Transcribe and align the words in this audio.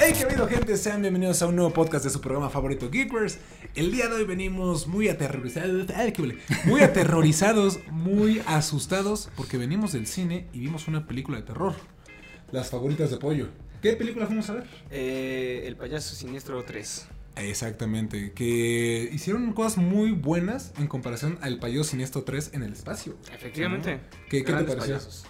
Hey, 0.00 0.12
qué 0.16 0.24
habido 0.24 0.46
gente, 0.46 0.76
sean 0.76 1.02
bienvenidos 1.02 1.42
a 1.42 1.46
un 1.48 1.56
nuevo 1.56 1.72
podcast 1.72 2.04
de 2.04 2.10
su 2.10 2.20
programa 2.20 2.50
favorito 2.50 2.88
Geekers. 2.90 3.38
El 3.74 3.90
día 3.90 4.08
de 4.08 4.14
hoy 4.16 4.24
venimos 4.24 4.86
muy 4.86 5.08
aterrorizados, 5.08 5.86
muy 6.64 6.80
aterrorizados, 6.82 7.80
muy 7.90 8.40
asustados 8.46 9.28
porque 9.36 9.56
venimos 9.58 9.92
del 9.92 10.06
cine 10.06 10.46
y 10.52 10.60
vimos 10.60 10.86
una 10.88 11.06
película 11.06 11.38
de 11.38 11.44
terror. 11.44 11.74
Las 12.52 12.70
favoritas 12.70 13.10
de 13.10 13.16
pollo. 13.16 13.48
¿Qué 13.82 13.94
película 13.94 14.26
fuimos 14.26 14.48
a 14.50 14.54
ver? 14.54 14.64
Eh, 14.90 15.64
el 15.66 15.76
payaso 15.76 16.14
siniestro 16.14 16.62
3. 16.64 17.06
Exactamente, 17.36 18.32
que 18.32 19.08
hicieron 19.12 19.52
cosas 19.52 19.78
muy 19.78 20.12
buenas 20.12 20.72
en 20.78 20.86
comparación 20.88 21.38
al 21.40 21.58
payaso 21.58 21.84
siniestro 21.84 22.22
3 22.24 22.50
en 22.54 22.62
el 22.62 22.72
espacio. 22.72 23.16
Efectivamente. 23.32 24.00
¿Qué, 24.28 24.44
qué 24.44 24.52
te 24.52 24.64
pareció? 24.64 24.78
payasos. 24.78 25.24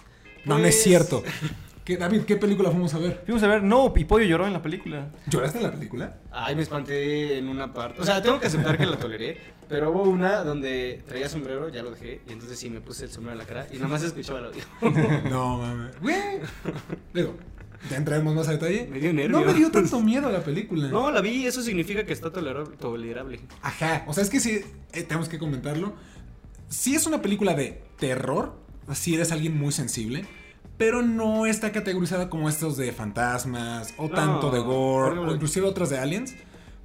No, 0.45 0.57
no 0.57 0.65
es 0.65 0.75
Pues, 0.75 0.83
cierto. 0.83 1.23
¿Qué, 1.89 1.97
David, 1.97 2.21
¿qué 2.21 2.35
película 2.35 2.69
fuimos 2.69 2.93
a 2.93 2.99
ver? 2.99 3.23
Fuimos 3.25 3.41
a 3.41 3.47
ver, 3.47 3.63
no, 3.63 3.91
y 3.95 4.05
Pollo 4.05 4.23
lloró 4.23 4.45
en 4.45 4.53
la 4.53 4.61
película. 4.61 5.09
¿Lloraste 5.25 5.57
en 5.57 5.63
la 5.63 5.71
película? 5.71 6.19
Ay, 6.31 6.55
me 6.55 6.61
espanté 6.61 7.39
en 7.39 7.47
una 7.47 7.73
parte. 7.73 7.99
O 7.99 8.05
sea, 8.05 8.21
tengo 8.21 8.39
que 8.39 8.45
aceptar 8.45 8.77
que 8.77 8.85
la 8.85 8.95
toleré. 8.99 9.39
Pero 9.67 9.89
hubo 9.89 10.03
una 10.03 10.43
donde 10.43 11.03
traía 11.07 11.27
sombrero, 11.27 11.67
ya 11.69 11.81
lo 11.81 11.89
dejé. 11.89 12.21
Y 12.29 12.33
entonces 12.33 12.59
sí 12.59 12.69
me 12.69 12.79
puse 12.79 13.05
el 13.05 13.09
sombrero 13.09 13.31
en 13.31 13.39
la 13.39 13.45
cara 13.45 13.65
y 13.71 13.77
nada 13.77 13.87
más 13.87 14.03
escuchaba 14.03 14.37
el 14.37 14.45
audio. 14.45 14.61
No, 15.31 15.57
mames. 15.57 15.99
Güey. 15.99 16.41
Digo, 17.11 17.33
ya 17.89 17.97
entraremos 17.97 18.35
más 18.35 18.47
a 18.49 18.51
detalle. 18.51 18.85
Me 18.87 18.99
dio 18.99 19.11
nervio. 19.11 19.39
No 19.39 19.43
me 19.43 19.55
dio 19.55 19.71
tanto 19.71 19.99
miedo 19.99 20.31
la 20.31 20.43
película. 20.43 20.89
No, 20.89 21.09
la 21.09 21.21
vi, 21.21 21.47
eso 21.47 21.63
significa 21.63 22.05
que 22.05 22.13
está 22.13 22.31
tolerable. 22.31 22.77
tolerable. 22.77 23.39
Ajá. 23.63 24.03
O 24.05 24.13
sea, 24.13 24.21
es 24.21 24.29
que 24.29 24.39
sí, 24.39 24.61
eh, 24.93 25.01
tenemos 25.01 25.27
que 25.27 25.39
comentarlo. 25.39 25.95
Sí 26.67 26.93
es 26.93 27.07
una 27.07 27.23
película 27.23 27.55
de 27.55 27.81
terror, 27.97 28.53
si 28.93 29.15
eres 29.15 29.31
alguien 29.31 29.57
muy 29.57 29.71
sensible, 29.71 30.27
pero 30.79 31.01
no 31.01 31.45
está 31.45 31.73
categorizada 31.73 32.29
como 32.29 32.47
estos 32.47 32.77
de 32.77 32.93
fantasmas, 32.93 33.93
o 33.97 34.07
No, 34.07 34.15
tanto 34.15 34.49
de 34.49 34.59
gore, 34.59 35.19
o 35.19 35.35
inclusive 35.35 35.67
otras 35.67 35.89
de 35.89 35.99
aliens, 35.99 36.35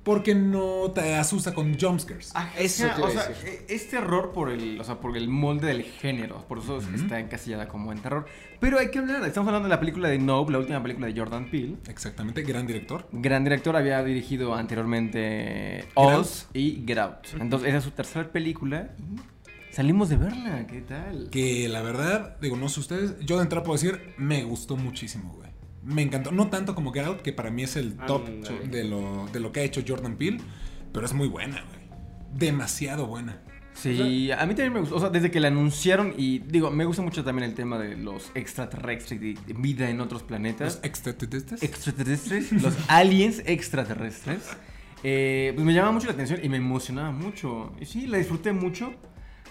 porque 0.03 0.35
no 0.35 0.91
te 0.91 1.15
asusta 1.15 1.55
con 1.55 1.79
jumpscares. 1.79 2.33
Ah, 2.35 2.51
Eso 2.59 2.87
o 3.01 3.09
sea, 3.09 3.31
eh, 3.45 3.65
es 3.69 3.89
terror 3.89 4.33
por 4.33 4.51
el, 4.51 4.81
o 4.81 4.85
sea, 4.85 4.97
por 4.99 5.17
el 5.17 5.29
molde 5.29 5.69
del 5.69 5.85
género, 5.85 6.45
por 6.49 6.59
eso 6.59 6.81
está 6.93 7.21
encasillada 7.21 7.69
como 7.69 7.93
en 7.93 8.01
terror. 8.01 8.27
Pero 8.59 8.81
hay 8.81 8.91
que 8.91 8.99
hablar, 8.99 9.25
estamos 9.25 9.47
hablando 9.47 9.69
de 9.69 9.75
la 9.75 9.79
película 9.79 10.09
de 10.09 10.19
Nope, 10.19 10.51
la 10.51 10.59
última 10.59 10.83
película 10.83 11.07
de 11.07 11.17
Jordan 11.17 11.49
Peele. 11.49 11.77
Exactamente, 11.89 12.43
gran 12.43 12.67
director. 12.67 13.07
Gran 13.13 13.45
director, 13.45 13.77
había 13.77 14.03
dirigido 14.03 14.57
anteriormente. 14.57 15.85
Oz 15.95 16.49
y 16.53 16.83
Get 16.85 16.99
Out. 16.99 17.27
Entonces, 17.39 17.69
esa 17.69 17.79
es 17.79 17.85
su 17.85 17.93
tercera 17.93 18.29
película 18.33 18.91
y 18.99 19.34
salimos 19.75 20.09
de 20.09 20.17
verla, 20.17 20.67
¿qué 20.67 20.81
tal? 20.81 21.29
Que 21.31 21.69
la 21.69 21.83
verdad, 21.83 22.37
digo, 22.41 22.57
no 22.57 22.69
sé 22.69 22.81
ustedes, 22.81 23.19
yo 23.21 23.37
de 23.37 23.43
entrada 23.43 23.65
puedo 23.65 23.77
decir, 23.77 24.15
me 24.17 24.45
gustó 24.45 24.77
muchísimo, 24.77 25.33
güey. 25.35 25.51
Me 25.83 26.03
encantó. 26.03 26.33
No 26.33 26.49
tanto 26.49 26.75
como 26.75 26.93
Get 26.93 27.05
Out, 27.05 27.21
que 27.21 27.33
para 27.33 27.51
mí 27.51 27.63
es 27.63 27.77
el 27.77 27.97
top 27.97 28.27
Ándale. 28.27 28.69
de 28.69 28.85
lo, 28.85 29.29
de 29.33 29.41
lo 29.41 29.53
que 29.53 29.61
ha 29.61 29.63
hecho 29.65 29.83
Jordan 29.87 30.17
Peele, 30.17 30.39
pero 30.93 31.05
es 31.05 31.13
muy 31.13 31.29
buena, 31.29 31.63
güey. 31.63 31.85
Demasiado 32.33 33.07
buena. 33.07 33.43
Sí, 33.75 34.31
a 34.31 34.47
mí 34.47 34.55
también 34.55 34.73
me 34.73 34.81
gustó, 34.81 34.95
o 34.97 35.01
sea, 35.01 35.11
desde 35.11 35.31
que 35.33 35.41
la 35.41 35.49
anunciaron 35.49 36.15
y 36.17 36.39
digo, 36.39 36.71
me 36.71 36.85
gusta 36.85 37.03
mucho 37.03 37.25
también 37.25 37.49
el 37.51 37.57
tema 37.57 37.77
de 37.77 37.97
los 37.97 38.31
extraterrestres 38.35 39.21
y 39.21 39.35
de 39.35 39.53
vida 39.53 39.91
en 39.91 40.01
otros 40.01 40.23
planetas. 40.23 40.77
Los 40.77 40.85
extraterrestres. 40.85 41.63
extraterrestres, 41.63 42.53
los 42.63 42.75
aliens 42.89 43.43
extraterrestres. 43.45 44.57
Eh, 45.03 45.53
pues 45.55 45.67
me 45.67 45.75
llamaba 45.75 45.93
mucho 45.93 46.07
la 46.07 46.13
atención 46.13 46.41
y 46.43 46.49
me 46.49 46.57
emocionaba 46.57 47.11
mucho. 47.11 47.73
Y 47.81 47.85
sí, 47.85 48.07
la 48.07 48.19
disfruté 48.19 48.53
mucho. 48.53 48.95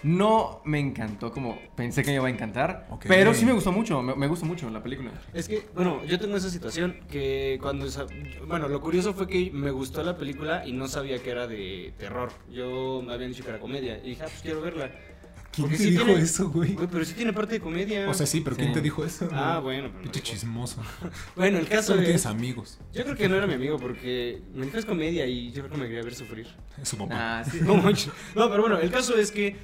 No 0.04 0.60
me 0.66 0.78
encantó 0.78 1.32
como 1.32 1.58
pensé 1.74 2.02
que 2.02 2.10
me 2.10 2.16
iba 2.16 2.26
a 2.26 2.30
encantar. 2.30 2.86
Pero 3.08 3.32
sí 3.32 3.46
me 3.46 3.52
gustó 3.54 3.72
mucho, 3.72 4.02
me, 4.02 4.14
me 4.14 4.26
gusta 4.26 4.44
mucho 4.44 4.68
la 4.68 4.82
película. 4.82 5.10
Es 5.32 5.48
que, 5.48 5.66
bueno, 5.74 6.04
yo 6.04 6.18
tengo 6.20 6.36
esa 6.36 6.50
situación 6.50 7.00
que 7.10 7.58
cuando... 7.60 7.86
Bueno, 8.46 8.68
lo 8.68 8.80
curioso 8.82 9.14
fue 9.14 9.26
que 9.26 9.50
me 9.50 9.70
gustó 9.70 10.02
la 10.02 10.16
película 10.18 10.66
y 10.66 10.72
no 10.72 10.88
sabía 10.88 11.22
que 11.22 11.30
era 11.30 11.46
de 11.46 11.94
terror. 11.98 12.30
Yo 12.52 13.02
me 13.04 13.14
habían 13.14 13.30
dicho 13.30 13.42
que 13.44 13.48
era 13.48 13.58
comedia 13.58 13.96
y 14.04 14.10
dije, 14.10 14.22
ah, 14.22 14.26
pues 14.28 14.42
quiero 14.42 14.60
verla. 14.60 14.90
¿Quién 15.52 15.68
Porque 15.68 15.76
te 15.78 15.84
sí 15.84 15.90
dijo 15.92 16.04
tiene- 16.04 16.20
eso, 16.20 16.50
güey? 16.50 16.74
Güey, 16.74 16.88
pero 16.90 17.04
sí 17.04 17.14
tiene 17.14 17.32
parte 17.32 17.54
de 17.54 17.60
comedia. 17.60 18.10
O 18.10 18.12
sea, 18.14 18.26
sí, 18.26 18.40
pero 18.40 18.56
¿quién 18.56 18.68
Sí. 18.68 18.74
te 18.74 18.80
dijo 18.82 19.04
eso? 19.04 19.28
Ah, 19.32 19.60
güey? 19.62 19.78
bueno. 19.78 19.88
pero 19.94 20.04
no 20.06 20.12
Pinche 20.12 20.20
chismoso. 20.20 20.82
Bueno, 21.36 21.58
el 21.58 21.68
caso 21.68 21.94
es... 21.94 22.02
tienes 22.02 22.26
amigos. 22.26 22.78
Yo 22.92 23.04
creo 23.04 23.16
que 23.16 23.28
no 23.28 23.36
era 23.36 23.46
mi 23.46 23.54
amigo 23.54 23.78
porque 23.78 24.42
me 24.52 24.66
dijo 24.66 24.76
es 24.78 24.84
comedia 24.84 25.24
y 25.26 25.52
yo 25.52 25.62
creo 25.62 25.70
que 25.70 25.78
me 25.78 25.86
quería 25.86 26.02
ver 26.02 26.14
sufrir. 26.14 26.48
Es 26.82 26.88
su 26.88 26.98
papá. 26.98 27.38
Ah, 27.40 27.44
sí. 27.44 27.60
No, 27.62 27.76
no, 27.76 28.50
pero 28.50 28.60
bueno, 28.62 28.78
el 28.80 28.90
caso 28.90 29.16
es 29.16 29.30
que 29.30 29.56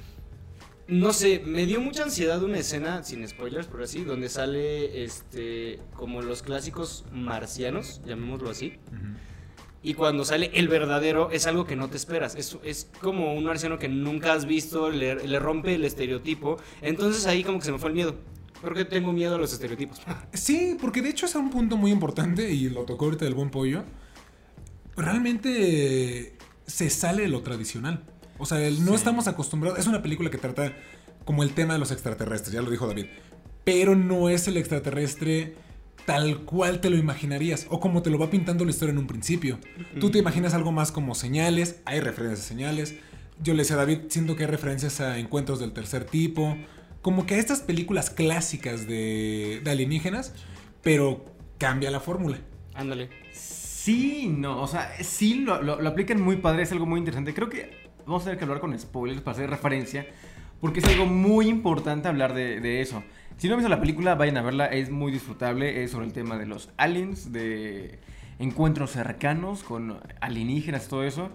no 0.91 1.13
sé, 1.13 1.41
me 1.45 1.65
dio 1.65 1.79
mucha 1.79 2.03
ansiedad 2.03 2.43
una 2.43 2.57
escena, 2.57 3.01
sin 3.05 3.25
spoilers, 3.25 3.65
por 3.65 3.81
así, 3.81 4.03
donde 4.03 4.27
sale 4.27 5.05
este 5.05 5.79
como 5.93 6.21
los 6.21 6.43
clásicos 6.43 7.05
marcianos, 7.13 8.01
llamémoslo 8.05 8.49
así. 8.49 8.73
Y 9.81 9.93
cuando 9.93 10.25
sale 10.25 10.51
el 10.53 10.67
verdadero 10.67 11.31
es 11.31 11.47
algo 11.47 11.63
que 11.63 11.77
no 11.77 11.89
te 11.89 11.95
esperas. 11.95 12.35
Es, 12.35 12.57
es 12.65 12.89
como 12.99 13.33
un 13.33 13.45
marciano 13.45 13.79
que 13.79 13.87
nunca 13.87 14.33
has 14.33 14.45
visto, 14.45 14.89
le, 14.89 15.25
le 15.25 15.39
rompe 15.39 15.75
el 15.75 15.85
estereotipo. 15.85 16.57
Entonces 16.81 17.25
ahí 17.25 17.45
como 17.45 17.59
que 17.59 17.65
se 17.65 17.71
me 17.71 17.79
fue 17.79 17.87
el 17.87 17.95
miedo. 17.95 18.15
Porque 18.61 18.83
tengo 18.83 19.13
miedo 19.13 19.35
a 19.35 19.37
los 19.37 19.53
estereotipos. 19.53 20.01
Sí, 20.33 20.77
porque 20.79 21.01
de 21.01 21.07
hecho 21.07 21.25
es 21.25 21.35
un 21.35 21.49
punto 21.51 21.77
muy 21.77 21.91
importante 21.91 22.51
y 22.51 22.69
lo 22.69 22.83
tocó 22.83 23.05
ahorita 23.05 23.25
el 23.25 23.33
buen 23.33 23.49
pollo. 23.49 23.85
Realmente 24.97 26.35
se 26.67 26.89
sale 26.89 27.21
de 27.21 27.27
lo 27.29 27.41
tradicional. 27.43 28.03
O 28.41 28.45
sea, 28.45 28.59
el- 28.65 28.83
no 28.83 28.91
Sí. 28.91 28.95
estamos 28.97 29.27
acostumbrados. 29.27 29.79
Es 29.79 29.87
una 29.87 30.01
película 30.01 30.29
que 30.29 30.37
trata 30.37 30.73
como 31.25 31.43
el 31.43 31.51
tema 31.53 31.73
de 31.73 31.79
los 31.79 31.91
extraterrestres, 31.91 32.51
ya 32.53 32.61
lo 32.61 32.69
dijo 32.71 32.87
David. 32.87 33.05
Pero 33.63 33.95
no 33.95 34.27
es 34.29 34.47
el 34.47 34.57
extraterrestre 34.57 35.55
tal 36.05 36.39
cual 36.39 36.81
te 36.81 36.89
lo 36.89 36.97
imaginarías 36.97 37.67
o 37.69 37.79
como 37.79 38.01
te 38.01 38.09
lo 38.09 38.17
va 38.17 38.29
pintando 38.31 38.65
la 38.65 38.71
historia 38.71 38.91
en 38.91 38.97
un 38.97 39.05
principio. 39.07 39.59
Tú 39.99 40.09
te 40.09 40.17
imaginas 40.17 40.53
algo 40.55 40.71
más 40.71 40.91
como 40.91 41.13
señales, 41.13 41.79
hay 41.85 41.99
referencias 41.99 42.43
a 42.45 42.47
señales. 42.49 42.95
Yo 43.41 43.53
le 43.53 43.59
decía 43.59 43.75
a 43.75 43.79
David, 43.79 43.99
siento 44.09 44.35
que 44.35 44.43
hay 44.45 44.49
referencias 44.49 44.99
a 44.99 45.19
encuentros 45.19 45.59
del 45.59 45.73
tercer 45.73 46.05
tipo, 46.05 46.57
como 47.03 47.25
que 47.27 47.35
a 47.35 47.37
estas 47.37 47.61
películas 47.61 48.09
clásicas 48.09 48.87
de, 48.87 49.61
de 49.63 49.71
alienígenas, 49.71 50.33
pero 50.81 51.25
cambia 51.59 51.91
la 51.91 51.99
fórmula. 51.99 52.39
Ándale. 52.73 53.09
Sí, 53.31 54.27
no, 54.35 54.61
o 54.61 54.67
sea, 54.67 54.91
sí 55.03 55.35
lo, 55.35 55.61
lo- 55.61 55.81
lo 55.81 55.89
aplican 55.89 56.21
muy 56.21 56.37
padre, 56.37 56.63
es 56.63 56.71
algo 56.71 56.85
muy 56.85 56.99
interesante. 56.99 57.33
Creo 57.33 57.49
que 57.49 57.80
vamos 58.05 58.23
a 58.23 58.25
tener 58.25 58.37
que 58.37 58.45
hablar 58.45 58.59
con 58.59 58.77
spoilers 58.77 59.21
para 59.21 59.35
hacer 59.35 59.49
referencia, 59.49 60.05
porque 60.59 60.79
es 60.79 60.85
algo 60.85 61.05
muy 61.05 61.47
importante 61.47 62.07
hablar 62.07 62.33
de, 62.33 62.59
de 62.59 62.81
eso. 62.81 63.03
Si 63.37 63.47
no 63.47 63.55
han 63.55 63.59
visto 63.59 63.69
la 63.69 63.79
película, 63.79 64.15
vayan 64.15 64.37
a 64.37 64.41
verla, 64.41 64.67
es 64.67 64.89
muy 64.89 65.11
disfrutable, 65.11 65.83
es 65.83 65.91
sobre 65.91 66.05
el 66.05 66.13
tema 66.13 66.37
de 66.37 66.45
los 66.45 66.69
aliens, 66.77 67.31
de 67.31 67.99
encuentros 68.39 68.91
cercanos 68.91 69.63
con 69.63 69.99
alienígenas, 70.19 70.87
todo 70.87 71.03
eso. 71.03 71.29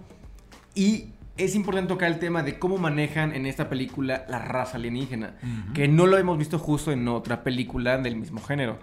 Y 0.74 1.14
es 1.36 1.54
importante 1.54 1.88
tocar 1.88 2.10
el 2.10 2.18
tema 2.18 2.42
de 2.42 2.58
cómo 2.58 2.78
manejan 2.78 3.34
en 3.34 3.46
esta 3.46 3.68
película 3.68 4.24
la 4.28 4.38
raza 4.38 4.76
alienígena, 4.76 5.34
que 5.74 5.86
no 5.88 6.06
lo 6.06 6.16
hemos 6.18 6.38
visto 6.38 6.58
justo 6.58 6.92
en 6.92 7.06
otra 7.08 7.42
película 7.42 7.98
del 7.98 8.16
mismo 8.16 8.40
género. 8.40 8.78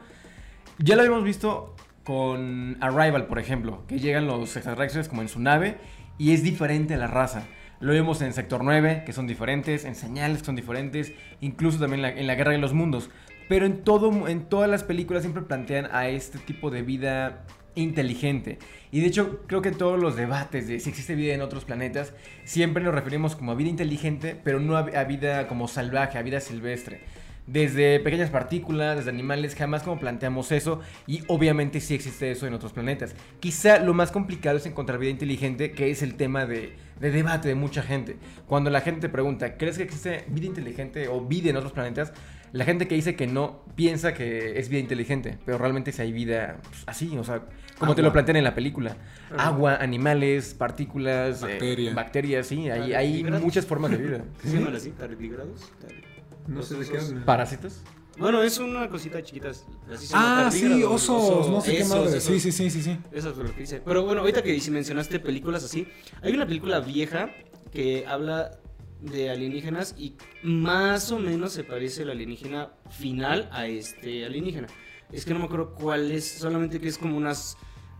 Ya 0.78 0.96
lo 0.96 1.02
habíamos 1.02 1.24
visto 1.24 1.76
con 2.04 2.78
Arrival, 2.82 3.26
por 3.26 3.40
ejemplo, 3.40 3.84
que 3.88 4.00
llegan 4.00 4.28
los 4.28 4.56
extraterrestres 4.56 5.10
como 5.10 5.22
en 5.22 5.30
su 5.30 5.40
nave 5.40 5.78
y 6.18 6.34
es 6.34 6.44
diferente 6.44 6.94
a 6.94 6.98
la 6.98 7.08
raza. 7.08 7.44
Lo 7.84 7.92
vemos 7.92 8.22
en 8.22 8.32
Sector 8.32 8.64
9, 8.64 9.04
que 9.06 9.12
son 9.12 9.28
diferentes, 9.28 9.84
en 9.84 9.96
Señales, 9.96 10.38
que 10.38 10.46
son 10.46 10.56
diferentes, 10.56 11.12
incluso 11.42 11.80
también 11.80 12.06
en 12.06 12.28
la, 12.28 12.36
Guerra 12.36 12.54
de 12.54 12.58
los 12.58 12.72
Mundos. 12.72 13.10
Pero 13.50 13.66
en, 13.66 13.84
todo, 13.84 14.30
en 14.30 14.46
todas 14.46 14.70
las 14.70 14.84
películas 14.86 15.24
siempre 15.24 15.44
plantean 15.44 15.90
a 15.92 16.08
este 16.08 16.40
tipo 16.40 16.72
de 16.72 16.82
vida 16.82 17.44
inteligente. 17.76 18.58
Y 18.90 19.02
de 19.02 19.08
hecho, 19.08 19.42
creo 19.48 19.62
que 19.62 19.72
todos 19.72 20.00
los 20.00 20.16
debates 20.16 20.66
de 20.70 20.80
si 20.80 20.92
existe 20.92 21.16
vida 21.16 21.34
en 21.34 21.42
otros 21.42 21.66
planetas, 21.66 22.14
siempre 22.46 22.82
nos 22.82 22.96
referimos 22.96 23.36
como 23.36 23.52
a 23.52 23.56
vida 23.56 23.70
inteligente, 23.70 24.40
pero 24.42 24.62
no 24.62 24.78
a, 24.78 24.80
a 24.80 25.04
vida 25.04 25.50
como 25.50 25.68
salvaje, 25.68 26.18
a 26.18 26.22
vida 26.22 26.40
silvestre. 26.40 27.02
Desde 27.46 28.00
pequeñas 28.00 28.30
partículas, 28.30 28.96
desde 28.96 29.10
animales, 29.10 29.54
jamás 29.56 29.84
como 29.84 30.00
planteamos 30.00 30.52
eso. 30.54 30.80
Y 31.08 31.24
obviamente 31.28 31.82
sí 31.82 31.94
existe 31.94 32.32
eso 32.32 32.48
en 32.48 32.54
otros 32.54 32.72
planetas. 32.72 33.16
Quizá 33.42 33.80
lo 33.80 33.94
más 33.94 34.12
complicado 34.12 34.58
es 34.58 34.66
encontrar 34.66 34.98
vida 34.98 35.12
inteligente, 35.12 35.72
que 35.72 35.92
es 35.92 36.02
el 36.04 36.16
tema 36.16 36.46
de, 36.46 36.74
de 37.02 37.12
debate 37.12 37.50
de 37.50 37.56
mucha 37.56 37.82
gente. 37.84 38.16
Cuando 38.48 38.70
la 38.70 38.80
gente 38.80 39.02
te 39.02 39.10
pregunta, 39.10 39.58
¿crees 39.58 39.78
que 39.78 39.84
existe 39.84 40.24
vida 40.30 40.46
inteligente 40.48 41.10
o 41.10 41.20
vida 41.20 41.50
en 41.50 41.58
otros 41.58 41.74
planetas? 41.74 42.14
La 42.54 42.64
gente 42.66 42.88
que 42.88 42.96
dice 42.96 43.16
que 43.16 43.28
no 43.28 43.66
piensa 43.76 44.14
que 44.14 44.60
es 44.60 44.70
vida 44.70 44.80
inteligente, 44.80 45.40
pero 45.44 45.58
realmente 45.58 45.92
si 45.92 46.02
hay 46.04 46.12
vida 46.14 46.60
pues, 46.70 46.84
así, 46.86 47.18
o 47.18 47.24
sea, 47.24 47.42
como 47.80 47.96
te 47.96 48.04
lo 48.04 48.14
plantean 48.14 48.38
en 48.38 48.44
la 48.44 48.54
película. 48.54 48.96
Agua, 49.36 49.76
animales, 49.78 50.54
partículas, 50.54 51.42
eh, 51.42 51.48
Bacteria. 51.48 51.94
bacterias, 51.96 52.46
sí, 52.48 52.70
hay, 52.70 52.94
hay 52.94 53.08
Tardigrados. 53.10 53.42
muchas 53.44 53.66
formas 53.66 53.90
de 53.92 53.98
vida. 53.98 54.24
¿Se 54.44 54.56
llaman 54.56 54.76
así? 54.76 54.92
¿Tardigrados? 54.92 55.72
Tar- 55.82 56.13
No 56.48 56.62
sé 56.62 56.76
de 56.76 56.88
qué 56.90 56.98
hablan. 56.98 57.26
¿Parásitos? 57.26 57.82
Bueno, 58.18 58.44
es 58.44 58.60
una 58.60 58.88
cosita 58.90 59.24
chiquita. 59.24 59.50
Así 59.50 59.68
Ah, 60.14 60.50
sí, 60.52 60.84
osos, 60.84 61.50
no 61.50 61.62
sé 61.62 61.78
qué 61.78 61.86
madre. 61.86 62.18
esos. 62.18 62.24
Sí, 62.24 62.40
sí, 62.40 62.52
sí, 62.52 62.70
sí, 62.70 62.82
sí. 62.84 62.98
Eso 63.12 63.32
es 63.32 63.38
lo 63.38 63.54
que 63.54 63.62
dice. 63.62 63.82
Pero 63.84 64.04
bueno, 64.04 64.22
ahorita 64.22 64.44
que 64.44 64.60
si 64.60 64.70
mencionaste 64.70 65.20
películas 65.20 65.64
así, 65.64 65.88
hay 66.22 66.34
una 66.34 66.46
película 66.46 66.80
vieja 66.80 67.32
que 67.72 68.06
habla 68.06 68.60
de 69.02 69.32
alienígenas 69.32 69.96
y 69.98 70.16
más 70.44 71.12
o 71.12 71.18
menos 71.20 71.54
se 71.54 71.64
parece 71.64 72.04
el 72.04 72.12
alienígena 72.12 72.72
final 72.92 73.50
a 73.52 73.66
este 73.68 74.26
alienígena. 74.26 74.68
Es 75.12 75.26
que 75.26 75.34
no 75.34 75.40
me 75.40 75.46
acuerdo 75.46 75.74
cuál 75.74 76.12
es, 76.12 76.26
solamente 76.40 76.80
que 76.80 76.88
es 76.88 76.98
como 77.00 77.18
unas 77.18 77.58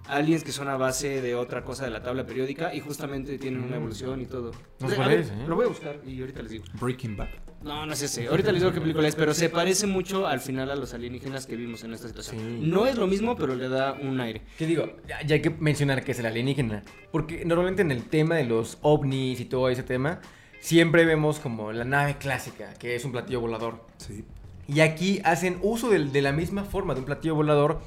aliens 0.08 0.44
que 0.44 0.52
son 0.52 0.68
a 0.68 0.78
base 0.78 1.22
de 1.22 1.34
otra 1.36 1.64
cosa 1.64 1.86
de 1.86 1.92
la 1.92 2.02
tabla 2.04 2.26
periódica 2.26 2.74
y 2.74 2.80
justamente 2.82 3.38
tienen 3.40 3.64
una 3.64 3.78
evolución 3.78 4.22
y 4.22 4.26
todo. 4.28 4.52
No 4.80 4.88
sé 4.88 4.94
A 4.94 4.98
cuál 4.98 5.10
ver, 5.10 5.20
es, 5.22 5.30
¿eh? 5.30 5.46
Lo 5.48 5.56
voy 5.56 5.66
a 5.66 5.70
buscar 5.70 6.00
y 6.06 6.20
ahorita 6.22 6.42
les 6.44 6.52
digo. 6.52 6.66
Breaking 6.80 7.18
Bad. 7.18 7.30
No, 7.64 7.86
no 7.86 7.96
sé 7.96 8.06
ese. 8.06 8.28
Ahorita 8.28 8.52
les 8.52 8.62
digo 8.62 8.74
qué 8.74 8.82
película 8.82 9.08
es, 9.08 9.16
pero 9.16 9.34
se 9.34 9.50
parece 9.50 9.88
mucho 9.88 10.28
al 10.28 10.40
final 10.42 10.70
a 10.70 10.76
los 10.76 10.94
alienígenas 10.94 11.46
que 11.46 11.56
vimos 11.56 11.84
en 11.84 11.94
esta 11.94 12.08
situación. 12.08 12.38
Sí. 12.40 12.60
No 12.68 12.86
es 12.86 12.98
lo 12.98 13.08
mismo, 13.08 13.36
pero 13.38 13.56
le 13.56 13.70
da 13.70 13.94
un 13.94 14.20
aire. 14.20 14.42
¿Qué 14.58 14.66
digo? 14.66 14.98
Ya, 15.08 15.22
ya 15.26 15.36
hay 15.36 15.42
que 15.42 15.50
mencionar 15.50 16.04
que 16.04 16.12
es 16.12 16.20
el 16.20 16.26
alienígena. 16.26 16.84
Porque 17.12 17.46
normalmente 17.46 17.82
en 17.82 17.92
el 17.92 18.04
tema 18.04 18.36
de 18.36 18.44
los 18.44 18.78
ovnis 18.82 19.40
y 19.40 19.46
todo 19.46 19.70
ese 19.70 19.84
tema, 19.84 20.20
siempre 20.60 21.06
vemos 21.06 21.40
como 21.40 21.72
la 21.72 21.86
nave 21.86 22.18
clásica, 22.18 22.74
que 22.74 22.96
es 22.96 23.06
un 23.06 23.12
platillo 23.14 23.40
volador. 23.40 23.86
Sí. 23.98 24.26
Y 24.68 24.80
aquí 24.82 25.22
hacen 25.24 25.58
uso 25.62 25.90
del- 25.90 26.12
de, 26.12 26.22
la 26.22 26.32
misma 26.32 26.64
forma 26.66 26.94
de 26.94 27.00
un 27.02 27.06
platillo 27.06 27.36
volador, 27.36 27.82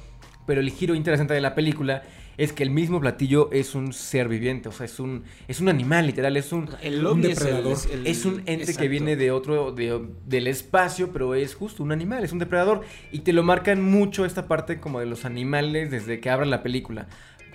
pero 0.45 0.61
el 0.61 0.69
giro 0.71 0.95
interesante 0.95 1.33
de 1.33 1.41
la 1.41 1.53
película 1.55 2.03
es 2.37 2.53
que 2.53 2.63
el 2.63 2.69
mismo 2.69 2.99
platillo 2.99 3.49
es 3.51 3.73
un 3.75 3.93
ser 3.93 4.27
viviente, 4.27 4.69
o 4.69 4.71
sea, 4.71 4.85
es 4.85 4.99
un, 4.99 5.23
es 5.47 5.59
un 5.59 5.69
animal, 5.69 6.05
literal, 6.07 6.37
es 6.37 6.51
un, 6.51 6.69
El 6.81 6.99
Un 6.99 7.05
ovni 7.07 7.27
es 7.27 7.29
el- 7.29 7.35
depredador. 7.45 7.71
es 7.73 7.85
el- 7.87 8.07
es 8.07 8.25
un 8.25 8.43
ente 8.45 8.75
que 8.75 8.87
viene 8.87 9.15
de 9.15 9.31
otro, 9.31 9.71
de- 9.71 10.07
del 10.25 10.47
espacio, 10.47 11.11
pero 11.11 11.33
es 11.35 11.55
justo 11.55 11.81
un 11.83 11.91
animal, 11.91 12.23
es 12.23 12.31
un 12.31 12.39
depredador. 12.39 12.81
Y 13.11 13.19
te 13.19 13.33
lo 13.33 13.41
marcan 13.43 13.81
mucho 13.81 14.23
esta 14.25 14.47
parte 14.47 14.79
como 14.79 14.99
de 14.99 15.07
los 15.07 15.25
animales 15.25 15.89
desde 15.91 16.19
que 16.19 16.29
abren 16.29 16.49
la 16.51 16.61
película. 16.63 17.07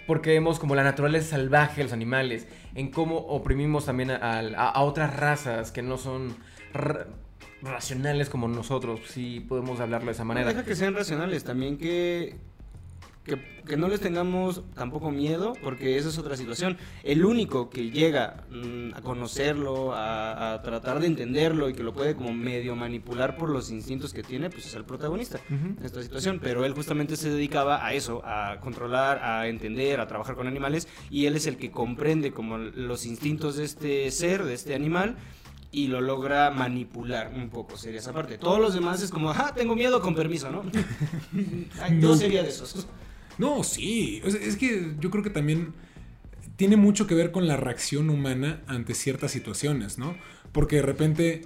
Porque 0.06 0.30
vemos 0.30 0.58
como 0.58 0.74
la 0.74 0.82
naturaleza 0.82 1.30
salvaje 1.36 1.76
de 1.76 1.84
los 1.84 1.92
animales, 1.92 2.48
en 2.74 2.90
cómo 2.90 3.18
oprimimos 3.18 3.86
también 3.86 4.10
a, 4.10 4.16
a- 4.16 4.68
a 4.70 4.80
otras 4.82 5.16
razas 5.16 5.70
que 5.70 5.82
no 5.82 5.96
son 5.96 6.34
ra- 6.74 7.06
racionales 7.62 8.28
como 8.28 8.48
nosotros, 8.48 8.98
si 9.06 9.38
podemos 9.38 9.78
hablarlo 9.78 10.06
de 10.06 10.12
esa 10.12 10.24
No, 10.24 10.28
manera. 10.28 10.48
deja 10.48 10.64
que 10.64 10.74
sean 10.74 10.94
racionales, 10.94 11.44
también 11.44 11.78
que, 11.78 12.34
que, 13.24 13.62
que 13.66 13.76
no 13.76 13.88
les 13.88 14.00
tengamos 14.00 14.62
tampoco 14.74 15.10
miedo, 15.10 15.52
porque 15.62 15.96
esa 15.96 16.08
es 16.08 16.18
otra 16.18 16.36
situación. 16.36 16.76
El 17.04 17.24
único 17.24 17.70
que 17.70 17.90
llega 17.90 18.44
mm, 18.50 18.94
a 18.94 19.00
conocerlo, 19.02 19.92
a, 19.92 20.54
a 20.54 20.62
tratar 20.62 21.00
de 21.00 21.06
entenderlo 21.06 21.68
y 21.68 21.72
que 21.72 21.82
lo 21.82 21.92
puede 21.92 22.16
como 22.16 22.32
medio 22.32 22.74
manipular 22.74 23.36
por 23.36 23.48
los 23.48 23.70
instintos 23.70 24.12
que 24.12 24.22
tiene, 24.22 24.50
pues 24.50 24.66
es 24.66 24.74
el 24.74 24.84
protagonista 24.84 25.40
en 25.48 25.78
esta 25.82 26.02
situación. 26.02 26.40
Pero 26.42 26.64
él 26.64 26.72
justamente 26.72 27.16
se 27.16 27.30
dedicaba 27.30 27.86
a 27.86 27.94
eso, 27.94 28.22
a 28.24 28.58
controlar, 28.60 29.22
a 29.22 29.46
entender, 29.46 30.00
a 30.00 30.06
trabajar 30.06 30.34
con 30.34 30.46
animales, 30.46 30.88
y 31.10 31.26
él 31.26 31.36
es 31.36 31.46
el 31.46 31.56
que 31.56 31.70
comprende 31.70 32.32
como 32.32 32.58
los 32.58 33.06
instintos 33.06 33.56
de 33.56 33.64
este 33.64 34.10
ser, 34.10 34.44
de 34.44 34.54
este 34.54 34.74
animal, 34.74 35.16
y 35.70 35.86
lo 35.86 36.02
logra 36.02 36.50
manipular 36.50 37.32
un 37.34 37.48
poco, 37.48 37.78
sería 37.78 37.98
esa 37.98 38.12
parte. 38.12 38.36
Todos 38.36 38.60
los 38.60 38.74
demás 38.74 39.02
es 39.02 39.10
como, 39.10 39.30
ah, 39.30 39.52
tengo 39.56 39.74
miedo, 39.74 40.02
con 40.02 40.14
permiso, 40.14 40.50
¿no? 40.50 40.62
Ay, 41.80 41.98
yo 42.00 42.14
sería 42.14 42.42
de 42.42 42.50
esos. 42.50 42.86
No, 43.38 43.64
sí. 43.64 44.20
O 44.24 44.30
sea, 44.30 44.40
es 44.40 44.56
que 44.56 44.94
yo 45.00 45.10
creo 45.10 45.22
que 45.22 45.30
también 45.30 45.74
tiene 46.56 46.76
mucho 46.76 47.06
que 47.06 47.14
ver 47.14 47.32
con 47.32 47.46
la 47.46 47.56
reacción 47.56 48.10
humana 48.10 48.62
ante 48.66 48.94
ciertas 48.94 49.30
situaciones, 49.30 49.98
¿no? 49.98 50.16
Porque 50.52 50.76
de 50.76 50.82
repente, 50.82 51.42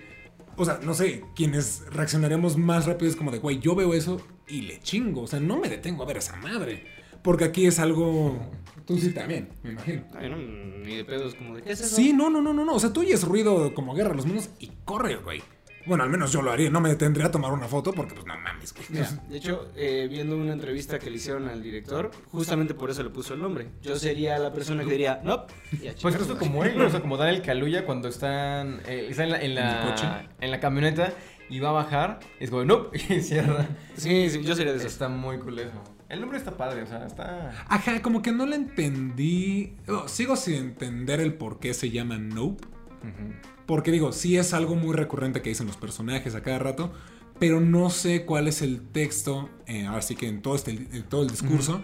o 0.57 0.65
sea, 0.65 0.81
no 0.83 0.95
sé, 0.95 1.25
quienes 1.35 1.85
reaccionaremos 1.91 2.57
más 2.57 2.87
rápido 2.87 3.11
es 3.11 3.17
como 3.17 3.31
de, 3.31 3.39
güey, 3.39 3.61
yo 3.61 3.75
veo 3.75 3.95
eso 3.95 4.21
y 4.49 4.63
le 4.63 4.81
chingo. 4.81 5.23
O 5.23 5.27
sea, 5.27 5.41
no 5.41 5.59
me 5.59 5.69
detengo 5.69 6.03
a 6.03 6.07
ver 6.07 6.17
a 6.17 6.21
esa 6.21 6.37
madre. 6.37 6.85
Porque 7.23 7.45
aquí 7.45 7.67
es 7.67 7.79
algo... 7.79 8.39
Tú 8.87 8.97
sí 8.99 9.11
también, 9.11 9.49
me 9.65 9.73
imagino. 9.73 10.05
Ay, 10.15 10.31
no, 10.31 10.37
ni 10.37 10.97
de 10.97 11.05
pedos, 11.05 11.35
como 11.35 11.57
de, 11.57 11.63
¿qué 11.63 11.73
es 11.73 11.81
eso? 11.81 11.97
Sí, 11.97 12.13
no, 12.13 12.31
no, 12.31 12.41
no, 12.41 12.53
no, 12.53 12.65
no. 12.65 12.75
O 12.75 12.79
sea, 12.79 12.93
tú 12.93 13.01
oyes 13.01 13.25
ruido 13.25 13.75
como 13.75 13.95
guerra 13.95 14.15
los 14.15 14.27
monos 14.27 14.51
y 14.61 14.71
corre, 14.85 15.17
güey. 15.17 15.43
Bueno, 15.87 16.03
al 16.05 16.11
menos 16.11 16.33
yo 16.33 16.43
lo 16.43 16.51
haría. 16.51 16.69
No 16.71 16.81
me 16.81 16.89
detendría 16.89 17.27
a 17.27 17.31
tomar 17.31 17.53
una 17.53 17.69
foto 17.69 17.93
porque, 17.93 18.15
pues, 18.15 18.27
no 18.27 18.37
mames. 18.39 18.75
Mira, 18.91 19.09
de 19.29 19.37
hecho, 19.37 19.69
eh, 19.77 20.09
viendo 20.11 20.37
una 20.37 20.53
entrevista 20.53 20.99
que 20.99 21.11
le 21.11 21.17
hicieron 21.17 21.49
al 21.49 21.63
director, 21.63 22.11
justamente 22.31 22.75
por 22.75 22.91
eso 22.91 23.03
le 23.03 23.11
puso 23.11 23.35
el 23.35 23.41
nombre. 23.41 23.69
Yo 23.83 23.97
sería 23.97 24.39
la 24.39 24.53
persona 24.53 24.85
que 24.85 24.91
diría, 24.91 25.21
no. 25.23 25.47
y 25.81 25.89
a 25.89 25.95
Pues 26.03 26.17
justo 26.17 26.37
como 26.39 26.59
madre". 26.59 26.75
él, 26.75 26.83
o 26.83 26.91
sea, 26.91 27.01
como 27.01 27.17
Daniel 27.17 27.43
Caluya 27.43 27.87
cuando 27.87 28.09
están, 28.09 28.81
eh, 28.87 29.07
está 29.11 29.25
en 29.25 29.31
la, 29.31 29.37
en, 29.39 29.45
¿En 29.45 29.51
el 29.51 29.55
la, 29.57 29.83
coche? 29.91 30.07
en 30.41 30.51
la 30.51 30.61
camioneta 30.61 31.13
y 31.49 31.61
va 31.61 31.69
a 31.69 31.73
bajar, 31.73 32.19
es 32.41 32.51
como, 32.51 32.65
no, 32.65 32.91
y 33.09 33.21
cierra. 33.21 33.69
Sí, 33.97 34.29
sí, 34.31 34.43
yo 34.43 34.55
sería 34.57 34.73
de 34.73 34.79
esos. 34.79 34.93
Está 34.93 35.09
muy 35.09 35.39
cool 35.39 35.59
eso. 35.61 35.71
El 36.09 36.21
nombre 36.21 36.39
está 36.39 36.57
padre, 36.57 36.83
o 36.83 36.87
sea, 36.87 37.05
está... 37.07 37.51
Ajá, 37.69 38.01
como 38.03 38.23
que 38.23 38.31
no 38.33 38.47
le 38.47 38.57
entendí. 38.57 39.75
oh, 39.89 40.07
sigo 40.09 40.37
sin 40.37 40.55
entender 40.55 41.21
el 41.21 41.35
por 41.35 41.59
qué 41.61 41.75
se 41.75 41.91
llama 41.91 42.17
Nope. 42.19 42.65
Ujú. 43.03 43.56
Porque 43.67 43.91
digo, 43.91 44.13
sí 44.13 44.37
es 44.37 44.55
algo 44.55 44.75
muy 44.77 44.95
recurrente 44.95 45.43
que 45.43 45.49
dicen 45.51 45.67
los 45.67 45.77
personajes 45.77 46.35
a 46.35 46.43
cada 46.43 46.59
rato. 46.59 46.93
Pero 47.39 47.61
no 47.61 47.91
sé 47.91 48.25
cuál 48.25 48.49
es 48.49 48.63
el 48.63 48.81
texto, 48.81 49.51
eh, 49.67 49.87
así 49.87 50.17
que 50.17 50.27
en 50.27 50.41
todo, 50.41 50.55
este, 50.55 50.71
en 50.71 51.03
todo 51.03 51.23
el 51.23 51.29
discurso, 51.29 51.83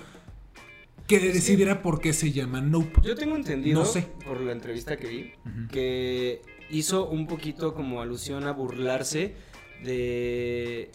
que 1.06 1.18
decidiera 1.20 1.82
por 1.82 2.00
qué 2.00 2.14
se 2.14 2.32
llama 2.32 2.62
Nope. 2.62 3.02
Yo 3.02 3.14
tengo 3.14 3.36
entendido, 3.36 3.80
No 3.80 3.84
sé. 3.84 4.06
por 4.24 4.40
la 4.40 4.52
entrevista 4.52 4.96
que 4.96 5.08
vi, 5.08 5.32
que 5.70 6.40
hizo 6.70 7.06
un 7.08 7.26
poquito 7.26 7.74
como 7.74 8.00
alusión 8.00 8.46
a 8.46 8.52
burlarse 8.52 9.34
de 9.84 10.90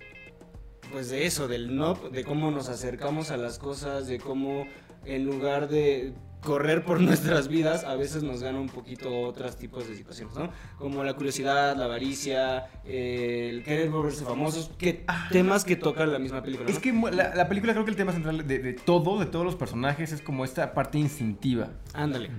pues 0.92 1.10
de 1.10 1.26
eso, 1.26 1.48
del 1.48 1.76
no, 1.76 1.96
de 1.96 2.24
cómo 2.24 2.50
nos 2.50 2.70
acercamos 2.70 3.30
a 3.30 3.38
las 3.38 3.60
cosas, 3.60 4.08
de 4.08 4.20
cómo 4.20 4.66
en 5.06 5.26
lugar 5.26 5.68
de 5.68 6.14
correr 6.48 6.86
por 6.86 7.02
nuestras 7.08 7.50
vidas, 7.50 7.84
a 7.84 7.96
veces 7.96 8.24
nos 8.24 8.42
gana 8.42 8.58
un 8.58 8.70
poquito 8.70 9.20
otros 9.24 9.58
tipos 9.58 9.86
de 9.86 9.98
situaciones, 9.98 10.34
¿no? 10.38 10.50
Como 10.80 11.04
la 11.04 11.14
curiosidad, 11.14 11.76
la 11.76 11.86
avaricia, 11.86 12.70
eh, 12.86 13.50
el 13.52 13.64
querer 13.64 13.90
volverse 13.90 14.24
famosos, 14.24 14.72
que 14.78 15.06
temas 15.30 15.66
que 15.66 15.76
toca 15.76 16.06
la 16.06 16.20
misma 16.20 16.42
película. 16.42 16.70
¿no? 16.70 16.74
Es 16.74 16.80
que 16.80 16.94
la, 16.94 17.36
la 17.36 17.50
película 17.50 17.74
creo 17.74 17.84
que 17.84 17.92
el 17.92 17.98
tema 17.98 18.14
central 18.14 18.48
de, 18.48 18.60
de 18.60 18.74
todo, 18.74 19.20
de 19.20 19.26
todos 19.26 19.44
los 19.44 19.56
personajes, 19.56 20.14
es 20.14 20.22
como 20.22 20.46
esta 20.46 20.74
parte 20.74 20.98
instintiva. 20.98 21.72
Ándale. 21.94 22.32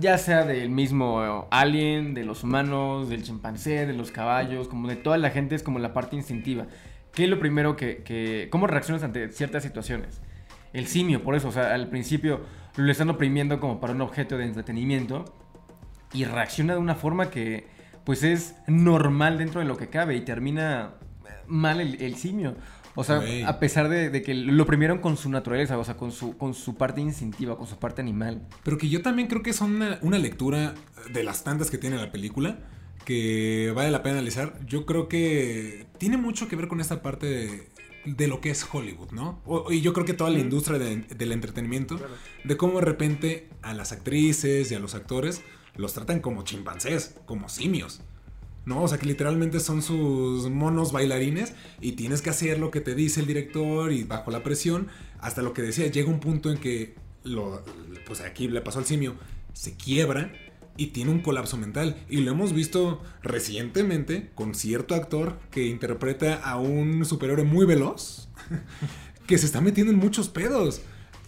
Ya 0.00 0.18
sea 0.18 0.44
del 0.44 0.70
mismo 0.70 1.24
eh, 1.24 1.46
alien, 1.52 2.14
de 2.14 2.24
los 2.24 2.42
humanos, 2.42 3.08
del 3.10 3.22
chimpancé, 3.22 3.86
de 3.86 3.92
los 3.92 4.10
caballos, 4.10 4.66
como 4.66 4.88
de 4.88 4.96
toda 4.96 5.18
la 5.18 5.30
gente, 5.30 5.54
es 5.54 5.62
como 5.62 5.78
la 5.78 5.92
parte 5.92 6.16
instintiva. 6.16 6.66
¿Qué 7.12 7.24
es 7.24 7.30
lo 7.30 7.38
primero 7.38 7.76
que, 7.76 8.02
que... 8.02 8.48
¿Cómo 8.50 8.66
reaccionas 8.66 9.04
ante 9.04 9.30
ciertas 9.30 9.62
situaciones? 9.62 10.20
El 10.72 10.86
simio, 10.86 11.22
por 11.22 11.34
eso, 11.34 11.48
o 11.48 11.52
sea, 11.52 11.74
al 11.74 11.88
principio 11.88 12.40
lo 12.76 12.90
están 12.90 13.10
oprimiendo 13.10 13.60
como 13.60 13.80
para 13.80 13.92
un 13.92 14.00
objeto 14.00 14.38
de 14.38 14.44
entretenimiento 14.44 15.24
y 16.12 16.24
reacciona 16.24 16.74
de 16.74 16.80
una 16.80 16.94
forma 16.94 17.30
que, 17.30 17.66
pues, 18.04 18.22
es 18.22 18.54
normal 18.66 19.38
dentro 19.38 19.60
de 19.60 19.66
lo 19.66 19.76
que 19.76 19.88
cabe 19.88 20.16
y 20.16 20.22
termina 20.22 20.94
eh, 21.26 21.30
mal 21.46 21.80
el, 21.80 22.00
el 22.00 22.16
simio. 22.16 22.56
O 22.94 23.04
sea, 23.04 23.22
a 23.46 23.58
pesar 23.58 23.88
de, 23.88 24.10
de 24.10 24.22
que 24.22 24.34
lo 24.34 24.62
oprimieron 24.62 24.98
con 24.98 25.16
su 25.16 25.30
naturaleza, 25.30 25.78
o 25.78 25.84
sea, 25.84 25.96
con 25.96 26.12
su, 26.12 26.36
con 26.36 26.52
su 26.52 26.74
parte 26.74 27.00
instintiva, 27.00 27.56
con 27.56 27.66
su 27.66 27.78
parte 27.78 28.02
animal. 28.02 28.42
Pero 28.64 28.76
que 28.76 28.90
yo 28.90 29.00
también 29.00 29.28
creo 29.28 29.42
que 29.42 29.50
es 29.50 29.60
una, 29.62 29.98
una 30.02 30.18
lectura 30.18 30.74
de 31.10 31.24
las 31.24 31.42
tantas 31.42 31.70
que 31.70 31.78
tiene 31.78 31.96
la 31.96 32.12
película 32.12 32.58
que 33.06 33.72
vale 33.74 33.90
la 33.90 34.02
pena 34.02 34.16
analizar. 34.16 34.58
Yo 34.66 34.84
creo 34.84 35.08
que 35.08 35.86
tiene 35.96 36.18
mucho 36.18 36.48
que 36.48 36.56
ver 36.56 36.68
con 36.68 36.80
esta 36.80 37.00
parte 37.00 37.26
de, 37.26 37.68
de 38.04 38.26
lo 38.26 38.40
que 38.40 38.50
es 38.50 38.66
Hollywood, 38.70 39.10
¿no? 39.12 39.40
O- 39.44 39.70
y 39.72 39.80
yo 39.80 39.92
creo 39.92 40.04
que 40.04 40.14
toda 40.14 40.30
la 40.30 40.38
industria 40.40 40.78
de- 40.78 40.96
del 40.96 41.32
entretenimiento, 41.32 42.00
de 42.44 42.56
cómo 42.56 42.78
de 42.80 42.84
repente 42.84 43.48
a 43.62 43.74
las 43.74 43.92
actrices 43.92 44.70
y 44.70 44.74
a 44.74 44.78
los 44.80 44.94
actores 44.94 45.42
los 45.76 45.92
tratan 45.94 46.20
como 46.20 46.42
chimpancés, 46.44 47.14
como 47.26 47.48
simios. 47.48 48.00
¿no? 48.64 48.80
O 48.84 48.86
sea, 48.86 48.96
que 48.96 49.06
literalmente 49.06 49.58
son 49.58 49.82
sus 49.82 50.48
monos 50.48 50.92
bailarines 50.92 51.52
y 51.80 51.92
tienes 51.92 52.22
que 52.22 52.30
hacer 52.30 52.60
lo 52.60 52.70
que 52.70 52.80
te 52.80 52.94
dice 52.94 53.18
el 53.18 53.26
director 53.26 53.90
y 53.92 54.04
bajo 54.04 54.30
la 54.30 54.44
presión, 54.44 54.86
hasta 55.18 55.42
lo 55.42 55.52
que 55.52 55.62
decía, 55.62 55.88
llega 55.88 56.08
un 56.08 56.20
punto 56.20 56.48
en 56.48 56.58
que, 56.58 56.94
lo, 57.24 57.64
pues 58.06 58.20
aquí 58.20 58.46
le 58.46 58.60
pasó 58.60 58.78
al 58.78 58.84
simio, 58.84 59.16
se 59.52 59.74
quiebra 59.74 60.32
y 60.76 60.88
tiene 60.88 61.10
un 61.10 61.20
colapso 61.20 61.56
mental. 61.56 61.96
Y 62.08 62.18
lo 62.18 62.32
hemos 62.32 62.52
visto 62.52 63.02
recientemente 63.22 64.30
con 64.34 64.54
cierto 64.54 64.94
actor 64.94 65.38
que 65.50 65.66
interpreta 65.66 66.34
a 66.34 66.58
un 66.58 67.04
superhéroe 67.04 67.44
muy 67.44 67.66
veloz, 67.66 68.28
que 69.26 69.38
se 69.38 69.46
está 69.46 69.60
metiendo 69.60 69.92
en 69.92 69.98
muchos 69.98 70.28
pedos. 70.28 70.82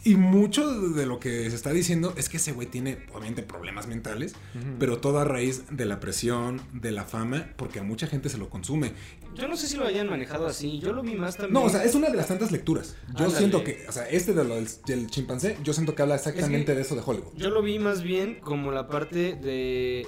Y 0.07 0.17
mucho 0.17 0.91
de 0.91 1.07
lo 1.07 1.19
que 1.19 1.49
se 1.49 1.57
está 1.57 1.73
diciendo 1.73 2.13
es 2.19 2.29
que 2.29 2.37
ese 2.37 2.53
güey 2.53 2.67
tiene, 2.69 2.99
obviamente, 3.15 3.43
problemas 3.43 3.87
mentales, 3.87 4.35
pero 4.79 4.99
todo 4.99 5.19
a 5.19 5.25
raíz 5.25 5.65
de 5.71 5.87
la 5.87 5.99
presión, 5.99 6.61
de 6.75 6.93
la 6.93 7.05
fama, 7.05 7.49
porque 7.57 7.79
a 7.79 7.83
mucha 7.83 8.07
gente 8.07 8.29
se 8.29 8.37
lo 8.37 8.51
consume. 8.51 8.93
Yo 9.35 9.49
no 9.49 9.57
sé 9.57 9.67
si 9.69 9.77
lo 9.77 9.87
hayan 9.87 10.09
manejado 10.09 10.47
así, 10.47 10.79
yo 10.79 10.93
lo 10.93 11.03
vi 11.03 11.15
más 11.15 11.37
también. 11.37 11.55
No, 11.55 11.63
o 11.65 11.69
sea, 11.69 11.85
es 11.85 11.95
una 11.95 12.09
de 12.09 12.17
las 12.17 12.29
tantas 12.29 12.51
lecturas. 12.53 12.97
Yo 13.09 13.25
Ándale. 13.25 13.37
siento 13.37 13.65
que, 13.65 13.85
o 13.89 13.93
sea, 13.93 14.09
este 14.09 14.33
de 14.33 14.45
lo 14.45 14.55
del, 14.57 14.69
del 14.87 15.07
chimpancé, 15.09 15.57
yo 15.63 15.73
siento 15.73 15.95
que 15.95 16.03
habla 16.03 16.15
exactamente 16.17 16.61
Es 16.61 16.67
que- 16.67 16.75
de 16.75 16.81
eso 16.83 16.95
de 16.95 17.03
Hollywood. 17.05 17.33
Yo 17.37 17.51
lo 17.51 17.63
vi 17.63 17.79
más 17.79 18.03
bien 18.03 18.41
como 18.41 18.71
la 18.71 18.87
parte 18.89 19.35
de 19.35 20.07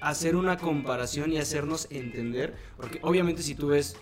hacer 0.00 0.36
una 0.36 0.58
comparación 0.58 1.32
y 1.32 1.38
hacernos 1.38 1.88
entender, 1.90 2.54
porque 2.76 2.98
obviamente 3.02 3.42
si 3.42 3.54
tú 3.54 3.68
ves 3.68 3.96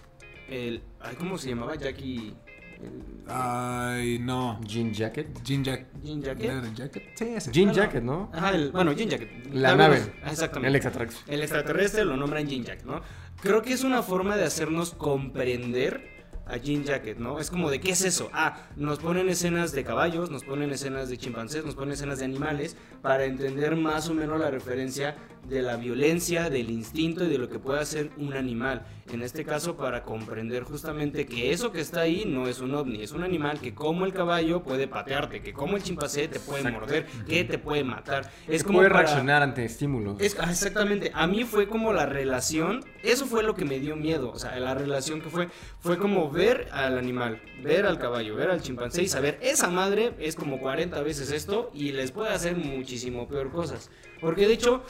el, 0.50 0.82
ay, 1.00 1.16
¿cómo 1.16 1.38
se 1.38 1.48
llamaba? 1.50 1.76
Jackie, 1.76 2.34
el- 2.82 3.14
Ay, 3.28 4.18
no. 4.18 4.60
Jean 4.66 4.92
Jacket. 4.92 5.28
Jean 5.42 5.64
Jack. 5.64 5.86
Jean 6.02 6.20
Jacket. 6.20 6.46
Leather 6.46 6.74
Jacket. 6.74 7.02
Sí, 7.14 7.24
ese. 7.34 7.50
Jean 7.52 7.68
Ah, 7.68 7.72
no. 7.72 7.76
Jacket, 7.76 8.02
¿no? 8.02 8.30
Ajá, 8.34 8.50
el, 8.50 8.70
bueno, 8.72 8.92
Jean 8.92 9.08
Jacket. 9.08 9.46
La 9.54 9.74
nave. 9.74 10.02
Exactamente. 10.26 10.68
El 10.68 10.76
extraterrestre. 10.76 11.34
El 11.34 11.40
extraterrestre 11.40 12.04
lo 12.04 12.16
nombran 12.16 12.46
Jean 12.46 12.64
Jacket, 12.64 12.84
¿no? 12.84 13.00
Creo 13.40 13.62
que 13.62 13.72
es 13.72 13.84
una 13.84 14.02
forma 14.02 14.36
de 14.36 14.44
hacernos 14.44 14.92
comprender 14.94 16.14
a 16.46 16.56
Jean 16.56 16.84
Jacket, 16.84 17.18
¿no? 17.18 17.38
Es 17.38 17.50
como 17.50 17.70
de, 17.70 17.80
¿qué 17.80 17.92
es 17.92 18.04
eso? 18.04 18.30
Ah, 18.32 18.68
nos 18.76 18.98
ponen 18.98 19.28
escenas 19.28 19.72
de 19.72 19.84
caballos, 19.84 20.30
nos 20.30 20.44
ponen 20.44 20.70
escenas 20.72 21.08
de 21.08 21.16
chimpancés, 21.16 21.64
nos 21.64 21.74
ponen 21.74 21.92
escenas 21.92 22.18
de 22.18 22.26
animales 22.26 22.76
para 23.02 23.24
entender 23.24 23.76
más 23.76 24.08
o 24.08 24.14
menos 24.14 24.38
la 24.38 24.50
referencia 24.50 25.16
de 25.48 25.62
la 25.62 25.76
violencia, 25.76 26.50
del 26.50 26.70
instinto 26.70 27.24
y 27.24 27.28
de 27.28 27.38
lo 27.38 27.48
que 27.48 27.58
puede 27.58 27.80
hacer 27.80 28.10
un 28.18 28.34
animal. 28.34 28.86
En 29.12 29.22
este 29.22 29.44
caso, 29.44 29.76
para 29.76 30.02
comprender 30.02 30.62
justamente 30.64 31.26
que 31.26 31.52
eso 31.52 31.70
que 31.70 31.80
está 31.80 32.00
ahí 32.00 32.24
no 32.26 32.48
es 32.48 32.60
un 32.60 32.74
ovni, 32.74 33.02
es 33.02 33.12
un 33.12 33.22
animal 33.22 33.60
que 33.60 33.74
como 33.74 34.06
el 34.06 34.14
caballo 34.14 34.62
puede 34.62 34.88
patearte, 34.88 35.42
que 35.42 35.52
como 35.52 35.76
el 35.76 35.82
chimpancé 35.82 36.26
te 36.26 36.40
puede 36.40 36.70
morder, 36.72 37.06
que 37.28 37.44
te 37.44 37.58
puede 37.58 37.84
matar. 37.84 38.30
Es 38.48 38.62
Que 38.62 38.66
como 38.66 38.78
puede 38.78 38.88
para- 38.90 39.02
reaccionar 39.02 39.42
ante 39.42 39.64
estímulos. 39.64 40.18
es, 40.20 40.36
ah, 40.40 40.50
exactamente, 40.50 41.12
a 41.14 41.26
mí 41.26 41.44
fue 41.44 41.68
como 41.68 41.92
la 41.92 42.06
relación, 42.06 42.82
eso 43.02 43.26
fue 43.26 43.42
lo 43.42 43.54
que 43.54 43.66
me 43.66 43.78
dio 43.78 43.94
miedo, 43.94 44.30
o 44.30 44.38
sea, 44.38 44.58
la 44.58 44.74
relación 44.74 45.20
que 45.20 45.28
fue, 45.28 45.48
fue 45.80 45.98
como 45.98 46.30
ver 46.30 46.68
al 46.72 46.96
animal, 46.98 47.42
ver 47.62 47.84
al 47.84 47.98
caballo, 47.98 48.34
ver 48.34 48.50
al 48.50 48.62
chimpancé 48.62 49.02
y 49.02 49.08
saber, 49.08 49.38
esa 49.42 49.68
madre 49.68 50.14
es 50.18 50.34
como 50.34 50.58
40 50.58 51.02
veces 51.02 51.30
esto 51.30 51.70
y 51.74 51.92
les 51.92 52.10
puede 52.10 52.30
hacer 52.30 52.56
muchísimo 52.56 53.28
peor 53.28 53.50
cosas. 53.52 53.90
Porque 54.20 54.46
de 54.46 54.54
hecho, 54.54 54.82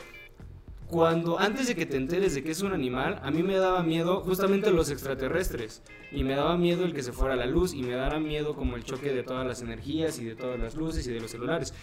cuando 0.94 1.40
antes 1.40 1.66
de 1.66 1.74
que 1.74 1.86
te 1.86 1.96
enteres 1.96 2.36
de 2.36 2.44
que 2.44 2.52
es 2.52 2.62
un 2.62 2.72
animal, 2.72 3.18
a 3.24 3.32
mí 3.32 3.42
me 3.42 3.56
daba 3.56 3.82
miedo 3.82 4.20
justamente 4.20 4.70
los 4.70 4.90
extraterrestres. 4.90 5.82
Y 6.12 6.22
me 6.22 6.36
daba 6.36 6.56
miedo 6.56 6.84
el 6.84 6.94
que 6.94 7.02
se 7.02 7.10
fuera 7.10 7.34
la 7.34 7.46
luz. 7.46 7.74
Y 7.74 7.82
me 7.82 7.94
daba 7.96 8.20
miedo 8.20 8.54
como 8.54 8.76
el 8.76 8.84
choque 8.84 9.12
de 9.12 9.24
todas 9.24 9.44
las 9.44 9.60
energías 9.60 10.20
y 10.20 10.24
de 10.24 10.36
todas 10.36 10.56
las 10.60 10.76
luces 10.76 11.04
y 11.08 11.10
de 11.12 11.18
los 11.20 11.32
celulares. 11.32 11.74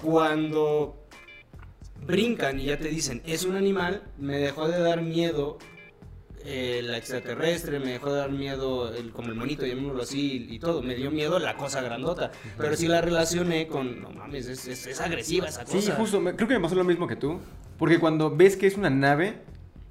Cuando 0.00 0.96
brincan 2.06 2.60
y 2.60 2.66
ya 2.66 2.78
te 2.78 2.88
dicen 2.88 3.20
es 3.26 3.44
un 3.44 3.56
animal, 3.56 4.04
me 4.16 4.36
dejó 4.38 4.68
de 4.68 4.78
dar 4.80 5.02
miedo 5.02 5.58
el 6.44 6.92
extraterrestre, 6.94 7.78
me 7.80 7.92
dejó 7.92 8.12
de 8.12 8.18
dar 8.18 8.30
miedo 8.30 8.94
el, 8.94 9.10
como 9.12 9.28
el 9.28 9.36
monito, 9.36 9.64
llamémoslo 9.66 10.02
así, 10.02 10.46
y 10.50 10.58
todo, 10.58 10.82
me 10.82 10.94
dio 10.96 11.10
miedo 11.12 11.38
la 11.38 11.56
cosa 11.56 11.80
grandota, 11.82 12.32
pero 12.58 12.74
sí 12.76 12.88
la 12.88 13.00
relacioné 13.00 13.68
con, 13.68 14.00
no 14.02 14.10
mames, 14.10 14.46
es, 14.48 14.66
es- 14.66 14.86
es 14.88 15.00
agresiva 15.00 15.46
esa 15.48 15.64
cosa. 15.64 15.80
Sí, 15.80 15.92
justo, 15.96 16.20
me- 16.20 16.34
creo 16.34 16.48
que 16.48 16.54
me 16.54 16.60
pasó 16.60 16.74
lo 16.74 16.82
mismo 16.84 17.06
que 17.06 17.14
tú. 17.16 17.38
Porque 17.82 17.98
cuando 17.98 18.30
ves 18.30 18.56
que 18.56 18.68
es 18.68 18.76
una 18.76 18.90
nave, 18.90 19.38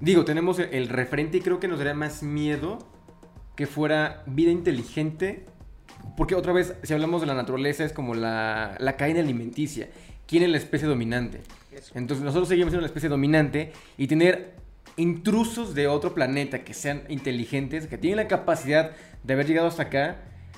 digo, 0.00 0.24
tenemos 0.24 0.58
el, 0.58 0.88
referente 0.88 1.36
y 1.36 1.40
creo 1.42 1.60
que 1.60 1.68
nos 1.68 1.76
daría 1.76 1.92
más 1.92 2.22
miedo 2.22 2.78
que 3.54 3.66
fuera 3.66 4.22
vida 4.24 4.50
inteligente. 4.50 5.44
Porque 6.16 6.34
otra 6.34 6.54
vez, 6.54 6.72
si 6.84 6.94
hablamos 6.94 7.20
de 7.20 7.26
la 7.26 7.34
naturaleza, 7.34 7.84
es 7.84 7.92
como 7.92 8.14
la, 8.14 8.76
la 8.78 8.96
cadena 8.96 9.20
alimenticia. 9.20 9.90
¿Quién 10.26 10.42
es 10.42 10.48
la 10.48 10.56
especie 10.56 10.88
dominante? 10.88 11.42
Entonces 11.92 12.24
nosotros 12.24 12.48
seguimos 12.48 12.70
siendo 12.70 12.80
la 12.80 12.86
especie 12.86 13.10
dominante 13.10 13.72
y 13.98 14.06
tener 14.06 14.54
intrusos 14.96 15.74
de 15.74 15.86
otro 15.86 16.14
planeta 16.14 16.64
que 16.64 16.72
sean 16.72 17.02
inteligentes, 17.10 17.88
que 17.88 17.98
tienen 17.98 18.16
la 18.16 18.26
capacidad 18.26 18.92
de 19.22 19.34
haber 19.34 19.46
llegado 19.46 19.68
hasta 19.68 19.82
acá, 19.82 20.16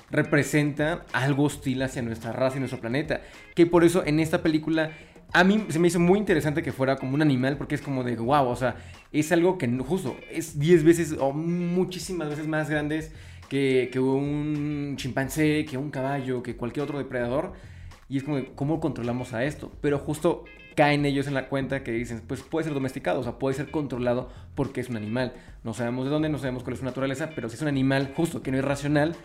representan 0.09 1.01
algo 1.11 1.43
hostil 1.43 1.83
hacia 1.83 2.01
nuestra 2.01 2.31
raza 2.31 2.55
y 2.55 2.59
nuestro 2.59 2.79
planeta. 2.79 3.19
Que 3.55 3.65
por 3.65 3.83
eso 3.83 4.05
en 4.05 4.21
esta 4.21 4.41
película 4.41 4.91
a 5.35 5.43
mí 5.43 5.65
se 5.67 5.79
me 5.79 5.89
hizo 5.89 5.99
muy 5.99 6.17
interesante 6.17 6.63
que 6.63 6.71
fuera 6.71 6.95
como 6.95 7.13
un 7.13 7.21
animal 7.21 7.57
porque 7.57 7.75
es 7.75 7.81
como 7.81 8.05
de 8.05 8.15
wow, 8.15 8.47
o 8.47 8.55
sea, 8.55 8.77
es 9.11 9.33
algo 9.33 9.57
que 9.57 9.67
justo 9.79 10.15
es 10.31 10.57
10 10.57 10.83
veces 10.85 11.15
o 11.19 11.33
muchísimas 11.33 12.29
veces 12.29 12.47
más 12.47 12.69
grandes 12.69 13.11
que, 13.49 13.89
que 13.91 13.99
un 13.99 14.93
chimpancé, 14.95 15.65
que 15.65 15.77
un 15.77 15.91
caballo, 15.91 16.41
que 16.41 16.55
cualquier 16.55 16.85
otro 16.85 16.97
depredador. 16.97 17.51
Y 18.07 18.17
es 18.17 18.23
como, 18.23 18.37
de, 18.37 18.53
¿cómo 18.55 18.79
controlamos 18.79 19.33
a 19.33 19.43
esto? 19.43 19.73
Pero 19.81 19.99
justo 19.99 20.45
caen 20.75 21.05
ellos 21.05 21.27
en 21.27 21.33
la 21.33 21.49
cuenta 21.49 21.83
que 21.83 21.91
dicen, 21.91 22.21
pues 22.25 22.41
puede 22.41 22.63
ser 22.63 22.73
domesticado, 22.73 23.19
o 23.19 23.23
sea, 23.23 23.37
puede 23.37 23.55
ser 23.55 23.71
controlado 23.71 24.29
porque 24.55 24.79
es 24.79 24.89
un 24.89 24.95
animal. 24.95 25.33
No 25.65 25.73
sabemos 25.73 26.05
de 26.05 26.11
dónde, 26.11 26.29
no 26.29 26.37
sabemos 26.37 26.63
cuál 26.63 26.75
es 26.75 26.79
su 26.79 26.85
naturaleza, 26.85 27.31
pero 27.35 27.49
si 27.49 27.55
es 27.55 27.61
un 27.61 27.67
animal 27.67 28.13
justo 28.15 28.41
que 28.41 28.51
no 28.51 28.57
es 28.57 28.63
racional, 28.63 29.17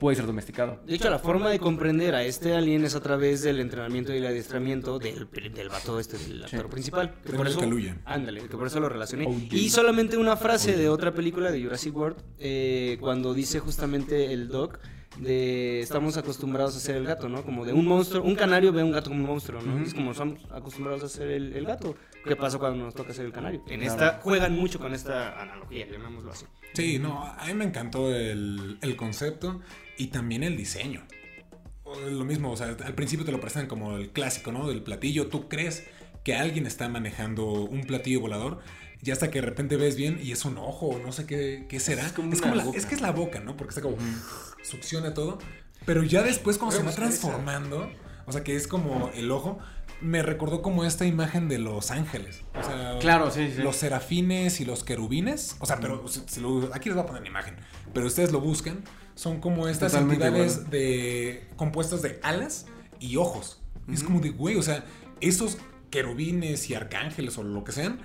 puede 0.00 0.16
ser 0.16 0.26
domesticado. 0.26 0.80
De 0.86 0.94
hecho, 0.94 1.10
la 1.10 1.18
forma 1.18 1.50
de 1.50 1.58
comprender 1.58 2.14
a 2.14 2.24
este 2.24 2.54
alien 2.54 2.84
es 2.84 2.94
a 2.94 3.00
través 3.00 3.42
del 3.42 3.60
entrenamiento 3.60 4.12
y 4.12 4.18
el 4.18 4.26
adiestramiento 4.26 4.98
del, 4.98 5.28
del 5.30 5.68
vato 5.68 5.98
este, 5.98 6.18
del 6.18 6.44
actor 6.44 6.68
principal. 6.68 7.14
Que 7.24 7.32
por 7.32 7.46
eso, 7.46 7.60
ándale, 8.04 8.42
que 8.42 8.56
por 8.56 8.66
eso 8.66 8.80
lo 8.80 8.88
relacioné. 8.88 9.26
OG. 9.26 9.52
Y 9.52 9.70
solamente 9.70 10.16
una 10.16 10.36
frase 10.36 10.76
de 10.76 10.88
otra 10.88 11.12
película 11.12 11.50
de 11.50 11.62
Jurassic 11.62 11.96
World, 11.96 12.16
eh, 12.38 12.98
cuando 13.00 13.34
dice 13.34 13.60
justamente 13.60 14.32
el 14.32 14.48
doc 14.48 14.78
de 15.18 15.80
estamos 15.80 16.16
acostumbrados 16.16 16.76
a 16.76 16.80
ser 16.80 16.96
el 16.96 17.04
gato, 17.06 17.28
¿no? 17.28 17.44
Como 17.44 17.64
de 17.64 17.72
un 17.72 17.86
monstruo, 17.86 18.22
un 18.24 18.34
canario 18.34 18.72
ve 18.72 18.80
a 18.80 18.84
un 18.84 18.92
gato 18.92 19.10
como 19.10 19.22
un 19.22 19.26
monstruo, 19.26 19.62
¿no? 19.62 19.82
Es 19.82 19.94
como 19.94 20.10
estamos 20.10 20.40
acostumbrados 20.50 21.04
a 21.04 21.08
ser 21.08 21.30
el, 21.30 21.52
el 21.52 21.64
gato. 21.64 21.94
¿Qué 22.24 22.36
pasa 22.36 22.58
cuando 22.58 22.84
nos 22.84 22.94
toca 22.94 23.12
ser 23.12 23.26
el 23.26 23.32
canario? 23.32 23.62
En 23.68 23.82
esta 23.82 24.20
juegan 24.22 24.56
mucho 24.56 24.78
con 24.78 24.92
esta 24.94 25.40
analogía, 25.40 25.86
llamémoslo 25.86 26.32
así. 26.32 26.46
Sí, 26.72 26.98
no, 26.98 27.22
a 27.22 27.46
mí 27.46 27.54
me 27.54 27.64
encantó 27.64 28.12
el, 28.12 28.78
el 28.80 28.96
concepto 28.96 29.60
y 29.98 30.08
también 30.08 30.42
el 30.42 30.56
diseño. 30.56 31.02
Lo 32.10 32.24
mismo, 32.24 32.50
o 32.50 32.56
sea, 32.56 32.68
al 32.84 32.94
principio 32.94 33.24
te 33.24 33.32
lo 33.32 33.40
presentan 33.40 33.68
como 33.68 33.96
el 33.96 34.10
clásico, 34.10 34.50
¿no? 34.52 34.68
Del 34.68 34.82
platillo. 34.82 35.28
Tú 35.28 35.48
crees 35.48 35.84
que 36.24 36.34
alguien 36.34 36.66
está 36.66 36.88
manejando 36.88 37.44
un 37.46 37.82
platillo 37.84 38.20
volador 38.20 38.60
y 39.02 39.10
hasta 39.10 39.30
que 39.30 39.40
de 39.40 39.46
repente 39.46 39.76
ves 39.76 39.94
bien 39.96 40.18
y 40.22 40.32
es 40.32 40.44
un 40.46 40.56
ojo 40.58 40.86
o 40.86 40.98
no 40.98 41.12
sé 41.12 41.26
qué, 41.26 41.66
qué 41.68 41.78
será. 41.78 42.04
Es 42.06 42.12
como 42.12 42.32
es, 42.32 42.40
una 42.40 42.50
como 42.52 42.72
la- 42.72 42.76
es 42.76 42.86
que 42.86 42.94
es 42.94 43.00
la 43.02 43.12
boca, 43.12 43.40
¿no? 43.40 43.56
Porque 43.56 43.70
está 43.70 43.82
como 43.82 43.96
succiona 44.62 45.12
todo. 45.14 45.38
Pero 45.84 46.02
ya 46.02 46.22
después 46.22 46.56
cuando 46.58 46.76
se 46.76 46.82
va 46.82 46.92
transformando, 46.92 47.90
o 48.26 48.32
sea, 48.32 48.42
que 48.42 48.56
es 48.56 48.66
como 48.66 49.10
el 49.14 49.30
ojo, 49.30 49.58
me 50.00 50.22
recordó 50.22 50.62
como 50.62 50.84
esta 50.86 51.04
imagen 51.04 51.48
de 51.48 51.58
los 51.58 51.90
ángeles. 51.90 52.42
O 52.58 52.62
sea, 52.62 52.98
Claro, 53.00 53.30
sí, 53.30 53.50
sí. 53.54 53.62
los 53.62 53.76
serafines 53.76 54.60
y 54.60 54.64
los 54.64 54.82
querubines, 54.82 55.56
o 55.60 55.66
sea, 55.66 55.78
pero 55.78 56.04
aquí 56.72 56.88
les 56.88 56.96
voy 56.96 57.04
a 57.04 57.06
poner 57.06 57.22
la 57.22 57.28
imagen, 57.28 57.56
pero 57.92 58.06
ustedes 58.06 58.32
lo 58.32 58.40
buscan, 58.40 58.82
son 59.14 59.40
como 59.40 59.68
estas 59.68 59.92
Totalmente 59.92 60.26
entidades 60.26 60.54
igual. 60.54 60.70
de 60.70 61.48
compuestas 61.56 62.02
de 62.02 62.18
alas 62.22 62.66
y 63.00 63.16
ojos. 63.16 63.60
Es 63.92 64.02
como 64.02 64.20
de, 64.20 64.30
güey, 64.30 64.56
o 64.56 64.62
sea, 64.62 64.84
esos 65.20 65.58
querubines 65.90 66.70
y 66.70 66.74
arcángeles 66.74 67.36
o 67.38 67.42
lo 67.42 67.64
que 67.64 67.72
sean, 67.72 68.00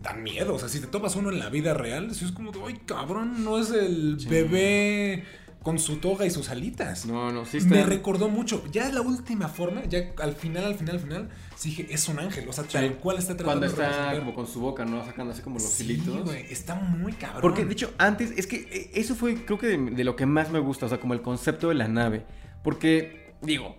dan 0.00 0.22
miedo. 0.22 0.54
O 0.54 0.58
sea, 0.58 0.68
si 0.68 0.80
te 0.80 0.86
topas 0.86 1.16
uno 1.16 1.30
en 1.30 1.38
la 1.38 1.50
vida 1.50 1.74
real, 1.74 2.14
si 2.14 2.24
es 2.24 2.32
como 2.32 2.52
de, 2.52 2.60
ay, 2.64 2.80
cabrón, 2.86 3.44
no 3.44 3.58
es 3.58 3.70
el 3.70 4.16
bebé 4.28 5.24
con 5.68 5.78
su 5.78 5.96
toga 5.96 6.24
y 6.24 6.30
sus 6.30 6.48
alitas. 6.48 7.04
No, 7.04 7.30
no, 7.30 7.44
sí 7.44 7.58
está... 7.58 7.68
Me 7.74 7.82
recordó 7.84 8.30
mucho. 8.30 8.64
Ya 8.72 8.86
es 8.88 8.94
la 8.94 9.02
última 9.02 9.48
forma, 9.48 9.84
ya 9.84 9.98
al 10.18 10.34
final, 10.34 10.64
al 10.64 10.74
final, 10.76 10.94
al 10.96 11.00
final, 11.02 11.28
sí 11.56 11.68
dije, 11.68 11.88
es 11.90 12.08
un 12.08 12.18
ángel. 12.18 12.48
O 12.48 12.54
sea, 12.54 12.64
tal 12.64 12.88
Sí. 12.88 12.94
cual 13.02 13.18
está 13.18 13.36
tratando 13.36 13.60
Cuando 13.60 13.66
de 13.66 13.72
está 13.72 13.82
representar. 13.88 14.18
como 14.20 14.34
con 14.34 14.46
su 14.46 14.60
boca, 14.60 14.86
¿no? 14.86 15.04
Sacando 15.04 15.34
así 15.34 15.42
como 15.42 15.56
los 15.58 15.68
Sí, 15.68 15.84
hilitos. 15.84 16.24
güey, 16.24 16.50
está 16.50 16.74
muy 16.74 17.12
cabrón. 17.12 17.42
Porque 17.42 17.66
de 17.66 17.72
hecho, 17.74 17.92
antes, 17.98 18.30
es 18.38 18.46
que 18.46 18.56
eh, 18.72 18.90
eso 18.94 19.14
fue, 19.14 19.44
creo 19.44 19.58
que 19.58 19.66
de, 19.66 19.76
de 19.90 20.04
lo 20.04 20.16
que 20.16 20.24
más 20.24 20.50
me 20.50 20.58
gusta, 20.58 20.86
o 20.86 20.88
sea, 20.88 21.00
como 21.00 21.12
el 21.12 21.20
concepto 21.20 21.68
de 21.68 21.74
la 21.74 21.86
nave. 21.86 22.24
Porque, 22.64 23.34
digo, 23.42 23.76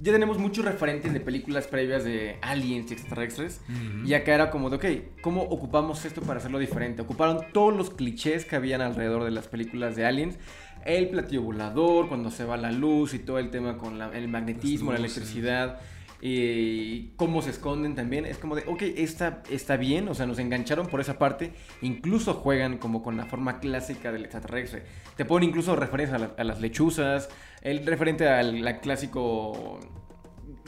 ya 0.00 0.12
tenemos 0.12 0.38
muchos 0.38 0.64
referentes 0.64 1.12
de 1.12 1.20
películas 1.20 1.66
previas 1.66 2.04
de 2.04 2.38
aliens 2.40 2.90
y 2.90 2.94
extraterrestres. 2.94 3.60
Y 4.06 4.14
acá 4.14 4.34
era 4.34 4.50
como 4.50 4.70
de, 4.70 4.76
ok, 4.76 5.20
¿cómo 5.22 5.42
ocupamos 5.42 6.04
esto 6.04 6.22
para 6.22 6.38
hacerlo 6.38 6.58
diferente? 6.58 7.02
Ocuparon 7.02 7.40
todos 7.52 7.76
los 7.76 7.90
clichés 7.90 8.44
que 8.44 8.56
habían 8.56 8.80
alrededor 8.80 9.24
de 9.24 9.30
las 9.30 9.48
películas 9.48 9.96
de 9.96 10.06
aliens. 10.06 10.38
El 10.86 11.10
platillo 11.10 11.42
volador, 11.42 12.08
cuando 12.08 12.30
se 12.30 12.44
va 12.44 12.56
la 12.56 12.72
luz 12.72 13.12
y 13.12 13.18
todo 13.18 13.38
el 13.38 13.50
tema 13.50 13.76
con 13.76 13.98
la- 13.98 14.16
el 14.16 14.28
magnetismo, 14.28 14.92
la 14.92 14.98
luces. 15.08 15.28
Y 16.22 17.08
cómo 17.16 17.40
se 17.42 17.50
esconden 17.50 17.94
también. 17.94 18.26
Es 18.26 18.38
como 18.38 18.54
de, 18.56 18.64
ok, 18.66 18.82
está, 18.82 19.42
está 19.50 19.76
bien, 19.76 20.08
o 20.08 20.14
sea, 20.14 20.26
nos 20.26 20.38
engancharon 20.38 20.86
por 20.86 21.00
esa 21.00 21.18
parte. 21.18 21.52
Incluso 21.82 22.34
juegan 22.34 22.78
como 22.78 23.02
con 23.02 23.16
la 23.16 23.24
forma 23.26 23.58
clásica 23.60 24.12
del 24.12 24.22
extraterrestre. 24.24 24.84
Te 25.16 25.24
ponen 25.24 25.48
incluso 25.48 25.74
referencias 25.76 26.20
a, 26.20 26.26
la- 26.26 26.34
a 26.36 26.44
las 26.44 26.60
lechuzas, 26.60 27.28
el 27.62 27.84
referente 27.86 28.28
al 28.28 28.80
clásico... 28.80 29.80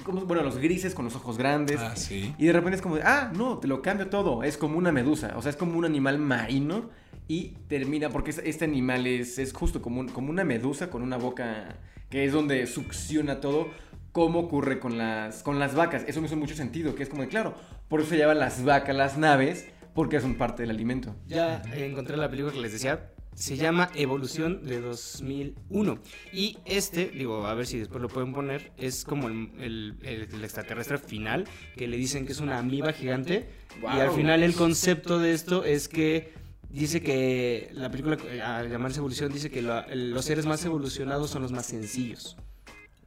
¿cómo? 0.04 0.23
Bueno, 0.23 0.42
los 0.42 0.59
grises 0.59 0.94
con 0.94 1.04
los 1.04 1.14
ojos 1.16 1.38
grandes. 1.38 1.78
Ah, 1.80 1.94
sí. 1.97 2.35
Y 2.38 2.47
de 2.47 2.52
repente 2.52 2.76
es 2.76 2.82
como 2.82 2.97
de, 2.97 3.02
ah, 3.04 3.30
no, 3.37 3.59
te 3.59 3.68
lo 3.68 3.82
cambio 3.82 4.09
todo. 4.09 4.42
Es 4.42 4.56
como 4.56 4.78
una 4.78 4.90
medusa. 4.90 5.35
O 5.37 5.42
sea, 5.42 5.50
es 5.50 5.56
como 5.56 5.78
un 5.78 5.85
animal 5.85 6.18
marino. 6.18 6.90
Y 7.28 7.50
termina, 7.68 8.09
porque 8.11 8.30
es- 8.30 8.42
este 8.44 8.64
animal 8.64 9.06
es, 9.06 9.38
es 9.38 9.52
justo 9.52 9.80
como, 9.82 10.00
un- 10.00 10.09
como 10.09 10.30
una 10.30 10.44
medusa 10.44 10.90
con 10.90 11.02
una 11.02 11.18
boca 11.18 11.76
que 12.11 12.25
es 12.25 12.32
donde 12.32 12.66
succiona 12.66 13.40
todo. 13.40 13.68
Como 14.12 14.40
ocurre 14.40 14.78
con 14.78 14.99
las, 14.99 15.42
con 15.42 15.59
las 15.59 15.75
vacas. 15.75 16.04
Eso 16.07 16.21
me 16.21 16.26
hizo 16.26 16.37
mucho 16.37 16.54
sentido. 16.54 16.95
Que 16.95 17.02
es 17.02 17.09
como 17.09 17.23
de, 17.23 17.28
claro, 17.28 17.54
por 17.88 18.00
eso 18.00 18.11
se 18.11 18.19
llaman 18.19 18.38
las 18.38 18.62
vacas, 18.62 18.95
las 18.95 19.16
naves, 19.19 19.66
porque 19.95 20.21
son 20.21 20.35
parte 20.37 20.62
del 20.62 20.71
alimento. 20.71 21.16
Ya 21.26 21.62
encontré 21.87 22.16
la 22.16 22.28
película 22.28 22.52
que 22.52 22.61
les 22.61 22.73
decía. 22.73 23.09
Se 23.35 23.57
llama 23.57 23.88
Evolución 23.95 24.62
de 24.64 24.83
2001. 24.83 25.99
Y 26.35 26.59
este, 26.66 27.07
digo, 27.09 27.47
a 27.47 27.54
ver 27.54 27.66
si 27.66 27.78
después 27.78 28.02
lo 28.02 28.09
pueden 28.09 28.35
poner, 28.35 28.73
es 28.76 29.04
como 29.04 29.28
el, 29.28 29.50
el- 29.59 29.97
el- 30.02 30.28
el 30.35 30.45
extraterrestre 30.45 30.99
final, 30.99 31.47
que 31.76 31.88
le 31.88 31.97
dicen 31.97 32.26
que 32.26 32.33
es 32.33 32.40
una 32.40 32.59
amiba 32.59 32.92
gigante. 32.92 33.49
Y 33.83 33.87
al 33.87 34.11
final 34.11 34.42
el 34.42 34.54
concepto 34.54 35.19
de 35.19 35.33
esto 35.33 35.64
es 35.64 35.88
que 35.88 36.35
dice 36.69 37.00
que 37.02 37.71
la 37.73 37.90
película, 37.90 38.19
al 38.45 38.71
llamarse 38.71 38.99
Evolución, 38.99 39.33
dice 39.33 39.50
que 39.50 39.62
los 39.62 40.25
seres 40.26 40.45
más 40.45 40.62
evolucionados 40.66 41.31
son 41.31 41.40
los 41.40 41.52
más 41.52 41.64
sencillos. 41.64 42.37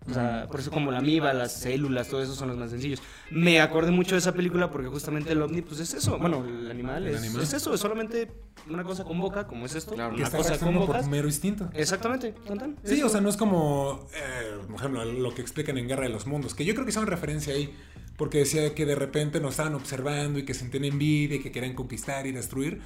O 0.07 0.13
sea, 0.13 0.45
por 0.51 0.59
eso 0.59 0.69
como 0.69 0.91
la 0.91 0.99
amiba, 0.99 1.33
las 1.33 1.51
células, 1.51 2.07
todo 2.09 2.21
eso 2.21 2.35
son 2.35 2.49
los 2.49 2.57
más 2.57 2.69
sencillos. 2.69 3.01
Me 3.31 3.59
acordé 3.59 3.89
mucho 3.91 4.13
de 4.13 4.19
esa 4.19 4.33
película 4.33 4.69
porque 4.69 4.87
justamente 4.87 5.31
el 5.31 5.41
ovni, 5.41 5.61
pues 5.63 5.79
es 5.79 5.95
eso. 5.95 6.19
Bueno, 6.19 6.45
el 6.45 6.69
animal, 6.69 7.07
El 7.07 7.15
es, 7.15 7.21
animal. 7.23 7.41
es 7.41 7.53
eso, 7.53 7.73
es 7.73 7.79
solamente 7.79 8.31
una 8.69 8.83
cosa 8.83 9.03
con 9.03 9.19
boca, 9.19 9.47
como 9.47 9.65
es 9.65 9.73
esto. 9.73 9.95
Claro, 9.95 10.11
Que 10.11 10.17
una 10.17 10.25
está 10.25 10.37
cosa 10.37 10.59
con 10.59 10.75
bocas. 10.75 11.01
por 11.01 11.09
mero 11.11 11.27
instinto. 11.27 11.69
Exactamente. 11.73 12.33
tan, 12.47 12.57
tan. 12.59 12.75
Sí, 12.83 13.01
o 13.01 13.09
sea, 13.09 13.19
no 13.19 13.29
es 13.29 13.35
como, 13.37 14.07
eh, 14.15 14.59
por 14.67 14.75
ejemplo, 14.75 15.05
lo 15.05 15.33
que 15.33 15.41
explican 15.41 15.77
en 15.79 15.87
Guerra 15.87 16.03
de 16.03 16.09
los 16.09 16.27
Mundos, 16.27 16.53
que 16.53 16.65
yo 16.65 16.75
creo 16.75 16.85
que 16.85 16.91
son 16.91 17.07
referencia 17.07 17.55
ahí, 17.55 17.73
porque 18.15 18.37
decía 18.37 18.75
que 18.75 18.85
de 18.85 18.93
repente 18.95 19.39
nos 19.39 19.51
estaban 19.51 19.73
observando 19.73 20.37
y 20.37 20.43
que 20.45 20.53
sentían 20.53 20.85
envidia 20.85 21.37
y 21.37 21.39
que 21.39 21.51
querían 21.51 21.73
conquistar 21.73 22.27
y 22.27 22.31
destruir, 22.31 22.79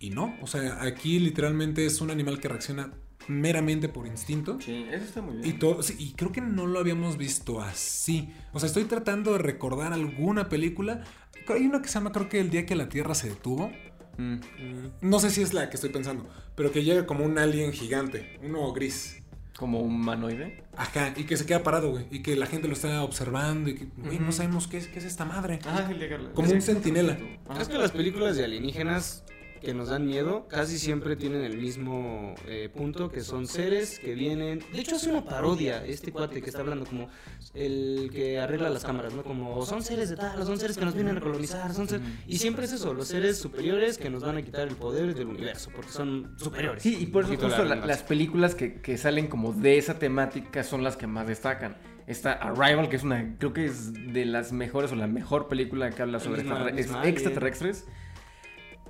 y 0.00 0.10
no, 0.10 0.36
o 0.42 0.48
sea, 0.48 0.82
aquí 0.82 1.20
literalmente 1.20 1.86
es 1.86 2.00
un 2.00 2.10
animal 2.10 2.40
que 2.40 2.48
reacciona 2.48 2.90
meramente 3.28 3.88
por 3.88 4.06
instinto. 4.06 4.58
Sí, 4.60 4.86
eso 4.90 5.04
está 5.04 5.22
muy 5.22 5.36
Y, 5.36 5.40
bien. 5.40 5.58
todo, 5.58 5.82
sí, 5.82 5.96
y 5.98 6.12
creo 6.12 6.32
que 6.32 6.40
no 6.40 6.66
lo 6.66 6.78
habíamos 6.78 7.16
visto 7.16 7.60
así. 7.60 8.32
O 8.52 8.60
sea, 8.60 8.66
estoy 8.66 8.84
tratando 8.84 9.32
de 9.32 9.38
recordar 9.38 9.92
alguna 9.92 10.48
película. 10.48 11.02
Hay 11.48 11.66
una 11.66 11.82
que 11.82 11.88
se 11.88 11.94
llama, 11.94 12.12
creo 12.12 12.28
que 12.28 12.40
El 12.40 12.50
día 12.50 12.66
que 12.66 12.74
la 12.74 12.88
Tierra 12.88 13.14
se 13.14 13.28
detuvo. 13.28 13.70
Mm. 14.16 14.34
Mm. 14.34 14.40
No 15.02 15.18
sé 15.18 15.30
si 15.30 15.42
es 15.42 15.52
la 15.52 15.68
que 15.70 15.76
estoy 15.76 15.90
pensando, 15.90 16.28
pero 16.54 16.70
que 16.70 16.84
llega 16.84 17.06
como 17.06 17.24
un 17.24 17.38
alien 17.38 17.72
gigante, 17.72 18.38
uno 18.42 18.72
gris. 18.72 19.20
Como 19.56 19.80
un 19.80 19.94
humanoide. 19.94 20.64
Ajá, 20.76 21.14
y 21.16 21.24
que 21.24 21.36
se 21.36 21.46
queda 21.46 21.62
parado, 21.62 21.92
güey. 21.92 22.06
Y 22.10 22.22
que 22.22 22.34
la 22.34 22.46
gente 22.46 22.66
lo 22.66 22.74
está 22.74 23.04
observando 23.04 23.70
y 23.70 23.76
que, 23.76 23.86
güey, 23.98 24.18
no 24.18 24.32
sabemos 24.32 24.66
qué 24.66 24.78
es, 24.78 24.88
qué 24.88 24.98
es 24.98 25.04
esta 25.04 25.24
madre. 25.24 25.60
Ah. 25.64 25.88
Como 26.34 26.50
un 26.50 26.60
centinela. 26.60 27.16
Es 27.60 27.68
que 27.68 27.78
las 27.78 27.92
películas 27.92 28.36
de 28.36 28.44
alienígenas 28.44 29.24
que 29.64 29.74
nos 29.74 29.88
dan 29.88 30.06
miedo 30.06 30.46
casi 30.48 30.78
siempre 30.78 31.16
tienen 31.16 31.42
el 31.42 31.56
mismo 31.56 32.34
eh, 32.46 32.68
punto, 32.72 33.08
que 33.10 33.22
son 33.22 33.46
seres 33.46 33.98
que 33.98 34.14
vienen... 34.14 34.60
De 34.72 34.80
hecho, 34.80 34.96
hace 34.96 35.10
una 35.10 35.24
parodia 35.24 35.84
este 35.84 36.12
cuate 36.12 36.40
que 36.42 36.50
está 36.50 36.60
hablando, 36.60 36.84
como 36.86 37.08
el 37.54 38.10
que 38.12 38.38
arregla 38.38 38.70
las 38.70 38.84
cámaras, 38.84 39.14
¿no? 39.14 39.22
Como 39.22 39.64
son 39.66 39.82
seres 39.82 40.10
de 40.10 40.16
tal, 40.16 40.44
son 40.44 40.58
seres 40.58 40.76
que 40.76 40.84
nos 40.84 40.94
vienen 40.94 41.16
a 41.16 41.20
colonizar, 41.20 41.72
son 41.74 41.88
seres... 41.88 42.06
Y 42.26 42.38
siempre 42.38 42.66
es 42.66 42.72
eso, 42.72 42.94
los 42.94 43.08
seres 43.08 43.38
superiores 43.38 43.98
que 43.98 44.10
nos 44.10 44.22
van 44.22 44.36
a 44.36 44.42
quitar 44.42 44.68
el 44.68 44.76
poder 44.76 45.14
del 45.14 45.28
universo, 45.28 45.70
porque 45.74 45.90
son 45.90 46.36
superiores. 46.38 46.82
Sí, 46.82 46.98
y 47.00 47.06
por 47.06 47.24
eso 47.24 47.34
justo 47.36 47.64
la- 47.64 47.76
las 47.76 48.02
películas 48.02 48.54
que, 48.54 48.80
que 48.80 48.96
salen 48.98 49.26
como 49.28 49.52
de 49.52 49.78
esa 49.78 49.98
temática 49.98 50.62
son 50.62 50.84
las 50.84 50.96
que 50.96 51.06
más 51.06 51.26
destacan. 51.26 51.76
Está 52.06 52.34
Arrival, 52.34 52.90
que 52.90 52.96
es 52.96 53.02
una, 53.02 53.36
creo 53.38 53.54
que 53.54 53.64
es 53.64 53.94
de 53.94 54.26
las 54.26 54.52
mejores 54.52 54.92
o 54.92 54.94
la 54.94 55.06
mejor 55.06 55.48
película 55.48 55.90
que 55.90 56.02
habla 56.02 56.20
sobre 56.20 56.42
extraterrestres. 57.08 57.86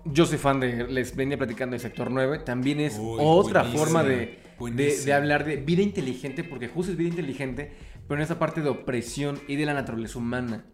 Yo 0.04 0.26
soy 0.26 0.38
fan 0.38 0.60
de, 0.60 0.86
les 0.88 1.16
venía 1.16 1.38
platicando 1.38 1.74
de 1.74 1.80
Sector 1.80 2.10
9, 2.10 2.40
también 2.40 2.78
es 2.80 2.98
Uy, 2.98 3.18
otra 3.20 3.64
forma 3.64 4.02
de, 4.04 4.38
de, 4.72 4.96
de 5.04 5.12
hablar 5.12 5.44
de 5.46 5.56
vida 5.56 5.82
inteligente, 5.82 6.44
porque 6.44 6.68
justo 6.68 6.92
es 6.92 6.98
vida 6.98 7.08
inteligente, 7.08 7.72
pero 8.06 8.20
en 8.20 8.24
esa 8.24 8.38
parte 8.38 8.60
de 8.60 8.68
opresión 8.68 9.40
y 9.48 9.56
de 9.56 9.64
la 9.66 9.74
naturaleza 9.74 10.18
humana, 10.18 10.66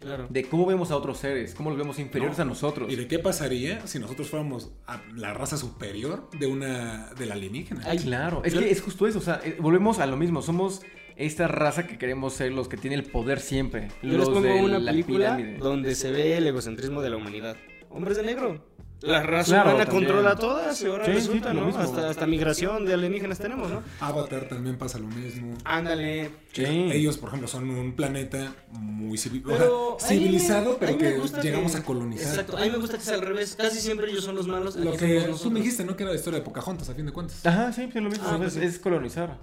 Claro. 0.00 0.28
de 0.30 0.44
cómo 0.44 0.64
vemos 0.64 0.92
a 0.92 0.96
otros 0.96 1.18
seres, 1.18 1.54
cómo 1.56 1.70
los 1.70 1.78
vemos 1.78 1.98
inferiores 1.98 2.38
No. 2.38 2.42
a 2.44 2.46
nosotros. 2.46 2.90
¿Y 2.92 2.94
de 2.94 3.08
qué 3.08 3.18
pasaría 3.18 3.84
si 3.88 3.98
nosotros 3.98 4.28
fuéramos 4.28 4.70
a 4.86 5.02
la 5.16 5.34
raza 5.34 5.56
superior 5.56 6.30
de 6.38 6.46
una 6.46 7.08
del 7.18 7.32
alienígena? 7.32 7.82
Ay, 7.84 7.98
Claro, 7.98 8.42
es 8.44 8.54
yo- 8.54 8.60
que 8.60 8.70
es 8.70 8.80
justo 8.80 9.08
eso, 9.08 9.18
o 9.18 9.22
sea, 9.22 9.40
eh, 9.44 9.56
volvemos 9.60 9.98
a 9.98 10.06
lo 10.06 10.16
mismo, 10.16 10.40
somos 10.40 10.82
esta 11.16 11.48
raza 11.48 11.88
que 11.88 11.98
queremos 11.98 12.32
ser 12.32 12.52
los 12.52 12.68
que 12.68 12.76
tienen 12.76 13.00
el 13.00 13.06
poder 13.10 13.40
siempre. 13.40 13.88
Yo 14.02 14.10
les 14.10 14.18
los 14.18 14.28
pongo 14.28 14.42
de 14.42 14.52
una 14.62 14.78
la 14.78 14.92
película 14.92 15.36
pirámide. 15.36 15.58
donde 15.58 15.94
se 15.96 16.12
ve 16.12 16.36
el 16.36 16.46
egocentrismo 16.46 17.02
de 17.02 17.10
la 17.10 17.16
humanidad. 17.16 17.56
Hombres 17.90 18.16
de 18.16 18.22
negro. 18.22 18.66
La 19.00 19.22
raza 19.22 19.52
Claro, 19.52 19.70
humana 19.70 19.84
también. 19.84 20.06
controla 20.06 20.34
todas 20.34 20.82
y 20.82 20.86
ahora 20.86 21.04
Sí, 21.04 21.12
resulta, 21.12 21.52
sí, 21.52 21.56
¿no? 21.56 21.66
mismo. 21.66 21.80
Hasta, 21.80 22.10
hasta 22.10 22.26
migración 22.26 22.84
de 22.84 22.94
alienígenas 22.94 23.38
tenemos, 23.38 23.70
¿no? 23.70 23.80
Avatar 24.00 24.48
también 24.48 24.76
pasa 24.76 24.98
lo 24.98 25.06
mismo. 25.06 25.56
Ándale. 25.62 26.30
Sí. 26.52 26.64
Ellos, 26.64 27.16
por 27.16 27.28
ejemplo, 27.28 27.46
son 27.46 27.70
un 27.70 27.92
planeta 27.94 28.52
muy 28.72 29.16
civi- 29.16 29.44
o 29.44 29.50
sea, 29.50 29.58
Pero 29.58 29.96
civilizado, 30.00 30.72
me- 30.72 30.76
pero 30.78 30.98
que 30.98 31.20
llegamos 31.42 31.72
que- 31.72 31.78
a 31.78 31.82
colonizar. 31.84 32.26
Exacto, 32.28 32.56
a 32.58 32.60
mí 32.62 32.70
me 32.70 32.78
gusta 32.78 32.98
que 32.98 33.04
sea 33.04 33.14
al 33.14 33.20
revés. 33.22 33.54
Casi 33.56 33.78
siempre 33.80 34.10
ellos 34.10 34.24
son 34.24 34.34
los 34.34 34.48
malos. 34.48 34.74
Lo 34.74 34.96
que 34.96 35.32
tú 35.40 35.48
me 35.52 35.60
dijiste, 35.60 35.84
¿no? 35.84 35.96
Que 35.96 36.02
era 36.02 36.10
la 36.10 36.18
historia 36.18 36.40
de 36.40 36.44
Pocahontas, 36.44 36.88
a 36.88 36.94
fin 36.94 37.06
de 37.06 37.12
cuentas. 37.12 37.46
Ajá, 37.46 37.72
sí, 37.72 37.88
sí, 37.92 38.00
lo 38.00 38.10
mismo, 38.10 38.24
Ah, 38.28 38.32
es, 38.34 38.54
pues 38.54 38.56
es 38.56 38.78
colonizar. 38.80 39.38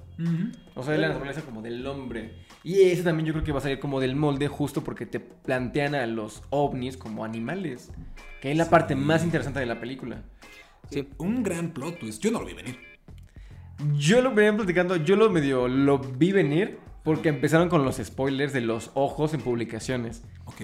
O 0.75 0.83
sea, 0.83 0.95
es 0.95 0.99
la 0.99 1.07
naturaleza 1.07 1.43
como 1.43 1.61
del 1.61 1.87
hombre. 1.87 2.43
Y 2.65 2.81
ese 2.81 3.03
también 3.03 3.27
yo 3.27 3.33
creo 3.33 3.45
que 3.45 3.51
va 3.51 3.59
a 3.59 3.61
salir 3.61 3.79
como 3.79 3.99
del 4.01 4.15
molde 4.15 4.47
justo 4.47 4.83
porque 4.83 5.05
te 5.05 5.19
plantean 5.19 5.93
a 5.95 6.05
los 6.07 6.41
ovnis 6.49 6.97
como 6.97 7.23
animales. 7.23 7.91
Que 8.41 8.51
es 8.51 8.57
la 8.57 8.69
parte 8.69 8.95
más 8.95 9.23
interesante 9.23 9.59
de 9.59 9.67
la 9.67 9.79
película. 9.79 10.23
Sí. 10.89 11.07
Un 11.19 11.43
gran 11.43 11.69
plot 11.71 11.99
twist. 11.99 12.21
Yo 12.23 12.31
no 12.31 12.39
lo 12.39 12.47
vi 12.47 12.55
venir. 12.55 12.77
Yo 13.97 14.21
lo 14.21 14.33
venía 14.33 14.55
platicando, 14.55 14.95
yo 14.95 15.15
lo 15.15 15.29
medio 15.29 15.67
lo 15.67 15.99
vi 15.99 16.31
venir 16.31 16.79
porque 17.03 17.29
empezaron 17.29 17.69
con 17.69 17.85
los 17.85 17.97
spoilers 17.97 18.51
de 18.53 18.61
los 18.61 18.89
ojos 18.95 19.33
en 19.35 19.41
publicaciones. 19.41 20.23
Ok. 20.45 20.61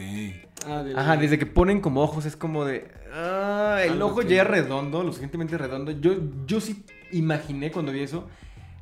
Ah, 0.68 0.82
de- 0.84 0.96
Ajá, 0.96 1.18
desde 1.18 1.38
que 1.38 1.46
ponen 1.46 1.82
como 1.82 2.02
ojos 2.02 2.26
es 2.26 2.36
como 2.36 2.66
de. 2.66 2.90
Ah, 3.14 3.80
el 3.84 3.92
Algo 3.94 4.08
ojo 4.08 4.22
que- 4.22 4.28
ya 4.36 4.42
es 4.44 4.48
redondo, 4.48 5.04
lo 5.04 5.10
suficientemente 5.10 5.56
redondo. 5.58 5.92
Yo, 5.92 6.14
yo 6.48 6.62
sí 6.62 6.84
imaginé 7.12 7.72
cuando 7.72 7.92
vi 7.92 8.00
eso 8.02 8.28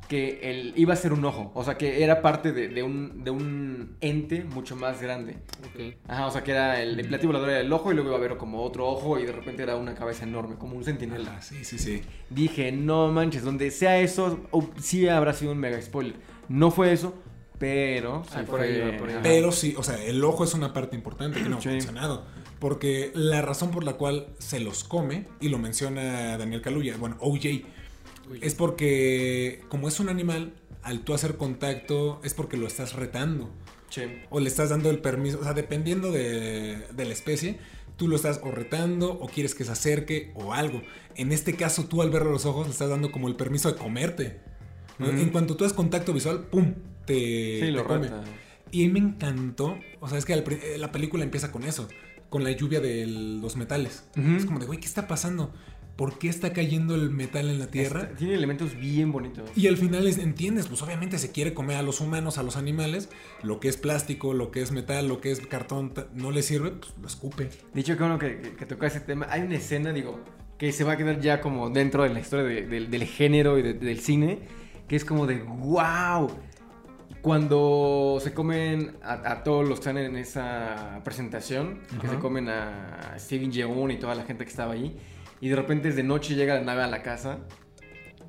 que 0.09 0.39
él 0.41 0.73
iba 0.75 0.93
a 0.93 0.97
ser 0.97 1.13
un 1.13 1.23
ojo. 1.23 1.51
O 1.53 1.63
sea, 1.63 1.77
que 1.77 2.03
era 2.03 2.21
parte 2.21 2.51
de, 2.51 2.67
de 2.67 2.81
un, 2.83 3.23
de 3.23 3.29
un 3.31 3.95
ente 4.01 4.43
mucho 4.43 4.75
más 4.75 5.01
grande. 5.01 5.37
Ok. 5.59 5.95
Ajá, 6.07 6.25
o 6.27 6.31
sea, 6.31 6.43
que 6.43 6.51
era 6.51 6.81
el, 6.81 6.99
el 6.99 7.07
platillo 7.07 7.27
volador 7.29 7.49
era 7.51 7.59
el 7.61 7.71
ojo 7.71 7.91
y 7.91 7.93
luego 7.93 8.09
iba 8.09 8.17
a 8.17 8.19
haber 8.19 8.35
como 8.37 8.63
otro 8.63 8.87
ojo 8.87 9.19
y 9.19 9.25
de 9.25 9.31
repente 9.31 9.61
era 9.63 9.75
una 9.77 9.93
cabeza 9.93 10.23
enorme, 10.23 10.55
como 10.55 10.75
un 10.75 10.83
centinela. 10.83 11.35
Ah, 11.37 11.41
sí, 11.41 11.63
sí, 11.63 11.77
sí. 11.77 12.01
Dije, 12.29 12.71
no 12.71 13.09
manches, 13.11 13.43
donde 13.43 13.69
sea 13.71 13.99
eso, 13.99 14.39
o- 14.51 14.67
sí 14.81 15.07
habrá 15.07 15.31
sido 15.33 15.51
un 15.51 15.59
mega 15.59 15.79
spoiler. 15.81 16.15
No 16.49 16.71
fue 16.71 16.91
eso, 16.91 17.13
pero. 17.59 18.23
Ah, 18.31 18.39
sí 18.39 18.45
por 18.47 18.59
fue- 18.59 18.67
ahí 18.67 18.79
va, 18.91 18.97
por 18.97 19.09
ahí 19.09 19.13
va. 19.15 19.19
ajá. 19.21 19.29
Pero 19.29 19.51
sí, 19.51 19.75
o 19.77 19.83
sea, 19.83 20.03
el 20.03 20.23
ojo 20.23 20.43
es 20.43 20.53
una 20.55 20.73
parte 20.73 20.95
importante 20.95 21.41
que 21.41 21.49
no 21.49 21.57
ha 21.57 21.61
Sí. 21.61 21.69
mencionado. 21.69 22.25
Porque 22.59 23.11
la 23.15 23.41
razón 23.41 23.71
por 23.71 23.85
la 23.85 23.93
cual 23.93 24.27
se 24.39 24.59
los 24.59 24.83
come, 24.83 25.27
y 25.39 25.47
lo 25.49 25.59
menciona 25.59 26.37
Daniel 26.37 26.61
Kaluuya, 26.61 26.97
bueno, 26.97 27.15
OJ, 27.21 27.63
es 28.41 28.55
porque 28.55 29.61
como 29.69 29.87
es 29.87 29.99
un 29.99 30.09
animal, 30.09 30.53
al 30.83 31.01
tú 31.01 31.13
hacer 31.13 31.35
contacto 31.37 32.19
es 32.23 32.33
porque 32.33 32.57
lo 32.57 32.67
estás 32.67 32.93
retando. 32.93 33.49
Sí. 33.89 34.01
O 34.29 34.39
le 34.39 34.47
estás 34.47 34.69
dando 34.69 34.89
el 34.89 34.99
permiso, 34.99 35.39
o 35.39 35.43
sea, 35.43 35.53
dependiendo 35.53 36.11
de, 36.11 36.85
de 36.93 37.05
la 37.05 37.11
especie, 37.13 37.57
tú 37.97 38.07
lo 38.07 38.15
estás 38.15 38.39
o 38.43 38.51
retando 38.51 39.11
o 39.13 39.27
quieres 39.27 39.55
que 39.55 39.63
se 39.65 39.71
acerque 39.71 40.31
o 40.35 40.53
algo. 40.53 40.81
En 41.15 41.31
este 41.31 41.55
caso, 41.55 41.85
tú 41.85 42.01
al 42.01 42.09
verlo 42.11 42.29
a 42.29 42.33
los 42.33 42.45
ojos 42.45 42.67
le 42.67 42.71
estás 42.73 42.89
dando 42.89 43.11
como 43.11 43.27
el 43.27 43.35
permiso 43.35 43.71
de 43.71 43.77
comerte. 43.77 44.39
En 44.99 45.29
cuanto 45.29 45.55
tú 45.55 45.63
haces 45.63 45.75
contacto 45.75 46.11
visual, 46.13 46.47
¡pum! 46.51 46.73
Te, 47.05 47.13
Sí, 47.15 47.59
te 47.61 47.71
lo 47.71 47.85
come. 47.85 48.03
reta. 48.03 48.23
Y 48.71 48.87
me 48.89 48.99
encantó, 48.99 49.79
o 49.99 50.07
sea, 50.09 50.17
es 50.17 50.25
que 50.25 50.33
eh, 50.33 50.77
la 50.77 50.91
película 50.91 51.23
empieza 51.23 51.51
con 51.51 51.63
eso, 51.63 51.87
con 52.29 52.43
la 52.43 52.51
lluvia 52.51 52.81
de 52.81 53.07
los 53.07 53.55
metales. 53.55 54.03
Es 54.15 54.45
como 54.45 54.59
de, 54.59 54.65
güey, 54.67 54.79
¿qué 54.79 54.85
está 54.85 55.07
pasando? 55.07 55.53
¿Por 55.99 56.17
qué 56.17 56.29
está 56.29 56.53
cayendo 56.53 56.95
el 56.95 57.09
metal 57.09 57.49
en 57.49 57.59
la 57.59 57.67
tierra? 57.67 58.11
Tiene 58.17 58.33
elementos 58.35 58.73
bien 58.79 59.11
bonitos. 59.11 59.49
Y 59.53 59.67
al 59.67 59.75
final 59.75 60.07
es- 60.07 60.17
entiendes, 60.17 60.67
pues 60.67 60.81
obviamente 60.81 61.17
se 61.19 61.31
quiere 61.33 61.53
comer 61.53 61.75
a 61.75 61.83
los 61.83 61.99
humanos, 61.99 62.37
a 62.37 62.43
los 62.43 62.55
animales, 62.55 63.09
lo 63.43 63.59
que 63.59 63.67
es 63.67 63.75
plástico, 63.75 64.33
lo 64.33 64.49
que 64.49 64.61
es 64.61 64.71
metal, 64.71 65.09
lo 65.09 65.19
que 65.19 65.29
es 65.31 65.41
cartón, 65.45 65.91
no 66.13 66.31
le 66.31 66.41
sirve, 66.41 66.71
pues 66.71 66.93
lo 67.01 67.05
escupe. 67.07 67.49
Dicho 67.73 67.97
que 67.97 68.03
bueno 68.03 68.17
que, 68.17 68.39
que, 68.39 68.55
que 68.55 68.65
tocó 68.65 68.85
ese 68.85 69.01
tema, 69.01 69.27
hay 69.29 69.41
una 69.41 69.55
escena, 69.55 69.91
digo, 69.91 70.21
que 70.57 70.71
se 70.71 70.85
va 70.85 70.93
a 70.93 70.97
quedar 70.97 71.19
ya 71.19 71.41
como 71.41 71.69
dentro 71.69 72.03
de 72.03 72.09
la 72.13 72.21
historia 72.21 72.45
de- 72.45 72.65
del- 72.65 72.89
del 72.89 73.03
género 73.03 73.57
y 73.59 73.61
de- 73.61 73.73
del 73.73 73.99
cine, 73.99 74.39
que 74.87 74.95
es 74.95 75.03
como 75.03 75.27
de 75.27 75.41
wow. 75.43 76.29
Cuando 77.21 78.19
se 78.23 78.33
comen 78.33 78.95
a, 79.03 79.31
a 79.33 79.43
todos 79.43 79.67
los 79.67 79.79
que 79.79 79.89
están 79.89 79.97
en 79.97 80.15
esa 80.15 81.01
presentación, 81.03 81.81
que 81.99 82.07
se 82.07 82.15
comen 82.17 82.47
a 82.47 83.15
Steven 83.19 83.51
Yeun 83.51 83.91
y 83.91 83.97
toda 83.97 84.15
la 84.15 84.23
gente 84.23 84.45
que 84.45 84.49
estaba 84.49 84.73
ahí, 84.73 84.97
y 85.41 85.49
de 85.49 85.55
repente 85.55 85.89
desde 85.89 86.03
noche 86.03 86.35
llega 86.35 86.55
la 86.55 86.61
nave 86.61 86.83
a 86.83 86.87
la 86.87 87.01
casa 87.01 87.39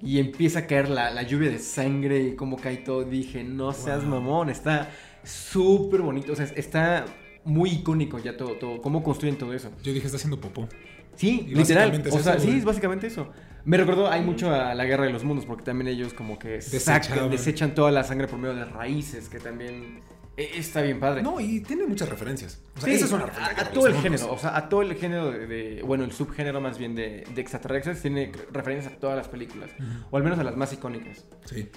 y 0.03 0.18
empieza 0.18 0.61
a 0.61 0.66
caer 0.66 0.88
la, 0.88 1.11
la 1.11 1.23
lluvia 1.23 1.51
de 1.51 1.59
sangre 1.59 2.20
y 2.23 2.37
cómo 2.37 2.57
cae 2.57 2.79
todo, 2.79 3.05
dije, 3.05 3.44
no 3.44 3.73
seas 3.73 4.01
Wow. 4.03 4.11
mamón, 4.20 4.51
está 4.51 4.88
súper 5.23 6.01
bonito, 6.03 6.33
o 6.33 6.37
sea, 6.37 6.46
está 6.57 7.05
muy 7.44 7.70
icónico 7.70 8.18
ya 8.18 8.37
todo, 8.37 8.55
todo, 8.55 8.81
cómo 8.81 9.03
construyen 9.03 9.37
todo 9.37 9.53
eso. 9.53 9.70
Yo 9.83 9.92
dije, 9.92 10.07
está 10.07 10.16
haciendo 10.16 10.40
popó. 10.40 10.68
Sí, 11.16 11.46
Y 11.49 11.55
literal. 11.55 11.92
es 12.07 12.14
O 12.14 12.18
sea, 12.20 12.35
eso, 12.37 12.44
sí, 12.44 12.59
es 12.59 12.64
básicamente 12.64 13.07
eso. 13.07 13.31
Me 13.64 13.77
recordó, 13.77 14.09
hay 14.11 14.23
mucho 14.23 14.55
a 14.55 14.75
la 14.75 14.85
guerra 14.87 15.05
de 15.05 15.12
los 15.12 15.23
mundos, 15.23 15.44
porque 15.44 15.64
también 15.64 15.88
ellos 15.88 16.14
como 16.14 16.38
que 16.38 16.62
sacan, 16.62 17.29
desechan 17.31 17.75
toda 17.75 17.90
la 17.90 18.05
sangre 18.05 18.27
por 18.27 18.38
medio 18.38 18.55
de 18.55 18.64
raíces, 18.64 19.29
que 19.29 19.38
también 19.38 20.01
está 20.37 20.81
bien 20.83 20.99
padre. 21.01 21.23
No, 21.23 21.38
y 21.40 21.61
tiene 21.61 21.87
muchas 21.87 22.09
referencias. 22.09 22.61
O 22.77 22.81
sea, 22.81 22.88
Sí, 22.88 22.95
esa 22.95 23.05
es 23.07 23.12
una 23.12 23.25
a- 23.25 23.27
referencia. 23.27 23.71
todo 23.73 23.87
el 23.87 23.95
género, 23.97 24.33
o 24.33 24.38
sea, 24.38 24.57
a 24.57 24.69
todo 24.69 24.83
el 24.83 24.95
género 24.95 25.31
de, 25.31 25.47
de- 25.47 25.83
bueno, 25.83 26.05
el 26.05 26.12
subgénero 26.12 26.61
más 26.61 26.79
bien 26.79 26.95
de, 26.95 27.25
de 27.35 27.40
extraterrestres 27.40 28.01
tiene 28.03 28.33
referencias 28.53 28.93
a 28.93 28.97
todas 28.97 29.16
las 29.16 29.29
películas, 29.29 29.71
o 30.11 30.16
al 30.16 30.23
menos 30.23 30.38
a 30.38 30.45
las 30.45 30.57
más 30.57 30.73
icónicas. 30.73 31.25
Sí. 31.45 31.69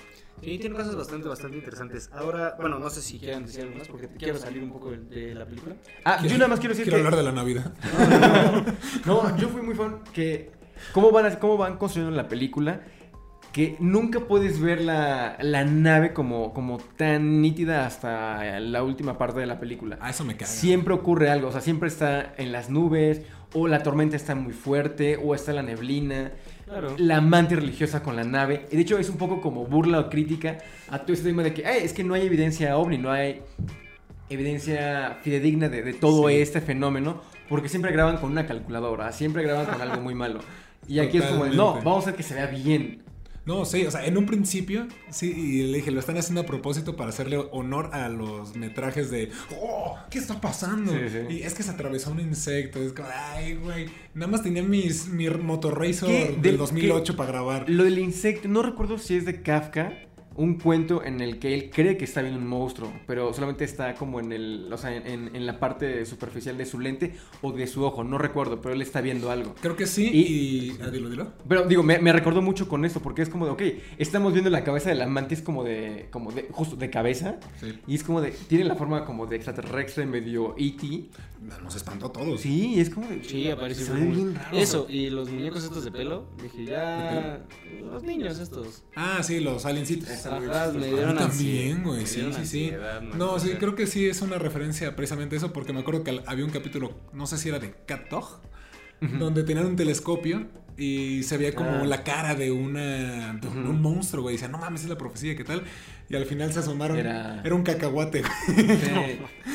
Sí, 0.42 0.58
tiene 0.58 0.76
cosas 0.76 0.96
bastante, 0.96 1.28
bastante 1.30 1.56
interesantes. 1.58 2.10
Ahora, 2.12 2.56
bueno, 2.60 2.78
no 2.78 2.90
sé 2.90 3.02
si 3.02 3.18
quieran 3.18 3.46
decir 3.46 3.62
algo 3.62 3.78
más 3.78 3.88
porque 3.88 4.08
quiero 4.18 4.38
salir 4.38 4.62
un 4.64 4.72
poco 4.74 4.92
de, 4.92 4.98
de 4.98 5.36
la 5.36 5.46
película. 5.46 5.76
Ah, 6.04 6.22
yo 6.22 6.34
nada 6.34 6.48
más 6.50 6.60
quiero 6.60 6.74
decir 6.76 6.84
Quiero 6.86 6.98
que... 6.98 7.06
hablar 7.06 7.16
de 7.18 7.24
la 7.24 7.32
Navidad. 7.32 7.74
No, 9.06 9.38
yo 9.38 9.48
fui 9.50 9.62
muy 9.62 9.76
fan 9.76 10.00
que 10.14 10.52
cómo 10.92 11.12
van, 11.12 11.36
cómo 11.38 11.58
van 11.58 11.78
construyendo 11.78 12.16
la 12.16 12.28
película. 12.28 12.82
Que 13.54 13.78
nunca 13.80 14.22
puedes 14.22 14.60
ver 14.60 14.82
la, 14.82 15.38
la 15.40 15.64
nave 15.64 16.12
como, 16.12 16.54
como 16.54 16.80
tan 16.80 17.40
nítida 17.42 17.86
hasta 17.86 18.60
la 18.60 18.84
última 18.84 19.18
parte 19.18 19.40
de 19.40 19.46
la 19.46 19.60
película. 19.60 19.98
Ah, 20.02 20.10
eso 20.10 20.26
me 20.26 20.36
caga. 20.36 20.52
Siempre 20.52 20.94
ocurre 20.94 21.30
algo, 21.30 21.48
o 21.50 21.52
sea, 21.52 21.62
siempre 21.62 21.88
está 21.88 22.34
en 22.38 22.52
las 22.52 22.70
nubes, 22.72 23.22
o 23.54 23.68
la 23.68 23.84
tormenta 23.84 24.16
está 24.16 24.34
muy 24.34 24.54
fuerte, 24.54 25.18
o 25.24 25.36
está 25.36 25.54
la 25.54 25.62
neblina. 25.62 26.32
Claro. 26.66 26.96
La 26.98 27.18
amante 27.18 27.56
religiosa 27.56 28.02
con 28.02 28.16
la 28.16 28.24
nave. 28.24 28.66
Y 28.72 28.76
de 28.76 28.82
hecho 28.82 28.98
es 28.98 29.10
un 29.10 29.18
poco 29.18 29.40
como 29.40 29.66
burla 29.66 30.00
o 30.00 30.10
crítica 30.10 30.58
a 30.90 31.00
todo 31.00 31.14
este 31.14 31.28
tema 31.30 31.44
de 31.44 31.54
que 31.54 31.66
"Ay, 31.68 31.84
es 31.84 31.94
que 31.94 32.04
no 32.04 32.16
hay 32.16 32.26
evidencia 32.26 32.76
ovni, 32.78 32.98
no 32.98 33.12
hay 33.12 33.42
evidencia 34.30 35.18
fidedigna 35.22 35.70
de, 35.70 35.84
de 35.84 35.94
todo 35.94 36.28
Sí. 36.30 36.36
este 36.36 36.62
fenómeno, 36.62 37.22
porque 37.50 37.70
siempre 37.70 37.92
graban 37.92 38.18
con 38.18 38.32
una 38.32 38.46
calculadora, 38.46 39.12
siempre 39.12 39.44
graban 39.44 39.66
con 39.66 39.82
algo 39.82 40.02
muy 40.02 40.16
malo. 40.16 40.40
Y 40.88 41.00
aquí 41.00 41.18
es 41.20 41.26
como, 41.26 41.46
de, 41.46 41.56
no, 41.56 41.76
vamos 41.76 41.98
a 41.98 42.00
hacer 42.10 42.16
que 42.16 42.24
se 42.24 42.34
vea 42.34 42.48
bien. 42.48 43.04
No, 43.46 43.66
sí, 43.66 43.86
o 43.86 43.92
sea, 43.92 44.06
en 44.06 44.18
un 44.18 44.26
principio, 44.26 44.88
sí, 45.10 45.30
y 45.36 45.64
le 45.64 45.78
dije, 45.80 45.92
lo 45.92 46.00
están 46.00 46.18
haciendo 46.18 46.42
a 46.42 46.46
propósito 46.46 46.96
para 46.96 47.10
hacerle 47.10 47.38
honor 47.52 47.90
a 47.92 48.08
los 48.08 48.56
metrajes 48.56 49.12
de, 49.12 49.32
oh, 49.62 49.98
¿qué 50.10 50.18
está 50.20 50.40
pasando? 50.40 50.94
Sí, 50.94 51.00
sí. 51.12 51.36
Y 51.36 51.42
es 51.44 51.54
que 51.54 51.62
se 51.64 51.72
atravesó 51.72 52.12
un 52.12 52.22
insecto, 52.22 52.82
es 52.82 52.94
como, 52.94 53.10
ay, 53.14 53.56
güey, 53.56 53.88
nada 54.14 54.32
más 54.32 54.44
tenía 54.44 54.64
mis, 54.64 55.08
mi 55.10 55.28
Motorracer 55.30 56.08
del 56.32 56.42
Del- 56.42 56.58
2008 56.58 57.18
para 57.18 57.32
grabar. 57.32 57.70
Lo 57.70 57.84
del 57.84 58.00
insecto, 58.00 58.48
no 58.48 58.62
recuerdo 58.64 58.98
si 58.98 59.16
es 59.16 59.26
de 59.26 59.42
Kafka, 59.42 59.92
un 60.36 60.58
cuento 60.60 61.04
en 61.04 61.22
el 61.22 61.40
que 61.40 61.54
él 61.54 61.70
cree 61.70 61.98
que 61.98 62.06
está 62.06 62.22
viendo 62.22 62.40
un 62.40 62.48
monstruo, 62.48 62.92
pero 63.08 63.34
solamente 63.34 63.64
está 63.64 63.94
como 63.96 64.20
en 64.20 64.32
el, 64.32 64.70
o 64.72 64.78
sea, 64.78 64.96
en, 64.96 65.36
en 65.36 65.46
la 65.46 65.60
parte 65.60 66.06
superficial 66.06 66.58
de 66.58 66.66
su 66.66 66.80
lente 66.80 67.14
o 67.42 67.52
de 67.52 67.68
su 67.68 67.84
ojo, 67.84 68.04
no 68.04 68.18
recuerdo, 68.18 68.62
pero 68.62 68.74
él 68.74 68.82
está 68.82 69.02
viendo 69.02 69.30
algo. 69.32 69.54
Creo 69.62 69.76
que 69.76 69.86
sí, 69.88 70.10
Y- 70.12 70.20
y... 70.70 70.78
ah, 70.82 70.90
dilo, 70.90 71.10
dilo. 71.10 71.34
Pero 71.48 71.64
digo, 71.68 71.84
me, 71.84 72.00
me 72.00 72.12
recordó 72.14 72.42
mucho 72.42 72.68
con 72.68 72.86
esto, 72.86 73.00
porque 73.00 73.22
es 73.22 73.30
como 73.30 73.46
de, 73.46 73.52
ok, 73.52 73.62
estamos 73.98 74.34
viendo 74.34 74.50
la 74.50 74.64
cabeza 74.64 74.90
de 74.90 74.96
la 74.96 75.08
mantis 75.08 75.42
como 75.42 75.64
de, 75.64 76.08
como 76.12 76.32
de, 76.32 76.48
justo 76.52 76.76
de 76.76 76.90
cabeza, 76.90 77.40
Sí. 77.60 77.80
y 77.88 77.96
es 77.96 78.04
como 78.04 78.22
de, 78.22 78.32
tiene 78.32 78.64
la 78.66 78.76
forma 78.76 79.06
como 79.06 79.26
de 79.28 79.36
extraterrestre, 79.36 80.06
medio 80.06 80.56
E.T. 80.58 81.10
Nos 81.62 81.76
espantó 81.76 82.06
a 82.06 82.12
todos. 82.14 82.40
Sí, 82.40 82.80
es 82.80 82.90
como 82.90 83.08
de, 83.08 83.22
Sí, 83.24 83.50
aparece 83.50 83.84
se 83.84 83.92
ve 83.94 84.06
bien 84.06 84.34
raro. 84.34 84.58
Eso, 84.58 84.88
y 84.90 85.10
los 85.10 85.30
muñecos 85.30 85.64
estos 85.64 85.84
de 85.84 85.92
pelo, 85.92 86.26
dije, 86.42 86.66
ya. 86.66 87.44
Los 87.92 88.04
niños 88.04 88.40
estos. 88.40 88.84
Ah, 88.96 89.22
sí, 89.24 89.42
los 89.42 89.66
aliencitos. 89.66 90.10
Ajá, 90.26 90.72
me 90.72 90.86
A 90.86 90.90
dieron 90.90 91.14
mí 91.14 91.20
también, 91.20 91.84
güey, 91.84 92.06
sí, 92.06 92.26
sí, 92.36 92.46
sí. 92.46 92.74
no 93.16 93.40
sí, 93.40 93.52
creo 93.60 93.76
que 93.76 93.88
sí 93.88 94.08
es 94.08 94.22
una 94.22 94.38
referencia 94.38 94.96
precisamente 94.96 95.36
a 95.36 95.38
eso, 95.38 95.54
porque 95.54 95.74
me 95.74 95.80
acuerdo 95.82 96.04
que 96.04 96.22
había 96.26 96.46
un 96.46 96.52
capítulo, 96.52 96.98
no 97.14 97.28
sé 97.28 97.38
si 97.38 97.50
era 97.50 97.60
de 97.60 97.74
Cat 97.86 98.10
Dog, 98.10 98.42
donde 99.20 99.44
tenían 99.44 99.66
un 99.66 99.76
telescopio 99.76 100.48
y 100.78 101.22
se 101.24 101.38
veía 101.38 101.54
como 101.54 101.70
Ah. 101.70 101.86
la 101.86 102.04
cara 102.04 102.36
de 102.36 102.52
una 102.52 103.34
de 103.34 103.48
un 103.48 103.82
monstruo, 103.82 104.24
güey. 104.24 104.36
Decían, 104.36 104.52
no 104.52 104.58
mames, 104.58 104.84
es 104.84 104.90
la 104.90 104.98
profecía, 104.98 105.36
¿qué 105.36 105.44
tal? 105.44 105.64
Y 106.10 106.16
al 106.16 106.26
final 106.26 106.52
se 106.54 106.60
asomaron. 106.60 106.98
Era, 106.98 107.42
Era- 107.44 107.54
un 107.56 107.64
cacahuate, 107.64 108.22
güey. 108.22 108.78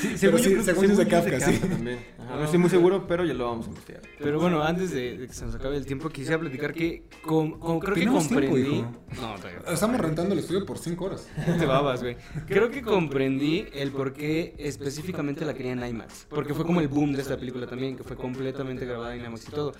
Sí, 0.00 0.09
sí, 0.18 0.26
yo 0.26 0.38
según 0.62 0.90
es 0.90 0.96
de 0.96 1.02
es 1.02 1.09
Kafka, 1.09 1.40
sí. 1.40 1.59
también. 1.59 1.98
Ajá, 2.29 2.37
no 2.37 2.45
estoy 2.45 2.59
muy 2.59 2.71
seguro, 2.71 3.07
pero 3.07 3.25
ya 3.25 3.35
lo 3.35 3.47
vamos 3.47 3.67
a 3.67 3.69
investigar. 3.71 4.03
Pero 4.19 4.38
bueno, 4.41 4.62
antes 4.62 4.91
de, 4.91 5.17
de 5.19 5.27
que 5.27 5.33
se 5.33 5.45
nos 5.47 5.55
acabe 5.55 5.77
el 5.77 5.87
tiempo, 5.87 6.09
quisiera 6.11 6.38
platicar 6.38 6.73
que 6.73 7.05
con, 7.23 7.59
con- 7.59 7.81
creo 7.81 7.95
que 7.95 8.01
tiempo, 8.01 8.19
comprendí. 8.19 8.61
hijo. 8.79 8.93
no, 9.21 9.35
todavía- 9.37 9.62
Estamos 9.73 10.01
rentando 10.01 10.33
el 10.35 10.41
estudio 10.41 10.64
por 10.67 10.79
5 10.79 11.05
horas. 11.05 11.29
te 11.59 11.67
babas, 11.67 12.03
güey. 12.03 12.17
Creo 12.47 12.71
que 12.71 12.83
comprendí 12.83 13.67
el 13.73 13.91
por 13.93 14.12
qué 14.12 14.55
específicamente 14.59 15.45
la 15.45 15.55
quería 15.55 15.73
en 15.73 15.85
IMAX. 15.85 16.27
Porque 16.29 16.55
fue 16.55 16.64
como 16.64 16.81
el 16.81 16.88
boom 16.88 17.12
de 17.14 17.23
esta 17.23 17.37
película 17.37 17.67
también, 17.67 17.97
que 17.97 18.05
fue 18.05 18.17
completamente 18.17 18.85
grabada 18.87 19.14
en 19.14 19.25
IMAX 19.25 19.49
y 19.49 19.51
todo. 19.51 19.73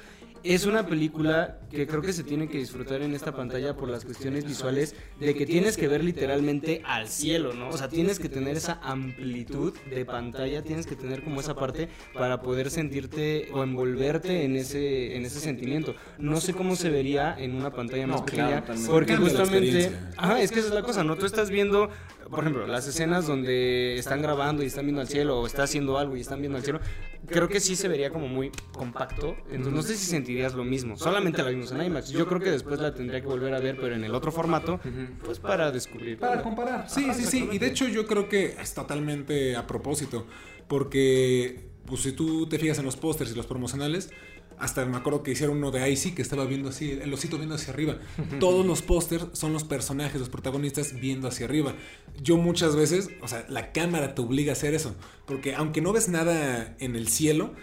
Es 0.45 0.67
una 0.67 0.87
película 0.87 1.59
que 1.69 1.89
creo 1.89 2.01
que 2.01 2.13
se 2.13 2.23
tiene 2.23 2.47
que 2.49 2.59
disfrutar 2.59 3.03
en 3.03 3.13
esta 3.13 3.33
pantalla 3.35 3.75
por 3.77 3.89
las 3.89 4.05
cuestiones 4.05 4.45
visuales 4.47 4.95
de 5.19 5.35
que 5.35 5.45
tienes 5.45 5.77
que 5.77 5.89
ver 5.89 6.05
literalmente 6.05 6.81
al 6.87 7.09
cielo, 7.09 7.55
¿no? 7.55 7.71
O 7.71 7.77
sea, 7.77 7.89
tienes 7.89 8.21
que 8.21 8.29
tener 8.29 8.57
esa 8.57 8.79
amplitud 8.81 9.75
de 9.91 10.05
pantalla, 10.05 10.63
tienes 10.63 10.87
que 10.87 10.95
tener 10.95 11.25
como 11.25 11.41
esa 11.41 11.57
parte 11.57 11.89
para 12.15 12.38
poder 12.41 12.71
sentirte 12.71 13.49
o 13.53 13.63
envolverte 13.63 14.45
en 14.45 14.57
ese, 14.57 15.17
en 15.17 15.25
ese 15.25 15.41
sentimiento. 15.41 15.95
No 16.19 16.41
sé 16.41 16.55
cómo 16.55 16.77
se 16.77 16.91
vería 16.91 17.35
en 17.39 17.55
una 17.55 17.71
pantalla 17.71 18.07
más 18.07 18.21
No, 18.21 18.27
claro, 18.27 18.49
pequeña, 18.49 18.61
totalmente. 18.61 18.93
porque 18.93 19.17
justamente... 19.17 19.93
Ajá, 20.17 20.41
es 20.41 20.51
que 20.53 20.61
esa 20.61 20.69
es 20.69 20.75
la 20.75 20.83
cosa, 20.83 21.05
¿no? 21.05 21.17
Tú 21.17 21.27
estás 21.27 21.51
viendo, 21.51 21.91
por 22.31 22.41
ejemplo, 22.41 22.67
las 22.67 22.87
escenas 22.87 23.27
donde 23.27 23.97
están 23.99 24.23
grabando 24.23 24.63
y 24.63 24.67
están 24.67 24.85
viendo 24.85 25.01
al 25.01 25.09
cielo 25.09 25.41
o 25.41 25.47
está 25.47 25.65
haciendo 25.65 25.99
algo 25.99 26.17
y 26.17 26.21
están 26.21 26.41
viendo 26.41 26.59
al 26.59 26.65
cielo. 26.65 26.81
Creo 27.27 27.49
que 27.49 27.61
sí 27.61 27.75
se 27.77 27.89
vería 27.89 28.11
como 28.11 28.29
muy 28.29 28.51
compacto. 28.73 29.37
Entonces 29.51 29.73
no 29.73 29.83
sé 29.83 29.97
si 29.97 30.07
sentirías 30.07 30.55
lo 30.55 30.65
mismo. 30.65 30.97
Solamente 30.97 31.43
la 31.43 31.51
vimos 31.51 31.73
en 31.73 31.83
IMAX. 31.83 32.11
Yo 32.11 32.27
creo 32.27 32.41
que 32.41 32.51
después 32.51 32.81
la 32.81 32.95
tendría 32.95 33.21
que 33.21 33.27
volver 33.27 33.53
a 33.55 33.61
ver, 33.61 33.77
pero 33.81 33.95
en 33.95 34.05
el 34.05 34.15
otro 34.15 34.31
formato, 34.33 34.81
pues 35.25 35.39
para 35.41 35.71
descubrir. 35.73 36.19
Para 36.19 36.43
comparar. 36.43 36.89
Sí, 36.89 37.09
sí, 37.15 37.25
sí. 37.25 37.49
Y 37.53 37.59
de 37.59 37.67
hecho 37.67 37.89
yo 37.89 38.07
creo 38.07 38.29
que 38.29 38.57
es 38.61 38.73
totalmente 38.73 39.57
a 39.57 39.67
propósito. 39.67 40.27
Porque, 40.69 41.68
pues 41.89 42.03
si 42.03 42.13
tú 42.13 42.47
te 42.47 42.59
fijas 42.59 42.79
en 42.79 42.85
los 42.85 42.97
pósters 42.97 43.33
y 43.33 43.35
los 43.35 43.47
promocionales, 43.47 44.11
hasta 44.59 44.85
me 44.85 44.97
acuerdo 44.97 45.23
que 45.23 45.31
hicieron 45.31 45.57
uno 45.57 45.71
de 45.71 45.89
Icy 45.91 46.13
que 46.13 46.23
estaba 46.23 46.45
viendo 46.45 46.69
así, 46.69 46.91
el 46.91 47.13
osito 47.13 47.37
viendo 47.37 47.55
hacia 47.55 47.73
arriba. 47.73 47.99
Todos 48.41 48.67
los 48.67 48.83
pósters 48.83 49.27
son 49.33 49.53
los 49.53 49.65
personajes, 49.65 50.21
los 50.21 50.29
protagonistas 50.29 51.01
viendo 51.01 51.29
hacia 51.29 51.47
arriba. 51.47 51.75
Yo 52.23 52.37
muchas 52.37 52.77
veces, 52.77 53.09
o 53.23 53.29
sea, 53.29 53.47
la 53.49 53.73
cámara 53.73 54.15
te 54.15 54.23
obliga 54.23 54.53
a 54.53 54.55
hacer 54.55 54.75
eso. 54.75 54.95
Porque 55.27 55.55
aunque 55.55 55.81
no 55.81 55.93
ves 55.93 56.09
nada 56.09 56.77
en 56.81 56.97
el 56.97 57.09
cielo, 57.09 57.55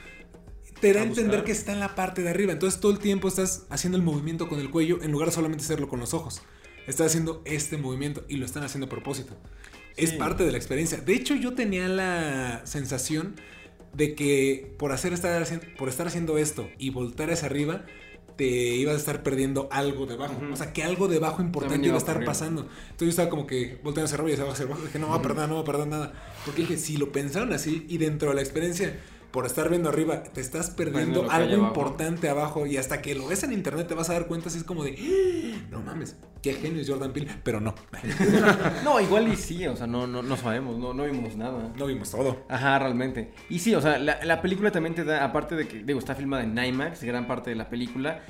te 0.79 0.93
da 0.93 1.01
a 1.01 1.05
buscar. 1.05 1.23
entender 1.23 1.45
que 1.45 1.51
está 1.51 1.73
en 1.73 1.79
la 1.79 1.95
parte 1.95 2.21
de 2.21 2.29
arriba. 2.29 2.53
Entonces 2.53 2.79
todo 2.79 2.91
el 2.91 2.99
tiempo 2.99 3.27
estás 3.27 3.65
haciendo 3.69 3.97
el 3.97 4.03
movimiento 4.03 4.47
con 4.47 4.59
el 4.59 4.69
cuello 4.69 4.99
en 5.01 5.11
lugar 5.11 5.29
de 5.29 5.35
solamente 5.35 5.63
hacerlo 5.63 5.87
con 5.87 5.99
los 5.99 6.13
ojos. 6.13 6.41
Estás 6.87 7.07
haciendo 7.07 7.41
este 7.45 7.77
movimiento 7.77 8.23
y 8.29 8.37
lo 8.37 8.45
están 8.45 8.63
haciendo 8.63 8.85
a 8.87 8.89
propósito. 8.89 9.35
Es 9.97 10.11
parte 10.11 10.43
de 10.43 10.51
la 10.51 10.57
experiencia. 10.57 10.97
De 10.97 11.13
hecho, 11.13 11.35
yo 11.35 11.53
tenía 11.53 11.87
la 11.87 12.61
sensación 12.65 13.35
de 13.95 14.15
que 14.15 14.73
por, 14.77 14.91
hacer 14.91 15.13
estar, 15.13 15.45
por 15.77 15.89
estar 15.89 16.07
haciendo 16.07 16.37
esto 16.37 16.67
y 16.77 16.89
voltar 16.89 17.31
hacia 17.31 17.47
arriba, 17.47 17.85
te 18.35 18.45
ibas 18.45 18.95
a 18.95 18.97
estar 18.97 19.23
perdiendo 19.23 19.69
algo 19.71 20.05
debajo. 20.05 20.35
O 20.51 20.55
sea, 20.55 20.73
que 20.73 20.83
algo 20.83 21.07
debajo 21.07 21.41
importante 21.41 21.87
iba 21.87 21.95
a 21.95 21.99
estar 21.99 22.23
pasando. 22.25 22.61
Entonces 22.61 22.99
yo 22.99 23.09
estaba 23.09 23.29
como 23.29 23.47
que 23.47 23.79
volteando 23.83 24.05
hacia 24.05 24.15
arriba 24.15 24.29
y 24.29 24.33
hacia 24.33 24.43
abajo, 24.43 24.53
hacia 24.53 24.65
abajo. 24.65 24.81
Dije, 24.83 24.99
no 24.99 25.09
va 25.09 25.15
a 25.15 25.21
perder, 25.21 25.47
no 25.47 25.55
va 25.55 25.61
a 25.61 25.65
perder 25.65 25.87
nada. 25.87 26.13
Porque 26.45 26.61
dije, 26.61 26.77
si 26.77 26.97
lo 26.97 27.11
pensaron 27.11 27.53
así 27.53 27.85
y 27.87 27.97
dentro 27.97 28.29
de 28.29 28.35
la 28.35 28.41
experiencia, 28.41 28.99
por 29.35 29.45
estar 29.45 29.69
viendo 29.69 29.89
arriba, 29.89 30.23
te 30.23 30.39
estás 30.39 30.69
perdiendo 30.71 31.29
algo 31.29 31.57
importante 31.57 32.29
abajo 32.29 32.65
y 32.65 32.77
hasta 32.77 33.01
que 33.01 33.13
lo 33.15 33.27
ves 33.27 33.43
en 33.43 33.51
internet 33.51 33.85
te 33.85 33.93
vas 33.93 34.09
a 34.09 34.13
dar 34.13 34.27
cuenta 34.27 34.47
así 34.47 34.59
es 34.59 34.63
como 34.63 34.85
de, 34.85 34.95
"Ah, 34.97 35.67
no 35.69 35.81
mames, 35.81 36.15
qué 36.41 36.53
genio 36.53 36.81
es 36.81 36.89
Jordan 36.89 37.11
Peele, 37.11 37.29
pero 37.43 37.59
no, 37.59 37.75
No, 38.85 39.01
igual 39.01 39.27
y 39.27 39.35
sí, 39.35 39.67
o 39.67 39.75
sea, 39.75 39.87
no, 39.87 40.07
no, 40.07 40.23
no 40.23 40.37
sabemos, 40.37 40.77
no, 40.77 40.93
no 40.93 41.03
vimos 41.03 41.35
nada. 41.35 41.73
no 41.77 41.85
vimos 41.85 42.11
todo. 42.11 42.45
Ajá, 42.47 42.79
realmente. 42.79 43.33
Y 43.49 43.59
sí, 43.59 43.75
o 43.75 43.81
sea, 43.81 43.99
la, 43.99 44.23
la 44.23 44.41
película 44.41 44.71
también 44.71 44.95
te 44.95 45.03
da, 45.03 45.25
aparte 45.25 45.55
de 45.55 45.67
que, 45.67 45.83
digo, 45.83 45.99
está 45.99 46.15
filmada 46.15 46.43
en 46.43 46.57
IMAX, 46.57 47.03
gran 47.03 47.27
parte 47.27 47.49
de 47.49 47.57
la 47.57 47.67
película, 47.69 48.21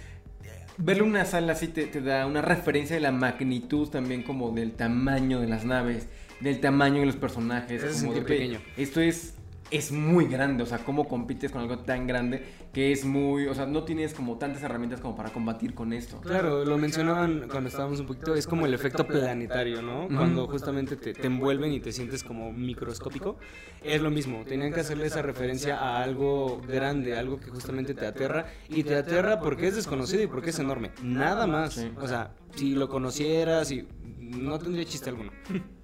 verle 0.80 1.04
en 1.04 1.10
una 1.10 1.26
sala 1.26 1.54
así 1.54 1.68
te, 1.68 1.86
te 1.86 2.02
da 2.02 2.26
una 2.26 2.42
referencia 2.42 2.96
de 2.96 3.02
la 3.02 3.12
magnitud 3.12 3.90
también 3.90 4.24
como 4.24 4.50
del 4.52 4.72
tamaño 4.72 5.40
de 5.40 5.48
las 5.48 5.66
naves, 5.66 6.08
del 6.40 6.60
tamaño 6.60 7.02
de 7.02 7.06
los 7.06 7.16
personajes. 7.16 7.84
Como 8.02 8.14
de, 8.16 8.22
pequeño. 8.24 8.60
Esto 8.76 9.02
es, 9.02 9.36
es 9.76 9.92
muy 9.92 10.26
grande, 10.26 10.64
o 10.64 10.66
sea, 10.66 10.80
cómo 10.80 11.08
compites 11.08 11.52
con 11.52 11.62
algo 11.62 11.80
tan 11.80 12.08
grande 12.08 12.44
que 12.74 12.92
es 12.92 13.06
muy, 13.06 13.48
o 13.48 13.54
sea, 13.54 13.66
no 13.66 13.84
tienes 13.84 14.14
como 14.14 14.38
tantas 14.38 14.64
herramientas 14.64 15.00
como 15.00 15.16
para 15.16 15.30
combatir 15.30 15.74
con 15.74 15.94
esto. 15.94 16.20
Claro, 16.22 16.66
lo 16.66 16.78
mencionaban 16.78 17.48
cuando 17.50 17.70
estábamos 17.70 18.00
un 18.00 18.06
poquito, 18.06 18.36
es 18.36 18.48
como 18.48 18.66
el 18.66 18.74
efecto 18.74 19.06
planetario, 19.08 19.82
¿no? 19.82 20.08
Cuando 20.08 20.48
justamente 20.48 20.96
te, 20.96 21.14
te 21.14 21.28
envuelven 21.28 21.72
y 21.72 21.80
te 21.80 21.92
sientes 21.92 22.24
como 22.24 22.52
microscópico. 22.52 23.38
Es 23.84 24.02
lo 24.02 24.10
mismo, 24.10 24.44
tenían 24.46 24.74
que 24.74 24.80
hacerle 24.80 25.08
esa 25.08 25.22
referencia 25.22 25.78
a 25.78 26.02
algo 26.04 26.62
grande, 26.68 27.18
algo 27.18 27.40
que 27.40 27.50
justamente 27.50 27.94
te 27.94 28.06
aterra. 28.06 28.48
Y 28.70 28.84
te 28.84 28.96
aterra 28.96 29.40
porque 29.40 29.68
es 29.68 29.76
desconocido 29.76 30.24
y 30.24 30.28
porque 30.28 30.50
es 30.50 30.60
enorme. 30.60 30.92
Nada 31.04 31.48
más. 31.48 31.74
Sí. 31.74 31.92
O 32.02 32.08
sea, 32.08 32.32
si 32.56 32.76
lo 32.76 32.90
conocieras 32.90 33.72
y 33.72 33.88
no 34.20 34.58
tendría 34.60 34.86
chiste 34.86 35.10
alguno. 35.10 35.32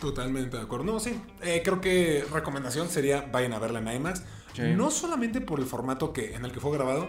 Totalmente 0.00 0.56
de 0.56 0.62
acuerdo. 0.62 0.84
No, 0.84 1.00
sí. 1.00 1.20
Eh, 1.42 1.62
creo 1.64 1.80
que 1.80 2.24
recomendación 2.32 2.88
sería 2.88 3.22
vayan 3.32 3.52
a 3.52 3.58
verla 3.58 3.80
en 3.80 3.88
IMAX. 3.96 4.22
Sí. 4.54 4.62
No 4.76 4.90
solamente 4.90 5.40
por 5.40 5.60
el 5.60 5.66
formato 5.66 6.12
que, 6.12 6.34
en 6.34 6.44
el 6.44 6.52
que 6.52 6.60
fue 6.60 6.72
grabado, 6.72 7.08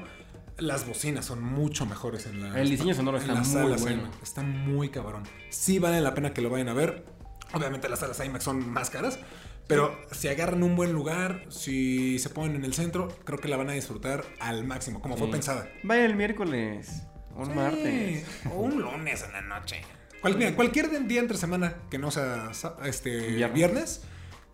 las 0.57 0.87
bocinas 0.87 1.25
son 1.25 1.41
mucho 1.41 1.85
mejores 1.85 2.25
en 2.25 2.41
la 2.41 2.59
El 2.59 2.69
diseño 2.69 2.93
sonoro 2.93 3.17
está 3.17 3.35
muy 3.35 3.45
salas 3.45 3.81
bueno. 3.81 4.01
IMAX. 4.01 4.17
Está 4.23 4.41
muy 4.41 4.89
cabrón. 4.89 5.23
Sí 5.49 5.79
vale 5.79 6.01
la 6.01 6.13
pena 6.13 6.33
que 6.33 6.41
lo 6.41 6.49
vayan 6.49 6.69
a 6.69 6.73
ver. 6.73 7.05
Obviamente 7.53 7.89
las 7.89 7.99
salas 7.99 8.19
IMAX 8.23 8.43
son 8.43 8.69
más 8.69 8.89
caras. 8.89 9.19
Pero 9.67 9.95
si 10.11 10.27
agarran 10.27 10.63
un 10.63 10.75
buen 10.75 10.93
lugar, 10.93 11.45
si 11.49 12.17
se 12.17 12.29
ponen 12.29 12.55
en 12.55 12.65
el 12.65 12.73
centro, 12.73 13.07
creo 13.23 13.37
que 13.37 13.47
la 13.47 13.55
van 13.55 13.69
a 13.69 13.73
disfrutar 13.73 14.25
al 14.39 14.63
máximo, 14.65 14.99
como 14.99 15.15
fue 15.15 15.29
pensada. 15.29 15.69
Vaya 15.83 16.05
el 16.05 16.15
miércoles, 16.15 17.03
un 17.35 17.45
Sí, 17.45 17.51
martes. 17.51 18.25
O 18.51 18.61
un 18.61 18.81
lunes 18.81 19.21
en 19.23 19.31
la 19.31 19.41
noche. 19.41 19.81
Cual- 20.21 20.37
mira, 20.37 20.55
cualquier 20.55 20.89
día 21.07 21.19
entre 21.19 21.37
semana 21.37 21.75
que 21.89 21.97
no 21.97 22.11
sea 22.11 22.51
este, 22.85 23.09
Viernes. 23.31 23.53
viernes. 23.53 24.01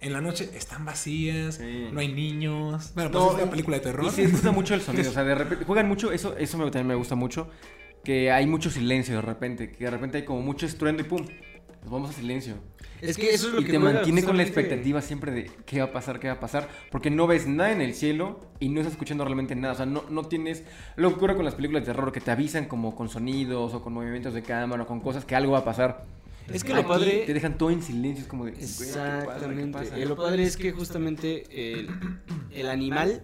en 0.01 0.13
la 0.13 0.21
noche 0.21 0.49
están 0.56 0.86
vacías, 0.86 1.56
Sí. 1.56 1.88
no 1.91 1.99
hay 1.99 2.13
niños. 2.13 2.91
Bueno, 2.93 3.10
pues 3.10 3.23
No, 3.23 3.32
es 3.32 3.41
una 3.41 3.49
película 3.49 3.78
de 3.78 3.84
terror. 3.84 4.06
Y 4.06 4.10
se 4.12 4.21
disfruta 4.23 4.51
mucho 4.51 4.75
el 4.75 4.82
sonido. 4.82 5.10
O 5.10 5.13
sea, 5.13 5.23
de 5.23 5.34
repente 5.34 5.65
juegan 5.65 5.88
mucho. 5.88 6.12
Eso, 6.12 6.38
eso 6.38 6.58
también 6.58 6.88
me 6.88 6.95
gusta 6.95 7.15
mucho. 7.15 7.49
que 8.04 8.32
hay 8.32 8.45
mucho 8.45 8.69
silencio 8.69 9.15
de 9.15 9.21
repente, 9.23 9.71
que 9.71 9.86
de 9.86 9.89
repente 9.89 10.19
hay 10.19 10.25
como 10.25 10.39
mucho 10.41 10.67
estruendo 10.67 11.01
y 11.01 11.06
pum, 11.06 11.25
nos 11.86 11.91
vamos 11.91 12.10
a 12.10 12.13
silencio. 12.13 12.56
Es 13.00 13.15
que 13.15 13.30
eso 13.34 13.50
es 13.50 13.54
lo 13.54 13.62
y 13.62 13.65
que 13.65 13.74
te 13.74 13.80
mantiene 13.80 14.24
con 14.24 14.36
la 14.38 14.43
expectativa 14.43 15.02
siempre 15.02 15.32
de 15.32 15.52
qué 15.65 15.80
va 15.80 15.86
a 15.86 15.91
pasar, 15.91 16.19
qué 16.19 16.28
va 16.28 16.34
a 16.34 16.39
pasar, 16.39 16.67
porque 16.91 17.12
no 17.12 17.28
ves 17.28 17.45
nada 17.45 17.71
en 17.71 17.82
el 17.82 17.93
cielo 17.93 18.39
y 18.60 18.69
no 18.69 18.80
estás 18.80 18.93
escuchando 18.93 19.24
realmente 19.24 19.56
nada, 19.56 19.74
o 19.74 19.78
sea, 19.78 19.86
no, 19.86 20.04
no 20.10 20.24
tienes 20.24 20.63
lo 20.95 21.10
que 21.10 21.15
ocurre 21.15 21.36
con 21.36 21.45
las 21.45 21.54
películas 21.54 21.84
de 21.86 21.93
terror 21.93 22.12
que 22.12 22.21
te 22.21 22.32
avisan 22.32 22.65
como 22.65 22.95
con 22.95 23.10
sonidos 23.10 23.74
o 23.76 23.82
con 23.84 23.93
movimientos 23.93 24.34
de 24.34 24.41
cámara 24.41 24.84
o 24.84 24.88
con 24.88 25.00
cosas 25.00 25.26
que 25.26 25.36
algo 25.36 25.52
va 25.52 25.60
a 25.60 25.65
pasar. 25.65 26.06
Es 26.52 26.63
que 26.63 26.74
lo 26.74 26.88
padre- 26.88 27.24
te 27.28 27.34
dejan 27.34 27.58
todo 27.58 27.69
en 27.69 27.84
silencio, 27.84 28.24
es 28.24 28.28
como 28.28 28.45
de 28.45 28.52
"Güey, 28.52 28.63
¿qué 28.63 28.67
pasa? 28.74 28.84
¿Qué 29.19 29.24
Exactamente. 29.24 29.78
pasa?". 29.80 29.98
Eh, 29.98 30.06
lo 30.06 30.15
padre 30.15 30.43
es 30.43 30.58
que 30.58 30.71
justamente 30.71 31.43
el, 31.74 31.89
el 32.52 32.67
animal, 32.69 33.21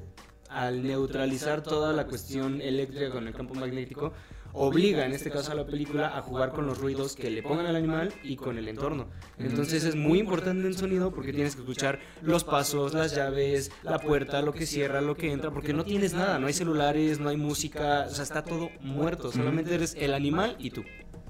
al 0.49 0.83
neutralizar 0.83 1.63
toda 1.63 1.93
la 1.93 2.05
cuestión 2.05 2.61
eléctrica 2.61 3.09
con 3.09 3.27
el 3.27 3.33
campo 3.33 3.53
magnético, 3.55 4.13
obliga 4.53 5.05
en 5.05 5.13
este 5.13 5.29
caso 5.29 5.51
a 5.51 5.55
la 5.55 5.65
película 5.65 6.17
a 6.17 6.21
jugar 6.21 6.51
con 6.51 6.65
los 6.65 6.77
ruidos 6.79 7.15
que 7.15 7.29
le 7.29 7.43
pongan 7.43 7.65
al 7.65 7.75
animal 7.75 8.13
y 8.23 8.35
con 8.35 8.57
el 8.57 8.67
entorno. 8.67 9.07
Entonces 9.37 9.83
es 9.83 9.95
muy 9.95 10.19
importante 10.19 10.67
en 10.67 10.73
sonido 10.73 11.11
porque 11.11 11.33
tienes 11.33 11.55
que 11.55 11.61
escuchar 11.61 11.99
los 12.21 12.43
pasos, 12.43 12.93
las 12.93 13.15
llaves, 13.15 13.71
la 13.83 13.99
puerta, 13.99 14.41
lo 14.41 14.53
que 14.53 14.65
cierra, 14.65 15.01
lo 15.01 15.15
que 15.15 15.31
entra, 15.31 15.51
porque 15.51 15.73
no 15.73 15.83
tienes 15.83 16.13
nada, 16.13 16.39
no 16.39 16.47
hay 16.47 16.53
celulares, 16.53 17.19
no 17.19 17.29
hay 17.29 17.37
música, 17.37 18.05
o 18.09 18.13
sea, 18.13 18.23
está 18.23 18.43
todo 18.43 18.69
muerto, 18.81 19.31
solamente 19.31 19.73
eres 19.73 19.95
el 19.97 20.13
animal 20.13 20.55
y 20.59 20.71
tú. 20.71 20.83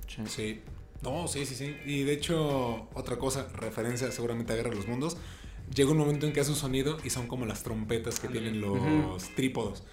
Sí. 0.08 0.22
Sí. 0.26 0.62
No, 1.02 1.28
sí, 1.28 1.46
sí, 1.46 1.56
sí. 1.56 1.76
Y 1.86 2.04
de 2.04 2.14
hecho, 2.14 2.88
otra 2.94 3.18
cosa, 3.18 3.48
referencia 3.56 4.12
seguramente 4.12 4.54
a 4.54 4.56
Guerra 4.56 4.70
de 4.70 4.76
los 4.76 4.88
Mundos. 4.88 5.18
Llega 5.74 5.92
un 5.92 5.98
momento 5.98 6.26
en 6.26 6.34
que 6.34 6.42
hace 6.42 6.50
un 6.50 6.58
sonido 6.58 6.98
y 7.04 7.10
son 7.10 7.28
como 7.28 7.46
las 7.46 7.64
trompetas 7.64 8.20
que 8.20 8.28
tienen 8.28 8.60
los 8.60 9.24
trípodos. 9.36 9.84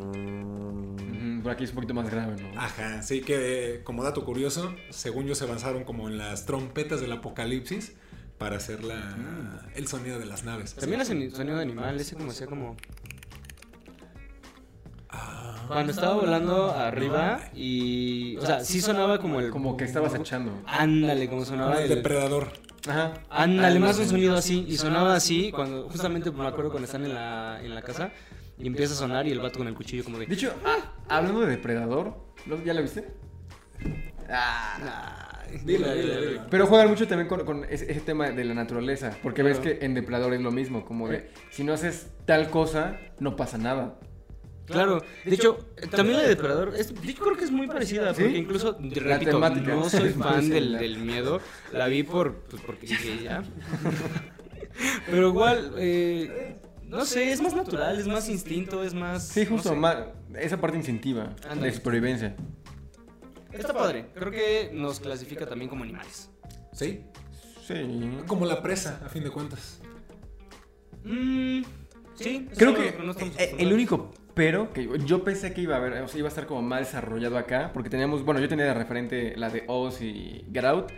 Ujú, 0.00 1.42
Por 1.42 1.52
aquí 1.52 1.64
es 1.64 1.70
un 1.70 1.76
poquito 1.76 1.94
más 1.94 2.10
grave, 2.10 2.42
¿no? 2.42 2.60
Ajá, 2.60 3.02
sí 3.02 3.20
que 3.20 3.82
como 3.84 4.02
dato 4.02 4.24
curioso, 4.24 4.74
según 4.90 5.26
yo 5.26 5.34
se 5.36 5.44
avanzaron 5.44 5.84
como 5.84 6.08
en 6.08 6.18
las 6.18 6.44
trompetas 6.44 7.00
del 7.00 7.12
apocalipsis 7.12 7.92
para 8.38 8.56
hacer 8.56 8.82
la, 8.82 9.68
el 9.76 9.86
sonido 9.86 10.18
de 10.18 10.26
las 10.26 10.42
naves. 10.42 10.74
También 10.74 11.00
hacen 11.00 11.30
sonido 11.30 11.56
de 11.56 11.62
animal, 11.62 12.00
ese 12.00 12.16
como 12.16 12.30
hacía 12.32 12.48
como... 12.48 12.76
Cuando 15.68 15.92
estaba 15.92 16.14
volando 16.14 16.72
arriba 16.72 17.48
y... 17.54 18.36
O 18.38 18.44
sea, 18.44 18.64
sí 18.64 18.80
sonaba 18.80 19.20
como 19.20 19.38
el... 19.40 19.50
Como 19.50 19.76
que 19.76 19.84
estabas 19.84 20.14
echando. 20.14 20.52
Ándale, 20.66 21.28
como 21.28 21.44
sonaba 21.44 21.76
el 21.76 21.84
el... 21.84 21.96
depredador. 21.96 22.52
Ajá. 22.88 23.14
Ándale, 23.30 23.78
más 23.78 23.98
un 23.98 24.06
sonido 24.08 24.36
así. 24.36 24.64
Y 24.68 24.76
sonaba 24.76 25.14
así 25.14 25.50
cuando... 25.52 25.88
Justamente 25.88 26.30
me 26.30 26.46
acuerdo 26.46 26.70
cuando 26.70 26.86
están 26.86 27.04
en 27.04 27.14
la, 27.14 27.60
en 27.62 27.74
la 27.74 27.82
casa 27.82 28.10
y 28.58 28.66
empieza 28.66 28.94
a 28.94 28.96
sonar 28.96 29.26
y 29.26 29.30
el 29.30 29.40
vato 29.40 29.58
con 29.58 29.68
el 29.68 29.74
cuchillo 29.74 30.04
como 30.04 30.18
De 30.18 30.26
de... 30.26 30.34
hecho, 30.34 30.52
ah, 30.64 30.92
hablando 31.08 31.40
de 31.40 31.46
depredador, 31.48 32.14
¿lo- 32.46 32.62
¿ya 32.64 32.74
lo 32.74 32.82
viste? 32.82 33.06
Ay, 34.28 35.58
dila, 35.64 35.92
dila, 35.94 36.16
dila. 36.16 36.46
Pero 36.50 36.66
juegan 36.66 36.88
mucho 36.88 37.06
también 37.06 37.28
con, 37.28 37.44
con 37.44 37.64
ese, 37.64 37.90
ese 37.90 38.00
tema 38.00 38.30
de 38.30 38.44
la 38.44 38.54
naturaleza, 38.54 39.16
porque 39.22 39.42
ves 39.42 39.58
que 39.58 39.78
en 39.82 39.94
Depredador 39.94 40.34
es 40.34 40.40
lo 40.40 40.50
mismo, 40.50 40.84
como 40.84 41.08
de, 41.08 41.30
si 41.50 41.64
no 41.64 41.72
haces 41.72 42.08
tal 42.24 42.48
cosa, 42.50 42.98
no 43.18 43.36
pasa 43.36 43.58
nada. 43.58 43.98
Claro, 44.66 45.02
de 45.24 45.34
hecho, 45.34 45.58
también 45.90 46.18
la 46.18 46.22
de 46.22 46.28
Depredador, 46.30 46.74
es, 46.76 46.94
yo 46.94 47.14
creo 47.14 47.36
que 47.36 47.44
es 47.44 47.50
muy 47.50 47.66
parecida, 47.66 48.14
¿Sí? 48.14 48.22
porque 48.22 48.38
incluso, 48.38 48.78
repito, 48.80 49.30
temática 49.32 49.74
no 49.74 49.88
soy 49.90 50.10
fan 50.18 50.48
del, 50.48 50.98
miedo, 50.98 51.40
la 51.72 51.88
vi 51.88 52.02
por, 52.02 52.36
pues 52.44 52.62
porque 52.62 52.86
dije 52.86 53.22
ya. 53.24 53.42
Pero 55.10 55.28
igual, 55.28 55.74
eh, 55.78 56.56
no 56.84 57.04
sé, 57.04 57.32
es 57.32 57.40
más 57.42 57.54
natural, 57.54 57.98
es 57.98 58.06
más 58.06 58.28
instinto, 58.28 58.82
es 58.82 58.94
más... 58.94 59.26
Sí, 59.28 59.44
justo, 59.44 59.70
no 59.70 59.74
sé. 59.74 59.80
ma- 59.80 60.06
esa 60.38 60.58
parte 60.60 60.76
instintiva 60.78 61.34
Ándale. 61.48 61.70
de 61.70 61.76
supervivencia. 61.76 62.36
Está 63.52 63.74
padre, 63.74 64.06
creo 64.14 64.30
que 64.30 64.70
nos 64.72 65.00
clasifica 65.00 65.46
también 65.46 65.68
como 65.68 65.82
animales. 65.84 66.30
Sí. 66.72 67.04
Sí. 67.66 68.18
Como 68.26 68.46
la 68.46 68.62
presa, 68.62 69.00
a 69.04 69.08
fin 69.08 69.22
de 69.24 69.30
cuentas. 69.30 69.80
Mm, 71.04 71.62
sí, 72.14 72.48
Creo 72.56 72.74
que 72.74 72.94
no 73.02 73.14
el 73.58 73.72
único 73.72 74.12
pero 74.34 74.72
que 74.72 74.88
yo 75.04 75.24
pensé 75.24 75.52
que 75.52 75.60
iba 75.60 75.74
a 75.74 75.78
haber, 75.78 76.02
o 76.02 76.08
sea, 76.08 76.18
iba 76.18 76.28
a 76.28 76.30
estar 76.30 76.46
como 76.46 76.62
más 76.62 76.80
desarrollado 76.80 77.36
acá, 77.38 77.70
porque 77.72 77.90
teníamos, 77.90 78.24
bueno, 78.24 78.40
yo 78.40 78.48
tenía 78.48 78.64
de 78.64 78.74
referente 78.74 79.34
la 79.36 79.50
de 79.50 79.64
Oz 79.66 80.00
y 80.00 80.46
Get 80.52 80.64
Out, 80.64 80.92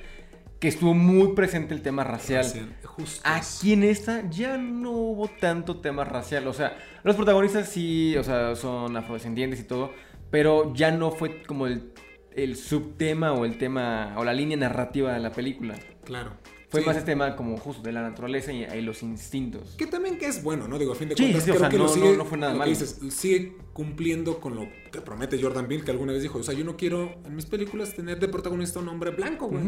que 0.61 0.69
estuvo 0.69 0.95
muy 0.95 1.35
presente 1.35 1.75
el 1.75 1.83
tema 1.83 2.05
racial. 2.05 2.45
Racial, 2.45 2.77
Justo. 2.85 3.21
Aquí 3.25 3.73
en 3.73 3.83
esta 3.83 4.29
ya 4.31 4.57
no 4.57 4.93
hubo 4.93 5.29
tanto 5.29 5.81
tema 5.81 6.05
racial. 6.05 6.47
O 6.47 6.53
sea, 6.53 6.77
los 7.03 7.17
protagonistas 7.17 7.69
sí, 7.69 8.17
o 8.17 8.25
sea, 8.25 8.55
son 8.57 8.97
afrodescendientes 8.97 9.61
y 9.61 9.65
todo, 9.65 9.93
pero 10.31 10.73
ya 10.75 10.91
no 10.91 11.11
fue 11.11 11.43
como 11.43 11.67
el, 11.67 11.93
el 12.33 12.57
subtema 12.57 13.33
o 13.33 13.45
el 13.45 13.59
tema 13.59 14.15
o 14.17 14.25
la 14.25 14.33
línea 14.33 14.57
narrativa 14.57 15.13
de 15.13 15.21
la 15.21 15.33
película. 15.33 15.75
Claro. 16.05 16.33
Fue 16.75 16.81
Sí. 16.83 16.87
más 16.87 16.97
este 16.97 17.13
tema 17.13 17.37
como 17.37 17.57
justo 17.57 17.83
de 17.83 17.93
la 17.93 18.03
naturaleza 18.03 18.53
y, 18.53 18.65
y 18.65 18.81
los 18.83 19.03
instintos. 19.03 19.75
Que 19.79 19.87
también 19.87 20.19
que 20.19 20.27
es 20.27 20.43
bueno, 20.43 20.69
¿no? 20.69 20.79
Digo, 20.79 20.93
a 20.93 20.95
fin 20.97 21.09
de 21.09 21.17
Sí, 21.17 21.23
cuentas, 21.25 21.45
sí, 21.45 21.51
creo 21.51 21.61
sea, 21.61 21.69
que 21.69 21.79
no- 21.79 21.85
lo 21.85 21.89
no- 21.89 21.95
sigue, 21.95 22.17
no 22.17 22.25
fue 22.25 22.39
nada 22.39 22.53
lo 22.53 22.57
que 22.57 22.59
malo. 22.61 22.71
dices, 22.71 22.99
sigue 23.15 23.57
cumpliendo 23.73 24.41
con 24.41 24.55
lo 24.57 24.69
que 24.93 25.01
promete 25.01 25.41
Jordan 25.43 25.67
Peele, 25.69 25.85
que 25.85 25.91
alguna 25.91 26.13
vez 26.13 26.23
dijo, 26.23 26.39
o 26.39 26.43
sea, 26.43 26.55
yo 26.55 26.65
no 26.65 26.77
quiero 26.77 27.15
en 27.25 27.35
mis 27.35 27.47
películas 27.47 27.95
tener 27.95 28.19
de 28.21 28.29
protagonista 28.29 28.79
un 28.81 28.89
hombre 28.89 29.11
blanco, 29.11 29.49
güey. 29.49 29.65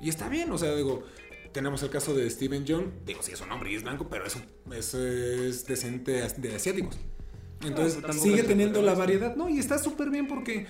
Y 0.00 0.08
está 0.08 0.28
bien, 0.28 0.50
o 0.52 0.58
sea, 0.58 0.74
digo, 0.74 1.02
tenemos 1.52 1.82
el 1.82 1.90
caso 1.90 2.14
de 2.14 2.28
Steven 2.30 2.64
Young, 2.64 2.84
digo, 3.04 3.22
sí 3.22 3.32
es 3.32 3.40
un 3.40 3.50
hombre 3.50 3.72
y 3.72 3.74
es 3.76 3.82
blanco, 3.82 4.08
pero 4.10 4.26
es, 4.26 4.36
un- 4.36 4.72
es, 4.72 4.94
es 4.94 5.66
descente 5.66 6.22
as- 6.22 6.40
de 6.40 6.54
asiáticos. 6.54 6.98
Entonces, 7.62 8.02
sigue 8.22 8.42
teniendo 8.42 8.80
la 8.80 8.94
variedad, 8.94 9.36
¿no? 9.36 9.48
Y 9.50 9.58
está 9.58 9.78
súper 9.78 10.08
bien 10.08 10.26
porque... 10.26 10.66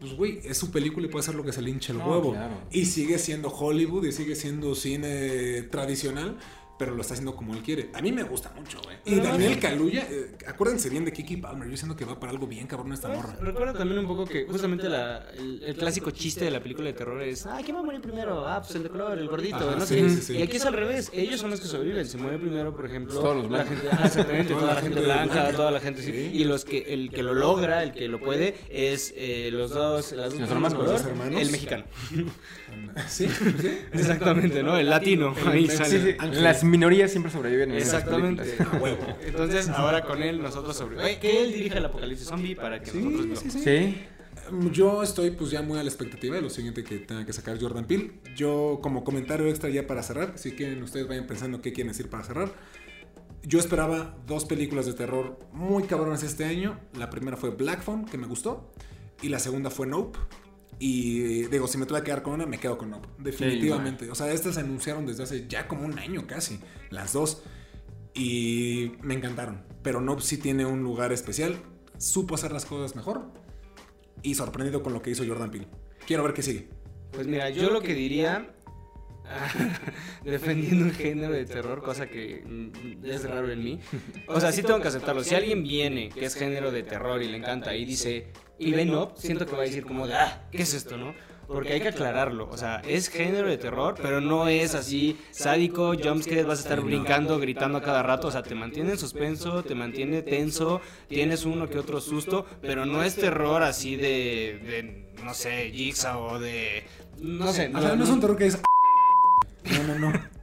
Pues, 0.00 0.14
güey, 0.16 0.40
es 0.44 0.56
su 0.56 0.70
película 0.70 1.06
y 1.06 1.10
puede 1.10 1.22
hacer 1.22 1.34
lo 1.34 1.44
que 1.44 1.52
se 1.52 1.60
le 1.60 1.70
hinche 1.70 1.92
el 1.92 1.98
No, 1.98 2.10
huevo. 2.10 2.32
claro. 2.32 2.54
Y 2.72 2.86
sigue 2.86 3.18
siendo 3.18 3.48
Hollywood 3.50 4.06
y 4.06 4.12
sigue 4.12 4.34
siendo 4.34 4.74
cine 4.74 5.62
tradicional, 5.64 6.38
pero 6.80 6.94
lo 6.94 7.02
está 7.02 7.12
haciendo 7.12 7.36
como 7.36 7.54
él 7.54 7.60
quiere. 7.62 7.90
A 7.92 8.00
mí 8.00 8.10
me 8.10 8.22
gusta 8.22 8.50
mucho, 8.56 8.80
güey. 8.82 8.96
Y 9.04 9.20
Daniel 9.20 9.58
Kaluuya, 9.58 10.06
eh, 10.10 10.32
acuérdense 10.46 10.88
bien 10.88 11.04
de 11.04 11.12
Kiki 11.12 11.36
Palmer. 11.36 11.68
Yo 11.68 11.76
siento 11.76 11.94
que 11.94 12.06
va 12.06 12.18
para 12.18 12.32
algo 12.32 12.46
bien 12.46 12.66
cabrón 12.66 12.92
esta 12.94 13.08
morra. 13.08 13.36
Recuerda 13.38 13.74
también 13.74 13.98
un 14.00 14.06
poco 14.06 14.24
que 14.24 14.46
justamente 14.46 14.88
la- 14.88 15.30
el, 15.36 15.62
el 15.62 15.76
clásico 15.76 16.10
chiste 16.10 16.46
de 16.46 16.50
la 16.50 16.60
película 16.62 16.86
de 16.88 16.94
terror 16.94 17.20
es, 17.22 17.44
ah, 17.44 17.58
¿quién 17.62 17.76
va 17.76 17.80
a 17.80 17.82
morir 17.82 18.00
primero? 18.00 18.48
Ah, 18.48 18.60
pues 18.62 18.74
el 18.76 18.82
de 18.84 18.88
color, 18.88 19.18
el 19.18 19.28
gordito, 19.28 19.56
Ajá, 19.56 19.76
no 19.76 19.84
sí, 19.86 19.94
sé. 19.96 20.08
sí, 20.08 20.22
sí. 20.22 20.36
Y 20.38 20.42
aquí 20.42 20.56
es 20.56 20.64
al 20.64 20.72
revés, 20.72 21.10
ellos 21.12 21.38
son 21.38 21.50
los 21.50 21.60
que 21.60 21.66
sobreviven, 21.66 22.06
se 22.06 22.16
muere 22.16 22.38
primero, 22.38 22.74
por 22.74 22.86
ejemplo, 22.86 23.14
Todos 23.20 23.36
los 23.36 23.44
la 23.44 23.62
blancos. 23.64 23.68
gente, 23.78 23.88
ah, 23.92 24.02
exactamente, 24.06 24.48
Toda 24.54 24.60
toda 24.62 24.74
la 24.74 24.80
gente 24.80 25.00
blanca, 25.02 25.34
blanca. 25.34 25.56
toda 25.56 25.70
la 25.70 25.80
gente, 25.80 26.02
sí. 26.02 26.30
y 26.32 26.44
los 26.44 26.64
que, 26.64 26.78
el 26.94 27.10
que 27.10 27.22
lo 27.22 27.34
logra, 27.34 27.82
el 27.82 27.92
que 27.92 28.08
lo 28.08 28.18
puede, 28.20 28.54
es 28.70 29.12
eh, 29.16 29.50
los 29.52 29.70
dos, 29.70 30.12
las 30.12 30.32
dos 30.38 30.48
hermanos, 30.50 30.74
color, 30.74 30.92
los 30.94 31.04
hermanos. 31.04 31.40
el 31.42 31.50
mexicano. 31.50 31.84
Sí, 33.08 33.26
sí. 33.28 33.78
Exactamente, 33.92 34.62
¿no? 34.62 34.76
El 34.76 34.88
latino, 34.88 35.34
ahí 35.46 35.66
sale. 35.68 35.90
Sí, 35.90 35.98
sí, 36.10 36.16
Ángel. 36.18 36.42
las 36.44 36.62
minorías 36.70 37.10
siempre 37.10 37.30
sobreviven 37.30 37.70
en 37.72 37.76
Exactamente. 37.78 38.56
A 38.72 38.76
huevo. 38.78 39.04
Entonces, 39.26 39.68
ahora 39.68 40.02
con 40.04 40.22
él 40.22 40.40
nosotros 40.42 40.76
sobrevivimos. 40.76 41.20
Que 41.20 41.42
él 41.42 41.52
dirige 41.52 41.78
el 41.78 41.84
apocalipsis 41.84 42.28
zombie 42.28 42.54
para 42.56 42.80
que 42.80 42.90
Sí, 42.90 42.98
nosotros 42.98 43.38
sí, 43.40 43.44
vivamos. 43.48 43.52
sí. 43.52 43.60
Sí. 43.62 44.04
Yo 44.72 45.02
estoy 45.02 45.30
pues 45.30 45.50
ya 45.50 45.62
muy 45.62 45.78
a 45.78 45.82
la 45.82 45.88
expectativa 45.88 46.34
de 46.34 46.42
lo 46.42 46.50
siguiente 46.50 46.82
que 46.82 46.98
tenga 46.98 47.24
que 47.24 47.32
sacar 47.32 47.60
Jordan 47.60 47.84
Peele. 47.84 48.12
Yo 48.34 48.80
como 48.82 49.04
comentario 49.04 49.46
extra 49.48 49.68
ya 49.70 49.86
para 49.86 50.02
cerrar, 50.02 50.32
si 50.38 50.52
quieren 50.52 50.82
ustedes 50.82 51.06
vayan 51.06 51.26
pensando 51.26 51.60
qué 51.60 51.72
quieren 51.72 51.92
decir 51.92 52.08
para 52.08 52.24
cerrar. 52.24 52.50
Yo 53.42 53.58
esperaba 53.58 54.16
dos 54.26 54.44
películas 54.44 54.86
de 54.86 54.94
terror 54.94 55.38
muy 55.52 55.84
cabronas 55.84 56.22
este 56.22 56.44
año. 56.44 56.80
La 56.98 57.10
primera 57.10 57.36
fue 57.36 57.50
Black 57.50 57.82
Phone, 57.82 58.06
que 58.06 58.18
me 58.18 58.26
gustó. 58.26 58.72
Y 59.22 59.28
la 59.28 59.38
segunda 59.38 59.70
fue 59.70 59.86
Nope. 59.86 60.18
Y 60.82 61.44
digo, 61.48 61.68
si 61.68 61.76
me 61.76 61.84
tuve 61.84 61.98
que 61.98 62.06
quedar 62.06 62.22
con 62.22 62.32
una, 62.32 62.46
me 62.46 62.58
quedo 62.58 62.78
con 62.78 62.90
Nope. 62.90 63.06
Definitivamente. 63.18 64.10
o 64.10 64.14
sea, 64.14 64.32
estas 64.32 64.54
se 64.54 64.60
anunciaron 64.60 65.04
desde 65.04 65.22
hace 65.22 65.46
ya 65.46 65.68
como 65.68 65.84
un 65.84 65.98
año 65.98 66.26
casi. 66.26 66.58
Las 66.88 67.12
dos. 67.12 67.42
Y 68.14 68.92
me 69.02 69.12
encantaron. 69.12 69.62
Pero 69.82 70.00
Nope 70.00 70.22
sí 70.22 70.38
tiene 70.38 70.64
un 70.64 70.82
lugar 70.82 71.12
especial. 71.12 71.56
Supo 71.98 72.34
hacer 72.34 72.52
las 72.52 72.64
cosas 72.64 72.96
mejor. 72.96 73.30
Y 74.22 74.34
sorprendido 74.36 74.82
con 74.82 74.94
lo 74.94 75.02
que 75.02 75.10
hizo 75.10 75.22
Jordan 75.26 75.50
Peele. 75.50 75.68
Quiero 76.06 76.22
ver 76.22 76.32
qué 76.32 76.42
sigue. 76.42 76.68
Pues 77.12 77.26
mira, 77.26 77.50
yo 77.50 77.68
lo 77.70 77.82
que 77.82 77.94
diría, 77.94 78.54
defendiendo 80.24 80.84
un 80.84 80.92
género 80.92 81.32
de 81.32 81.44
terror, 81.44 81.82
cosa 81.82 82.06
que 82.06 82.42
mm, 82.44 83.04
es 83.04 83.28
raro 83.28 83.50
en 83.50 83.62
mí. 83.62 83.80
O 84.26 84.40
sea, 84.40 84.52
sí 84.52 84.62
tengo 84.62 84.80
que 84.80 84.88
aceptarlo. 84.88 85.24
Si 85.24 85.34
alguien 85.34 85.62
viene 85.62 86.08
que 86.10 86.24
es 86.24 86.34
género 86.34 86.70
de 86.70 86.82
terror 86.82 87.22
y 87.22 87.28
le 87.28 87.36
encanta 87.36 87.74
y 87.74 87.84
dice, 87.84 88.28
y 88.58 88.72
ven 88.72 88.94
up, 88.94 89.12
siento 89.16 89.46
que 89.46 89.52
va 89.52 89.62
a 89.62 89.66
decir 89.66 89.84
como 89.84 90.06
de, 90.06 90.14
ah, 90.14 90.48
¿qué 90.50 90.62
es 90.62 90.74
esto, 90.74 90.96
no? 90.96 91.14
Porque 91.46 91.72
hay 91.72 91.80
que 91.80 91.88
aclararlo. 91.88 92.48
O 92.48 92.56
sea, 92.56 92.80
es 92.86 93.08
género 93.08 93.48
de 93.48 93.58
terror, 93.58 93.96
pero 94.00 94.20
no 94.20 94.46
es 94.46 94.76
así 94.76 95.18
sádico, 95.32 95.94
jumpscare, 96.00 96.44
vas 96.44 96.60
a 96.60 96.62
estar 96.62 96.80
brincando, 96.80 97.40
gritando 97.40 97.78
a 97.78 97.82
cada 97.82 98.04
rato. 98.04 98.28
O 98.28 98.30
sea, 98.30 98.42
te 98.42 98.54
mantiene 98.54 98.92
en 98.92 98.98
suspenso, 98.98 99.64
te 99.64 99.74
mantiene 99.74 100.22
tenso, 100.22 100.80
tienes 101.08 101.44
uno 101.44 101.68
que 101.68 101.78
otro 101.78 102.00
susto, 102.00 102.46
pero 102.62 102.86
no 102.86 103.02
es 103.02 103.16
terror 103.16 103.64
así 103.64 103.96
de, 103.96 105.08
no 105.24 105.34
sé, 105.34 105.72
Jigsaw 105.72 106.22
o 106.22 106.38
de... 106.38 106.84
No 107.18 107.52
sé, 107.52 107.70
O 107.74 107.80
sea, 107.80 107.96
no 107.96 108.04
es 108.04 108.10
un 108.10 108.20
terror 108.20 108.36
que 108.36 108.46
es. 108.46 108.60
No, 109.64 109.82
no, 109.94 109.98
no. 109.98 110.12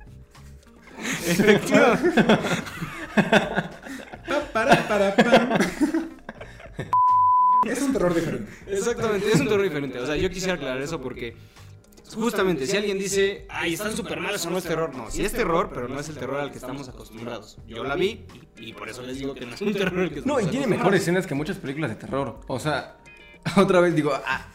Para, 4.54 4.88
para, 4.88 5.16
pam. 5.16 5.58
Es 7.70 7.82
un 7.82 7.94
terror 7.94 8.14
diferente. 8.14 8.52
Exactamente, 8.68 9.28
es 9.32 9.40
un 9.40 9.48
terror 9.48 9.64
diferente. 9.64 10.00
O 10.00 10.06
sea, 10.06 10.16
yo 10.16 10.30
quisiera 10.30 10.56
aclarar 10.56 10.82
eso 10.82 11.02
porque 11.02 11.36
justamente 12.16 12.66
si 12.66 12.78
alguien 12.78 12.98
dice, 12.98 13.46
ay, 13.50 13.74
están 13.74 13.96
súper 13.96 14.20
mal, 14.20 14.34
eso 14.36 14.50
no 14.50 14.58
es 14.58 14.64
terror. 14.64 14.96
No, 14.96 15.12
sí 15.12 15.24
es 15.24 15.32
terror, 15.32 15.72
pero 15.74 15.88
no 15.88 16.00
es 16.00 16.10
el 16.10 16.16
terror 16.16 16.40
al 16.40 16.52
que 16.52 16.58
estamos 16.58 16.88
acostumbrados. 16.90 17.58
Yo 17.68 17.84
la 17.84 17.96
vi 17.96 18.26
y, 18.58 18.70
y 18.70 18.74
por 18.74 18.90
eso 18.90 19.02
les 19.04 19.20
digo 19.20 19.34
que 19.34 19.46
no 19.46 19.54
es 19.54 19.62
un 19.62 19.74
terror 19.74 20.00
al 20.00 20.10
que 20.10 20.22
No, 20.22 20.40
estamos 20.40 20.44
y 20.44 20.48
tiene 20.48 20.68
mejores 20.68 21.02
escenas 21.02 21.28
que 21.28 21.36
muchas 21.36 21.58
películas 21.58 21.90
de 21.92 21.96
terror. 21.98 22.40
O 22.48 22.60
sea, 22.60 22.98
otra 23.58 23.80
vez 23.80 23.96
digo, 23.96 24.14
ah, 24.14 24.48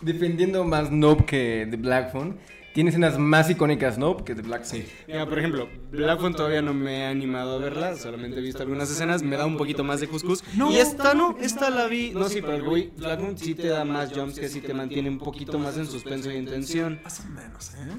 defendiendo 0.00 0.64
más 0.64 0.90
Nope 0.90 1.24
que 1.24 1.68
The 1.70 1.76
Black 1.76 2.12
Phone, 2.12 2.38
tiene 2.72 2.90
escenas 2.90 3.18
más 3.18 3.50
icónicas 3.50 3.98
Nope 3.98 4.24
que 4.24 4.34
The 4.34 4.42
Black. 4.42 4.64
Sí. 4.64 4.86
Mira, 5.08 5.26
por 5.26 5.38
ejemplo, 5.38 5.68
Black 5.90 6.20
Phone 6.20 6.34
todavía 6.34 6.62
no 6.62 6.72
me 6.72 6.98
he 7.00 7.04
animado 7.06 7.56
a 7.56 7.58
verla, 7.58 7.96
solamente 7.96 8.38
he 8.38 8.42
visto 8.42 8.62
algunas 8.62 8.90
escenas, 8.90 9.22
me 9.22 9.36
da 9.36 9.46
un 9.46 9.56
poquito 9.56 9.82
más 9.84 10.00
de 10.00 10.08
cuscús. 10.08 10.44
No. 10.56 10.70
y 10.70 10.76
esta 10.76 11.14
no, 11.14 11.36
esta 11.40 11.70
la 11.70 11.86
vi, 11.86 12.12
no, 12.12 12.28
sí, 12.28 12.40
pero 12.40 12.54
el 12.54 12.62
güey, 12.62 12.92
Black 12.96 13.20
Phone 13.20 13.36
sí 13.38 13.54
te 13.54 13.68
da 13.68 13.84
más 13.84 14.12
jumps 14.12 14.38
que 14.38 14.48
sí 14.48 14.60
te 14.60 14.74
mantiene 14.74 15.08
un 15.08 15.18
poquito 15.18 15.58
más 15.58 15.76
en 15.76 15.86
suspenso 15.86 16.30
y 16.30 16.36
en 16.36 16.46
tensión. 16.46 17.00
Más 17.02 17.20
o 17.20 17.24
menos, 17.28 17.70
¿eh? 17.74 17.92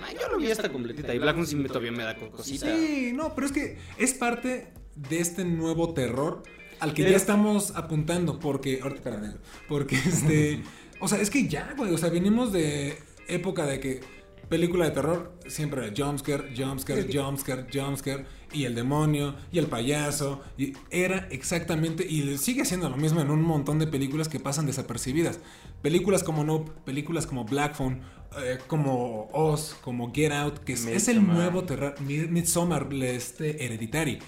Ah, 0.00 0.08
yo 0.12 0.28
lo 0.28 0.38
vi 0.38 0.50
hasta 0.50 0.70
completita 0.70 1.14
y 1.14 1.18
Black 1.18 1.42
sí 1.44 1.56
me, 1.56 1.68
todavía 1.68 1.92
me 1.92 2.02
da 2.02 2.16
co- 2.16 2.30
cosita. 2.30 2.66
Sí, 2.66 3.12
no, 3.14 3.34
pero 3.34 3.46
es 3.46 3.52
que 3.52 3.78
es 3.98 4.14
parte 4.14 4.72
de 4.96 5.20
este 5.20 5.44
nuevo 5.44 5.94
terror 5.94 6.42
al 6.80 6.92
que 6.92 7.02
ya 7.08 7.16
estamos 7.16 7.72
apuntando, 7.76 8.38
porque, 8.38 8.80
ahorita, 8.82 8.98
espérame, 9.10 9.34
porque 9.68 9.96
este, 9.96 10.62
o 11.00 11.08
sea, 11.08 11.20
es 11.20 11.30
que 11.30 11.46
ya, 11.46 11.72
güey, 11.76 11.92
o 11.94 11.98
sea, 11.98 12.10
venimos 12.10 12.52
de 12.52 12.98
época 13.28 13.66
de 13.66 13.80
que 13.80 14.00
película 14.48 14.84
de 14.84 14.90
terror 14.90 15.32
siempre 15.46 15.86
era 15.86 15.94
jumpscare, 15.96 16.54
jumpscare, 16.56 17.08
jumpscare, 17.12 17.66
jumpscare, 17.72 18.26
y 18.52 18.64
el 18.66 18.74
demonio, 18.74 19.34
y 19.50 19.58
el 19.58 19.66
payaso, 19.66 20.42
y 20.56 20.74
era 20.90 21.26
exactamente, 21.30 22.06
y 22.06 22.38
sigue 22.38 22.64
siendo 22.64 22.88
lo 22.88 22.96
mismo 22.96 23.20
en 23.20 23.30
un 23.30 23.42
montón 23.42 23.78
de 23.78 23.86
películas 23.86 24.28
que 24.28 24.38
pasan 24.38 24.66
desapercibidas. 24.66 25.40
Películas 25.82 26.22
como 26.22 26.44
Nope, 26.44 26.70
películas 26.84 27.26
como 27.26 27.44
Black 27.44 27.74
Phone, 27.74 28.02
eh, 28.38 28.58
como 28.68 29.28
Oz, 29.32 29.76
como 29.82 30.12
Get 30.12 30.30
Out, 30.32 30.58
que 30.58 30.74
es, 30.74 30.86
es 30.86 31.08
el 31.08 31.26
nuevo 31.26 31.64
terror, 31.64 31.94
Mi- 32.00 32.28
Midsommar, 32.28 32.88
este 32.92 33.64
Hereditary. 33.64 34.18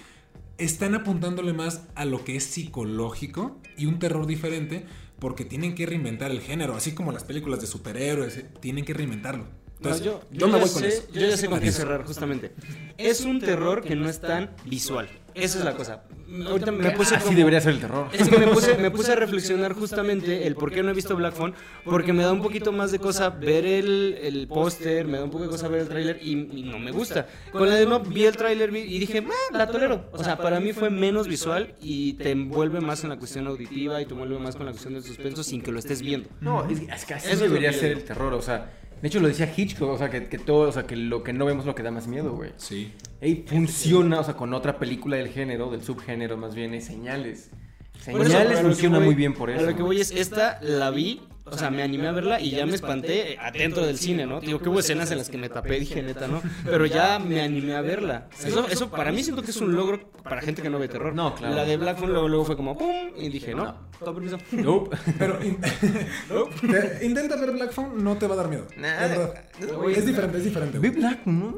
Están 0.57 0.95
apuntándole 0.95 1.53
más 1.53 1.83
a 1.95 2.03
lo 2.03 2.25
que 2.25 2.35
es 2.35 2.43
psicológico 2.43 3.59
y 3.77 3.85
un 3.85 3.99
terror 3.99 4.25
diferente 4.25 4.85
porque 5.19 5.45
tienen 5.45 5.75
que 5.75 5.85
reinventar 5.85 6.31
el 6.31 6.41
género, 6.41 6.75
así 6.75 6.93
como 6.93 7.11
las 7.11 7.23
películas 7.23 7.61
de 7.61 7.67
superhéroes, 7.67 8.37
eh, 8.37 8.45
tienen 8.59 8.85
que 8.85 8.93
reinventarlo. 8.93 9.45
No, 9.79 9.89
Entonces, 9.89 10.05
yo, 10.05 10.21
yo, 10.31 10.39
yo 10.39 10.47
me 10.47 10.53
voy 10.59 10.69
con 10.69 10.81
sé, 10.81 10.87
eso. 10.87 11.03
Yo 11.13 11.21
ya 11.27 11.37
sé 11.37 11.47
con 11.47 11.59
qué 11.59 11.71
cerrar, 11.71 12.03
justamente. 12.03 12.51
Es 12.97 13.21
un 13.21 13.39
terror 13.39 13.83
que 13.83 13.95
no 13.95 14.09
es 14.09 14.19
tan 14.19 14.49
visual. 14.65 15.07
Esa 15.35 15.59
es 15.59 15.65
la 15.65 15.75
cosa. 15.75 16.01
Ahorita 16.47 16.71
me 16.71 16.89
puse 16.91 17.15
Así 17.15 17.25
como- 17.25 17.37
debería 17.37 17.61
ser 17.61 17.73
el 17.73 17.79
terror. 17.79 18.07
Es 18.11 18.27
que 18.27 18.39
me 18.39 18.47
puse, 18.47 18.75
me 18.79 18.89
puse 18.89 19.11
a 19.11 19.15
reflexionar 19.17 19.73
justamente 19.73 20.47
el 20.47 20.55
por 20.55 20.71
qué 20.71 20.81
no 20.81 20.89
he 20.89 20.93
visto 20.95 21.15
Black 21.15 21.35
Phone, 21.35 21.53
porque 21.85 22.11
me 22.11 22.23
da 22.23 22.33
un 22.33 22.41
poquito 22.41 22.71
más 22.71 22.91
de 22.91 22.97
cosa 22.97 23.29
ver 23.29 23.65
el, 23.67 24.17
el 24.23 24.47
póster, 24.47 25.05
me 25.07 25.19
da 25.19 25.23
un 25.25 25.29
poco 25.29 25.43
de 25.43 25.49
cosa 25.51 25.67
ver 25.67 25.81
el 25.81 25.87
tráiler 25.89 26.19
y, 26.23 26.31
y 26.31 26.63
no 26.63 26.79
me 26.79 26.89
gusta. 26.89 27.27
Con 27.51 27.69
la 27.69 27.75
de 27.75 27.85
no 27.85 27.99
vi 27.99 28.25
el 28.25 28.35
tráiler 28.35 28.75
y 28.75 28.97
dije, 28.97 29.23
"Ah, 29.29 29.55
la 29.55 29.67
tolero. 29.67 30.09
O 30.11 30.23
sea, 30.23 30.37
para 30.39 30.59
mí 30.59 30.73
fue 30.73 30.89
menos 30.89 31.27
visual 31.27 31.75
y 31.79 32.13
te 32.13 32.31
envuelve 32.31 32.81
más 32.81 33.03
en 33.03 33.11
la 33.11 33.17
cuestión 33.17 33.45
auditiva 33.45 34.01
y 34.01 34.05
te 34.07 34.13
envuelve 34.13 34.39
más 34.39 34.55
con 34.55 34.65
la 34.65 34.71
cuestión 34.71 34.95
del 34.95 35.03
suspenso 35.03 35.43
sin 35.43 35.61
que 35.61 35.71
lo 35.71 35.77
estés 35.77 36.01
viendo. 36.01 36.29
No, 36.41 36.67
es, 36.67 36.79
es 36.81 37.05
que 37.05 37.13
así 37.13 37.29
Eso 37.29 37.43
debería 37.43 37.71
ser 37.71 37.91
el 37.91 38.03
terror, 38.03 38.33
o 38.33 38.41
sea. 38.41 38.71
De 39.01 39.07
hecho, 39.07 39.19
lo 39.19 39.27
decía 39.27 39.51
Hitchcock, 39.55 39.89
o 39.89 39.97
sea, 39.97 40.09
que, 40.09 40.27
que 40.27 40.37
todo, 40.39 40.69
o 40.69 40.71
sea, 40.71 40.87
que 40.87 40.95
lo 40.95 41.23
que 41.23 41.31
no 41.33 41.45
vemos 41.45 41.63
es 41.63 41.67
lo 41.67 41.75
que 41.75 41.83
da 41.83 41.91
más 41.91 42.07
miedo, 42.07 42.33
güey. 42.33 42.51
Sí. 42.57 42.91
Y 43.21 43.35
funciona, 43.47 44.19
o 44.19 44.23
sea, 44.23 44.35
con 44.35 44.53
otra 44.53 44.79
película 44.79 45.17
del 45.17 45.27
género, 45.29 45.69
del 45.69 45.83
subgénero 45.83 46.35
más 46.37 46.55
bien, 46.55 46.73
es 46.73 46.85
Señales. 46.85 47.51
Eso, 48.05 48.23
Señales 48.23 48.59
funciona 48.61 48.97
voy- 48.97 49.07
muy 49.07 49.15
bien 49.15 49.33
por 49.33 49.49
eso. 49.49 49.59
A 49.59 49.69
lo 49.71 49.75
que 49.75 49.83
voy 49.83 49.99
es, 50.01 50.11
esta 50.11 50.59
la 50.61 50.89
vi, 50.91 51.21
o 51.51 51.57
sea, 51.57 51.69
me 51.71 51.81
animé 51.83 52.07
a 52.07 52.11
verla 52.11 52.39
y 52.41 52.51
ya 52.51 52.65
me 52.65 52.75
espanté 52.75 53.37
adentro 53.39 53.85
del 53.85 53.97
cine, 53.97 54.25
¿no? 54.25 54.39
Digo 54.41 54.59
que 54.59 54.69
hubo 54.69 54.79
escenas 54.79 55.09
en 55.11 55.17
las 55.17 55.29
que 55.29 55.37
me 55.37 55.49
tapé, 55.49 55.79
dije 55.79 56.01
neta, 56.01 56.27
¿no? 56.27 56.41
Pero 56.65 56.85
ya 56.85 57.19
me 57.19 57.41
animé 57.41 57.75
a 57.75 57.81
verla. 57.81 58.27
Eso, 58.43 58.67
eso 58.67 58.89
para 58.89 59.11
mí 59.11 59.23
siento 59.23 59.41
que 59.43 59.51
es 59.51 59.57
un 59.57 59.75
logro 59.75 60.09
para 60.23 60.41
gente 60.41 60.61
que 60.61 60.69
no 60.69 60.79
ve 60.79 60.87
terror. 60.87 61.13
No, 61.15 61.33
claro. 61.35 61.55
La 61.55 61.63
de 61.65 61.77
Black 61.77 61.97
Phone 61.97 62.11
luego, 62.11 62.27
luego 62.27 62.45
fue 62.45 62.55
como 62.57 62.77
¡pum! 62.77 62.91
Y 63.17 63.29
dije, 63.29 63.53
no, 63.55 63.65
No. 63.65 63.75
con 63.99 64.13
permiso. 64.15 64.37
Nope. 64.51 64.97
Pero 65.17 65.43
in- 65.43 65.57
te- 66.71 67.05
intenta 67.05 67.35
ver 67.37 67.51
Black 67.51 67.71
Phone, 67.71 68.03
no 68.03 68.15
te 68.17 68.27
va 68.27 68.33
a 68.33 68.37
dar 68.37 68.47
miedo. 68.49 68.67
Güey. 69.79 69.95
es 69.95 70.05
diferente, 70.05 70.37
es 70.39 70.43
diferente. 70.43 70.79
Ve. 70.79 70.89
Black, 70.89 71.25
¿no? 71.25 71.57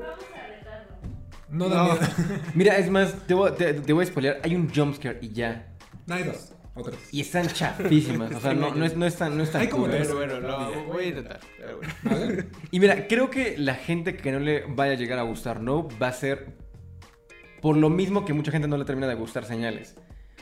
No 1.50 1.68
da 1.68 1.78
No. 1.78 1.84
miedo. 1.94 2.00
Mira, 2.54 2.78
es 2.78 2.90
más, 2.90 3.14
te 3.28 3.34
voy, 3.34 3.52
te, 3.54 3.74
te 3.74 3.94
voy 3.94 4.04
a 4.04 4.08
spoilear, 4.08 4.40
hay 4.44 4.56
un 4.56 4.70
jumpscare 4.74 5.18
y 5.22 5.30
ya. 5.32 5.68
No, 6.06 6.16
hay 6.16 6.24
dos 6.24 6.54
o 6.82 6.84
tres. 6.84 7.00
Y 7.12 7.22
están 7.22 7.48
chafísimas, 7.48 8.34
o 8.36 8.40
sea, 8.40 8.54
no, 8.54 8.74
no, 8.76 8.86
es, 8.86 8.96
no 8.96 9.06
es 9.06 9.16
tan, 9.16 9.38
no 9.38 9.44
es 9.44 9.52
tan 9.52 9.62
Hay 9.62 9.68
como 9.68 9.88
tres. 9.88 10.14
Bueno, 10.14 10.40
lo 10.40 10.84
voy 10.86 11.04
a 11.06 11.08
intentar. 11.08 11.40
pero 11.58 11.78
bueno. 11.78 11.94
¿Vale? 12.04 12.46
Y 12.72 12.80
mira, 12.80 13.08
creo 13.08 13.30
que 13.30 13.58
la 13.58 13.76
gente 13.76 14.16
que 14.16 14.32
no 14.32 14.40
le 14.40 14.64
vaya 14.68 14.94
a 14.94 14.96
llegar 14.96 15.20
a 15.20 15.24
gustar 15.24 15.62
No 15.62 15.88
va 16.02 16.08
a 16.10 16.14
ser 16.14 16.58
por 17.62 17.76
lo 17.78 17.90
mismo 17.90 18.24
que 18.26 18.34
mucha 18.34 18.52
gente 18.52 18.68
no 18.68 18.78
le 18.78 18.86
termina 18.86 19.08
de 19.08 19.16
gustar 19.16 19.46
señales. 19.46 19.96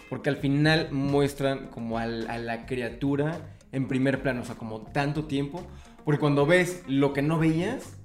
Porque 0.09 0.29
al 0.29 0.37
final 0.37 0.89
muestran 0.91 1.67
como 1.67 1.97
al- 1.97 2.29
a 2.29 2.37
la 2.37 2.65
criatura 2.65 3.55
en 3.71 3.87
primer 3.87 4.21
plano, 4.21 4.41
o 4.41 4.45
sea, 4.45 4.55
como 4.55 4.81
tanto 4.81 5.25
tiempo. 5.25 5.65
Porque 6.05 6.19
cuando 6.19 6.45
ves 6.45 6.83
lo 6.87 7.11
que 7.11 7.21
no 7.21 7.37
veías, 7.39 7.96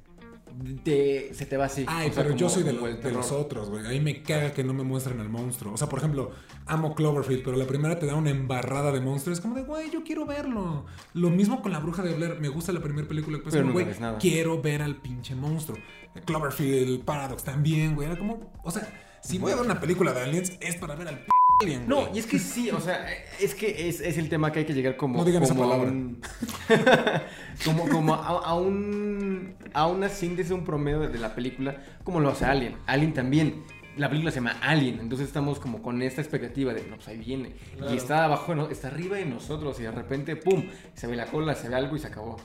te- 0.85 1.35
se 1.35 1.47
te 1.47 1.57
va 1.57 1.67
así. 1.67 1.85
Ay, 1.89 2.11
o 2.11 2.13
sea, 2.13 2.23
pero 2.23 2.37
yo 2.37 2.49
soy 2.49 2.63
de, 2.63 2.73
terror. 2.73 3.13
los 3.19 3.33
otros, 3.33 3.71
güey. 3.71 3.87
Ahí 3.87 4.01
me 4.01 4.23
caga 4.23 4.53
que 4.53 4.65
no 4.65 4.75
me 4.75 4.83
muestren 4.83 5.21
al 5.21 5.29
monstruo. 5.29 5.73
O 5.75 5.77
sea, 5.77 5.89
por 5.89 5.99
ejemplo, 5.99 6.31
amo 6.67 6.95
Cloverfield, 6.95 7.43
pero 7.45 7.57
la 7.57 7.67
primera 7.67 7.99
te 7.99 8.07
da 8.07 8.15
una 8.15 8.31
embarrada 8.31 8.93
de 8.93 9.01
monstruos. 9.01 9.39
Es 9.39 9.43
como 9.43 9.55
de, 9.55 9.63
güey, 9.63 9.91
yo 9.91 10.03
quiero 10.05 10.27
verlo. 10.27 10.85
Lo 11.15 11.31
mismo 11.31 11.63
con 11.63 11.73
La 11.73 11.79
Bruja 11.81 12.03
de 12.03 12.15
Blair. 12.15 12.39
Me 12.41 12.49
gusta 12.49 12.73
la 12.73 12.81
primera 12.81 13.07
película. 13.09 13.39
Pues, 13.43 13.53
Pero 13.55 13.67
como, 13.67 13.79
nunca 13.79 13.91
güey, 13.91 14.01
nada. 14.01 14.19
quiero 14.19 14.61
ver 14.63 14.83
al 14.83 14.97
pinche 14.97 15.35
monstruo. 15.35 15.79
Cloverfield, 16.27 17.05
Paradox 17.05 17.43
también, 17.45 17.95
güey. 17.95 18.09
Era 18.09 18.19
como, 18.19 18.53
o 18.63 18.71
sea, 18.71 18.89
si 19.23 19.39
voy 19.39 19.53
a 19.53 19.57
ver 19.57 19.65
una 19.65 19.81
película 19.81 20.13
de 20.13 20.21
aliens, 20.23 20.53
es 20.61 20.77
para 20.77 20.95
ver 20.95 21.09
al 21.09 21.19
p 21.21 21.27
alien. 21.63 21.89
No, 21.89 22.09
y 22.15 22.19
es 22.19 22.27
que 22.27 22.39
sí, 22.39 22.71
o 22.71 22.81
sea, 22.81 23.07
es 23.41 23.55
que 23.55 23.89
es, 23.89 24.01
es 24.01 24.19
el 24.19 24.29
tema 24.29 24.51
que 24.53 24.61
hay 24.61 24.65
que 24.65 24.75
llegar 24.75 24.97
como. 24.97 25.19
No 25.19 25.25
digan 25.25 25.43
esa 25.43 25.55
como 25.55 25.65
a 25.65 25.69
palabra. 25.71 25.91
un- 25.93 26.21
como 27.65 27.89
como 27.89 28.15
a, 28.15 28.27
a 28.45 28.55
un. 28.55 29.55
a 29.73 29.87
una 29.87 30.09
síntesis, 30.09 30.53
un 30.53 30.65
promedio 30.65 31.01
de, 31.01 31.19
la 31.19 31.35
película, 31.35 31.77
como 32.05 32.21
lo 32.21 32.31
hace 32.31 32.45
Alien. 32.45 32.77
Alien 32.87 33.13
también. 33.15 33.63
La 33.95 34.09
película 34.09 34.31
se 34.31 34.37
llama 34.37 34.57
Alien, 34.63 35.01
entonces 35.01 35.27
estamos 35.27 35.59
como 35.59 35.83
con 35.83 36.01
esta 36.01 36.23
expectativa 36.23 36.73
de, 36.73 36.83
no, 36.89 36.97
pues 36.97 37.09
ahí 37.09 37.19
viene. 37.19 37.53
Claro. 37.77 37.93
Y 37.93 37.99
está 37.99 38.25
abajo, 38.25 38.55
¿no? 38.55 38.71
está 38.71 38.89
arriba 38.89 39.19
de 39.19 39.27
nosotros 39.27 39.79
y 39.81 39.83
de 39.83 39.91
repente, 39.91 40.35
¡pum! 40.35 40.65
Se 40.95 41.07
ve 41.07 41.15
la 41.15 41.27
cola, 41.27 41.55
se 41.55 41.69
ve 41.69 41.75
algo 41.75 41.95
y 41.95 41.99
se 41.99 42.07
acabó. 42.07 42.39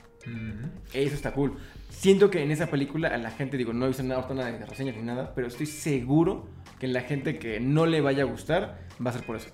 Eso 0.94 1.16
está 1.16 1.32
cool. 1.32 1.54
Siento 1.90 2.30
que 2.30 2.44
en 2.44 2.52
esa 2.52 2.68
película 2.68 3.08
a 3.08 3.18
la 3.18 3.32
gente, 3.32 3.56
digo, 3.56 3.72
no 3.72 3.86
he 3.86 3.88
visto 3.88 4.04
nada, 4.04 4.28
nada 4.34 4.52
de 4.52 4.66
reseñas 4.66 4.98
ni 4.98 5.04
nada, 5.04 5.34
pero 5.34 5.48
estoy 5.48 5.68
seguro 5.68 6.50
que 6.80 6.88
la 6.88 7.02
gente 7.02 7.40
que 7.40 7.60
no 7.60 7.86
le 7.86 8.02
vaya 8.02 8.24
a 8.24 8.26
gustar 8.26 8.88
va 9.04 9.12
a 9.12 9.14
ser 9.14 9.26
por 9.26 9.36
eso. 9.36 9.50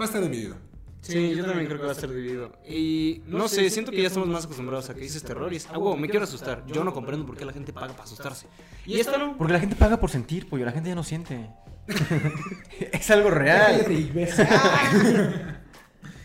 Va 0.00 0.04
a 0.04 0.08
estar 0.08 0.22
dividido. 0.22 0.56
Sí, 1.00 1.34
yo 1.34 1.44
también 1.44 1.66
creo 1.66 1.78
que 1.80 1.86
va 1.86 1.92
a 1.92 1.94
ser 1.94 2.10
dividido. 2.10 2.52
Y 2.68 3.22
no 3.26 3.48
sé, 3.48 3.70
siento 3.70 3.92
que 3.92 4.02
ya 4.02 4.08
estamos 4.08 4.28
más 4.28 4.44
acostumbrados 4.44 4.90
a 4.90 4.94
que 4.94 5.00
dices 5.00 5.22
terror 5.22 5.52
y 5.52 5.56
es, 5.56 5.68
ah, 5.72 5.78
wow, 5.78 5.96
me 5.96 6.08
quiero 6.08 6.24
asustar. 6.24 6.64
Yo 6.66 6.84
no 6.84 6.92
comprendo 6.92 7.24
por 7.24 7.36
qué 7.36 7.44
la 7.44 7.52
gente 7.52 7.72
paga 7.72 7.92
para 7.92 8.04
asustarse. 8.04 8.46
Y 8.84 8.98
esta 9.00 9.16
no. 9.16 9.36
Porque 9.36 9.52
la 9.52 9.60
gente 9.60 9.76
paga 9.76 9.98
por 9.98 10.10
sentir, 10.10 10.48
pollo, 10.48 10.64
la 10.64 10.72
gente 10.72 10.88
ya 10.88 10.94
no 10.94 11.04
siente. 11.04 11.50
es 12.92 13.10
algo 13.10 13.30
real. 13.30 13.84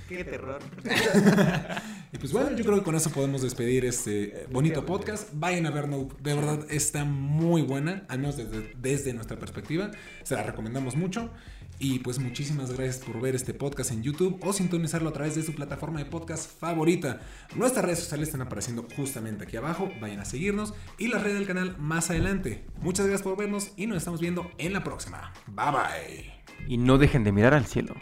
Qué 0.10 0.24
terror. 0.24 0.60
Y 2.14 2.20
pues 2.20 2.32
bueno, 2.32 2.56
yo 2.56 2.64
creo 2.64 2.78
que 2.78 2.84
con 2.84 2.94
eso 2.94 3.10
podemos 3.10 3.42
despedir 3.42 3.86
este 3.86 4.44
eh, 4.44 4.48
bonito 4.52 4.86
podcast. 4.86 5.30
Vayan 5.34 5.66
a 5.66 5.72
ver 5.72 5.90
Nope, 5.90 6.14
de 6.22 6.36
verdad 6.36 6.66
está 6.70 7.06
muy 7.06 7.64
buena, 7.64 8.06
al 8.08 8.20
menos 8.20 8.38
desde, 8.38 8.72
desde 8.80 9.14
nuestra 9.14 9.40
perspectiva. 9.40 9.90
Se 10.22 10.36
la 10.36 10.44
recomendamos 10.44 10.96
mucho. 10.96 11.32
Y 11.80 12.00
pues 12.00 12.20
muchísimas 12.20 12.72
gracias 12.72 13.04
por 13.04 13.20
ver 13.20 13.34
este 13.34 13.56
podcast 13.56 13.92
en 13.92 14.04
YouTube 14.04 14.40
o 14.44 14.54
sintonizarlo 14.54 15.10
a 15.10 15.14
través 15.14 15.34
de 15.34 15.42
su 15.42 15.56
plataforma 15.56 16.00
de 16.00 16.06
podcast 16.06 16.50
favorita. 16.60 17.20
Nuestras 17.56 17.84
redes 17.84 18.00
sociales 18.00 18.28
están 18.28 18.44
apareciendo 18.44 18.86
justamente 18.96 19.46
aquí 19.46 19.58
abajo. 19.58 19.92
Vayan 20.00 20.20
a 20.20 20.26
seguirnos 20.26 20.76
y 21.00 21.08
las 21.08 21.24
redes 21.24 21.40
del 21.40 21.48
canal 21.48 21.76
más 21.80 22.12
adelante. 22.12 22.64
Muchas 22.80 23.08
gracias 23.08 23.24
por 23.24 23.36
vernos 23.36 23.72
y 23.76 23.88
nos 23.88 23.98
estamos 23.98 24.22
viendo 24.22 24.52
en 24.60 24.72
la 24.72 24.84
próxima. 24.84 25.34
Bye 25.48 25.72
bye. 25.72 26.44
Y 26.68 26.78
no 26.78 27.00
dejen 27.00 27.24
de 27.24 27.32
mirar 27.32 27.56
al 27.56 27.66
cielo. 27.66 27.96